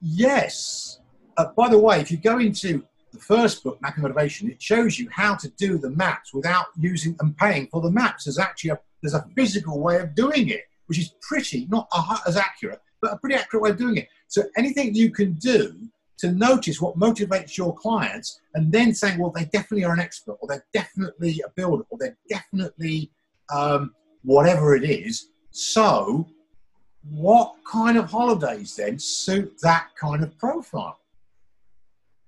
yes. 0.00 1.00
Uh, 1.36 1.46
by 1.56 1.68
the 1.68 1.78
way, 1.78 2.00
if 2.00 2.10
you 2.10 2.16
go 2.16 2.38
into 2.38 2.84
the 3.12 3.18
first 3.18 3.64
book, 3.64 3.80
Mapping 3.80 4.02
Motivation, 4.02 4.50
it 4.50 4.62
shows 4.62 4.98
you 4.98 5.08
how 5.10 5.34
to 5.36 5.48
do 5.50 5.78
the 5.78 5.90
maps 5.90 6.32
without 6.32 6.66
using 6.78 7.16
and 7.20 7.36
paying 7.36 7.68
for 7.68 7.80
the 7.80 7.90
maps. 7.90 8.24
There's 8.24 8.38
actually 8.38 8.70
a 8.70 8.80
there's 9.02 9.14
a 9.14 9.26
physical 9.36 9.80
way 9.80 9.98
of 9.98 10.14
doing 10.14 10.48
it 10.48 10.62
which 10.86 10.98
is 10.98 11.14
pretty, 11.20 11.66
not 11.70 11.88
as 12.26 12.36
accurate, 12.36 12.80
but 13.00 13.12
a 13.12 13.16
pretty 13.16 13.34
accurate 13.36 13.62
way 13.62 13.70
of 13.70 13.76
doing 13.76 13.96
it. 13.96 14.08
So 14.28 14.42
anything 14.56 14.94
you 14.94 15.10
can 15.10 15.32
do 15.34 15.74
to 16.18 16.32
notice 16.32 16.80
what 16.80 16.98
motivates 16.98 17.56
your 17.56 17.74
clients 17.74 18.40
and 18.54 18.70
then 18.72 18.94
saying, 18.94 19.18
well, 19.18 19.30
they 19.30 19.44
definitely 19.46 19.84
are 19.84 19.92
an 19.92 20.00
expert 20.00 20.36
or 20.40 20.48
they're 20.48 20.64
definitely 20.72 21.42
a 21.44 21.50
builder 21.50 21.84
or 21.90 21.98
they're 21.98 22.16
definitely 22.28 23.10
um, 23.52 23.94
whatever 24.22 24.76
it 24.76 24.84
is. 24.84 25.30
So 25.50 26.26
what 27.10 27.54
kind 27.70 27.98
of 27.98 28.10
holidays 28.10 28.76
then 28.76 28.98
suit 28.98 29.54
that 29.62 29.88
kind 30.00 30.22
of 30.22 30.36
profile? 30.38 30.98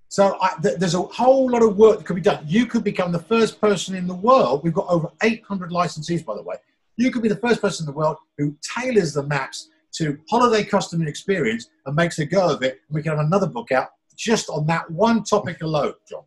So 0.09 0.37
I, 0.41 0.55
th- 0.63 0.79
there's 0.79 0.95
a 0.95 1.03
whole 1.03 1.51
lot 1.51 1.63
of 1.63 1.77
work 1.77 1.99
that 1.99 2.07
could 2.07 2.17
be 2.17 2.23
done. 2.23 2.45
You 2.47 2.67
could 2.67 2.85
become 2.85 3.13
the 3.13 3.19
first 3.19 3.61
person 3.61 3.95
in 3.95 4.07
the 4.07 4.15
world. 4.15 4.63
We've 4.63 4.73
got 4.73 4.87
over 4.89 5.11
800 5.23 5.71
licensees, 5.71 6.25
by 6.25 6.37
the 6.37 6.43
way, 6.43 6.57
you 6.97 7.11
could 7.11 7.23
be 7.23 7.29
the 7.29 7.37
first 7.37 7.61
person 7.61 7.87
in 7.87 7.93
the 7.93 7.99
world 7.99 8.17
who 8.39 8.57
tailors 8.63 9.13
the 9.13 9.23
maps 9.23 9.69
to 9.99 10.19
holiday 10.29 10.65
customer 10.65 11.07
experience 11.07 11.69
and 11.87 11.95
makes 11.95 12.19
a 12.19 12.27
go 12.27 12.49
of 12.49 12.63
it. 12.63 12.81
And 12.89 12.95
we 12.95 13.03
can 13.03 13.17
have 13.17 13.27
another 13.27 13.47
book 13.47 13.73
out 13.73 13.89
just 14.17 14.49
on 14.49 14.67
that 14.67 14.91
one 14.91 15.25
topic 15.25 15.63
alone, 15.63 15.95
John. 16.09 16.23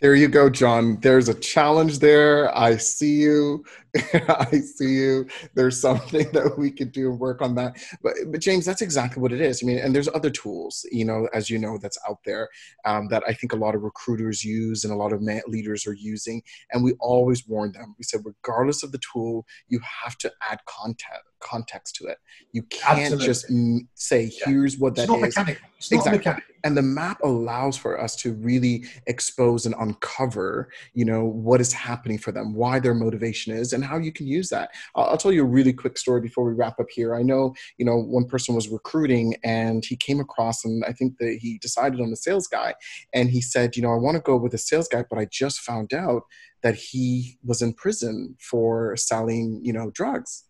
There 0.00 0.16
you 0.16 0.26
go, 0.26 0.50
John. 0.50 0.98
There's 1.00 1.28
a 1.28 1.34
challenge 1.34 2.00
there. 2.00 2.56
I 2.58 2.76
see 2.76 3.12
you. 3.12 3.64
I 4.28 4.60
see 4.60 4.94
you. 4.94 5.26
There's 5.54 5.78
something 5.80 6.30
that 6.32 6.56
we 6.58 6.70
could 6.70 6.92
do 6.92 7.10
and 7.10 7.20
work 7.20 7.42
on 7.42 7.54
that. 7.56 7.76
But, 8.02 8.14
but 8.28 8.40
James, 8.40 8.64
that's 8.64 8.80
exactly 8.80 9.20
what 9.20 9.32
it 9.32 9.40
is. 9.40 9.62
I 9.62 9.66
mean, 9.66 9.78
and 9.78 9.94
there's 9.94 10.08
other 10.08 10.30
tools, 10.30 10.86
you 10.90 11.04
know, 11.04 11.28
as 11.34 11.50
you 11.50 11.58
know, 11.58 11.78
that's 11.78 11.98
out 12.08 12.18
there 12.24 12.48
um, 12.84 13.08
that 13.08 13.22
I 13.26 13.34
think 13.34 13.52
a 13.52 13.56
lot 13.56 13.74
of 13.74 13.82
recruiters 13.82 14.44
use 14.44 14.84
and 14.84 14.92
a 14.92 14.96
lot 14.96 15.12
of 15.12 15.22
leaders 15.46 15.86
are 15.86 15.94
using. 15.94 16.42
And 16.72 16.82
we 16.82 16.94
always 17.00 17.46
warn 17.46 17.72
them. 17.72 17.94
We 17.98 18.04
said, 18.04 18.22
regardless 18.24 18.82
of 18.82 18.92
the 18.92 19.00
tool, 19.12 19.46
you 19.68 19.80
have 20.04 20.16
to 20.18 20.32
add 20.50 20.60
content 20.66 21.22
context 21.42 21.96
to 21.96 22.06
it. 22.06 22.18
You 22.52 22.62
can't 22.62 23.12
Absolutely. 23.12 23.26
just 23.26 23.46
say, 23.94 24.30
"Here's 24.44 24.78
what 24.78 24.94
that 24.94 25.10
is." 25.10 25.92
exactly. 25.92 26.42
And 26.64 26.76
the 26.76 26.82
map 26.82 27.18
allows 27.24 27.76
for 27.76 28.00
us 28.00 28.14
to 28.16 28.34
really 28.34 28.84
expose 29.08 29.66
and 29.66 29.74
uncover, 29.80 30.68
you 30.94 31.04
know, 31.04 31.24
what 31.24 31.60
is 31.60 31.72
happening 31.72 32.18
for 32.18 32.30
them, 32.30 32.54
why 32.54 32.78
their 32.78 32.94
motivation 32.94 33.52
is, 33.52 33.72
and 33.72 33.81
how 33.84 33.98
you 33.98 34.12
can 34.12 34.26
use 34.26 34.48
that. 34.50 34.70
I'll, 34.94 35.04
I'll 35.04 35.16
tell 35.16 35.32
you 35.32 35.42
a 35.42 35.46
really 35.46 35.72
quick 35.72 35.98
story 35.98 36.20
before 36.20 36.44
we 36.44 36.52
wrap 36.52 36.78
up 36.80 36.86
here. 36.90 37.14
I 37.14 37.22
know, 37.22 37.54
you 37.78 37.84
know, 37.84 37.96
one 37.96 38.26
person 38.26 38.54
was 38.54 38.68
recruiting 38.68 39.36
and 39.44 39.84
he 39.84 39.96
came 39.96 40.20
across, 40.20 40.64
and 40.64 40.84
I 40.84 40.92
think 40.92 41.18
that 41.18 41.38
he 41.40 41.58
decided 41.58 42.00
on 42.00 42.12
a 42.12 42.16
sales 42.16 42.46
guy, 42.46 42.74
and 43.12 43.30
he 43.30 43.40
said, 43.40 43.76
you 43.76 43.82
know, 43.82 43.92
I 43.92 43.96
want 43.96 44.16
to 44.16 44.22
go 44.22 44.36
with 44.36 44.54
a 44.54 44.58
sales 44.58 44.88
guy, 44.88 45.04
but 45.08 45.18
I 45.18 45.26
just 45.26 45.60
found 45.60 45.92
out 45.92 46.22
that 46.62 46.74
he 46.76 47.38
was 47.44 47.62
in 47.62 47.72
prison 47.72 48.36
for 48.38 48.96
selling, 48.96 49.60
you 49.62 49.72
know, 49.72 49.90
drugs 49.90 50.44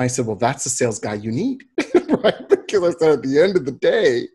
I 0.00 0.06
said, 0.06 0.26
well, 0.26 0.36
that's 0.36 0.64
the 0.64 0.70
sales 0.70 0.98
guy 0.98 1.14
you 1.14 1.30
need, 1.30 1.62
right? 2.24 2.48
Because 2.48 3.00
at 3.02 3.22
the 3.22 3.40
end 3.40 3.56
of 3.56 3.64
the 3.64 3.72
day, 3.72 4.26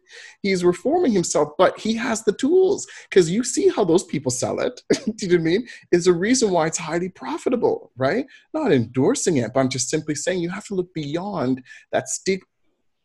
he's 0.41 0.63
reforming 0.63 1.11
himself, 1.11 1.49
but 1.57 1.77
he 1.79 1.93
has 1.95 2.23
the 2.23 2.31
tools 2.33 2.87
because 3.09 3.29
you 3.29 3.43
see 3.43 3.69
how 3.69 3.83
those 3.83 4.03
people 4.03 4.31
sell 4.31 4.59
it. 4.59 4.81
Do 5.17 5.25
you 5.25 5.37
know 5.37 5.41
I 5.41 5.43
mean? 5.43 5.67
Is 5.91 6.07
a 6.07 6.13
reason 6.13 6.51
why 6.51 6.67
it's 6.67 6.77
highly 6.77 7.09
profitable, 7.09 7.91
right? 7.97 8.25
Not 8.53 8.71
endorsing 8.71 9.37
it, 9.37 9.51
but 9.53 9.59
I'm 9.59 9.69
just 9.69 9.89
simply 9.89 10.15
saying 10.15 10.41
you 10.41 10.49
have 10.49 10.65
to 10.65 10.75
look 10.75 10.93
beyond 10.93 11.63
that 11.91 12.07
stigma. 12.07 12.45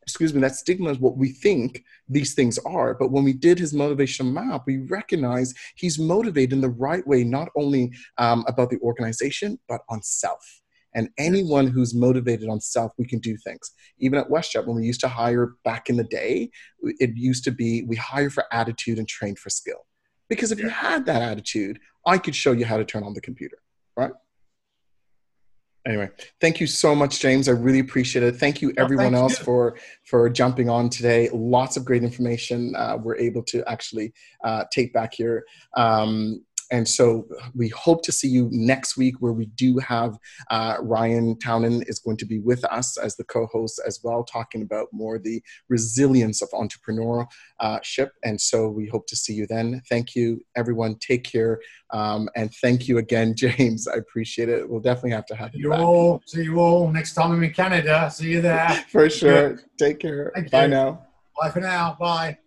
Excuse 0.03 0.35
me, 0.35 0.41
that 0.41 0.57
stigma 0.57 0.91
is 0.91 0.99
what 0.99 1.16
we 1.16 1.31
think 1.31 1.85
these 2.09 2.35
things 2.35 2.59
are. 2.59 2.95
But 2.95 3.12
when 3.12 3.23
we 3.23 3.33
did 3.33 3.59
his 3.59 3.73
motivation 3.73 4.33
map, 4.33 4.62
we 4.66 4.79
recognize 4.79 5.55
he's 5.77 5.99
motivated 5.99 6.55
in 6.55 6.61
the 6.61 6.71
right 6.71 7.07
way, 7.07 7.23
not 7.23 7.49
only 7.57 7.93
um, 8.18 8.45
about 8.49 8.71
the 8.71 8.79
organization, 8.81 9.59
but 9.68 9.83
on 9.89 10.03
self 10.03 10.60
and 10.95 11.09
anyone 11.18 11.66
who's 11.66 11.95
motivated 11.95 12.49
on 12.49 12.61
self, 12.61 12.93
we 12.99 13.07
can 13.07 13.18
do 13.18 13.36
things. 13.36 13.70
Even 13.99 14.18
at 14.18 14.28
WestJet, 14.28 14.66
when 14.66 14.76
we 14.76 14.86
used 14.86 15.01
to 15.01 15.09
hire 15.09 15.55
back 15.64 15.88
in 15.88 15.97
the 15.97 16.05
day, 16.05 16.51
it 16.82 17.11
used 17.16 17.45
to 17.45 17.51
be 17.51 17.84
we 17.86 17.97
hire 17.97 18.30
for 18.30 18.45
attitude 18.53 18.99
and 18.99 19.09
train 19.09 19.36
for 19.36 19.51
skill. 19.51 19.86
Because 20.28 20.53
if 20.53 20.59
yeah. 20.59 20.66
you 20.66 20.70
had 20.70 21.07
that 21.07 21.22
attitude, 21.22 21.78
I 22.07 22.18
could 22.18 22.34
show 22.34 22.53
you 22.53 22.64
how 22.64 22.76
to 22.76 22.84
turn 22.84 23.03
on 23.03 23.14
the 23.14 23.20
computer, 23.20 23.59
right? 23.97 24.12
Anyway, 25.86 26.11
thank 26.43 26.61
you 26.61 26.66
so 26.66 26.95
much, 26.95 27.20
James. 27.20 27.49
I 27.49 27.53
really 27.53 27.78
appreciate 27.78 28.22
it. 28.22 28.36
Thank 28.36 28.61
you, 28.61 28.72
everyone 28.76 29.14
else, 29.14 29.38
you. 29.38 29.45
for 29.45 29.78
for 30.05 30.28
jumping 30.28 30.68
on 30.68 30.91
today. 30.91 31.30
Lots 31.32 31.78
of 31.78 31.86
great 31.86 32.05
information 32.05 32.74
uh, 32.76 32.99
we're 33.03 33.16
able 33.16 33.43
to 33.45 33.64
actually 33.66 34.12
uh, 34.45 34.64
take 34.70 34.93
back 34.93 35.14
here. 35.14 35.43
Um, 35.78 36.45
and 36.71 36.87
so 36.87 37.27
we 37.55 37.68
hope 37.68 38.03
to 38.05 38.12
see 38.12 38.29
you 38.29 38.49
next 38.53 38.97
week 38.97 39.16
where 39.21 39.33
we 39.33 39.47
do 39.47 39.79
have 39.79 40.16
uh, 40.51 40.77
Ryan 40.81 41.37
Townen 41.37 41.89
is 41.89 41.99
going 41.99 42.16
to 42.18 42.27
be 42.27 42.39
with 42.39 42.64
us 42.64 42.97
as 42.97 43.16
the 43.16 43.25
co-host 43.25 43.81
as 43.87 44.01
well, 44.05 44.25
talking 44.25 44.62
about 44.62 44.89
more 44.93 45.18
the 45.18 45.43
resilience 45.68 46.43
of 46.43 46.49
entrepreneurship. 46.51 48.11
And 48.25 48.41
so 48.41 48.68
we 48.68 48.87
hope 48.87 49.07
to 49.09 49.16
see 49.16 49.35
you 49.35 49.47
then. 49.47 49.83
Thank 49.89 50.14
you, 50.14 50.45
everyone. 50.57 50.97
Take 50.97 51.25
care. 51.25 51.61
Um, 51.93 52.29
and 52.37 52.53
thank 52.62 52.87
you 52.89 52.99
again, 52.99 53.35
James. 53.37 53.89
I 53.89 53.97
appreciate 53.97 54.49
it. 54.49 54.68
We'll 54.68 54.81
definitely 54.81 55.11
have 55.12 55.27
to 55.27 55.35
have 55.37 55.55
you, 55.55 55.64
you 55.64 55.71
back. 55.71 55.81
all. 55.81 56.23
See 56.27 56.45
you 56.45 56.59
all 56.61 56.91
next 56.91 57.14
time 57.14 57.33
I'm 57.33 57.43
in 57.43 57.53
Canada. 57.53 58.11
See 58.12 58.31
you 58.31 58.41
there. 58.41 58.68
For 58.89 59.11
sure. 59.11 59.61
Take 59.79 59.99
care. 59.99 60.31
Thank 60.35 60.51
Bye 60.51 60.64
you. 60.64 60.71
now. 60.71 61.07
Bye 61.41 61.51
for 61.51 61.61
now. 61.61 61.97
Bye. 61.99 62.39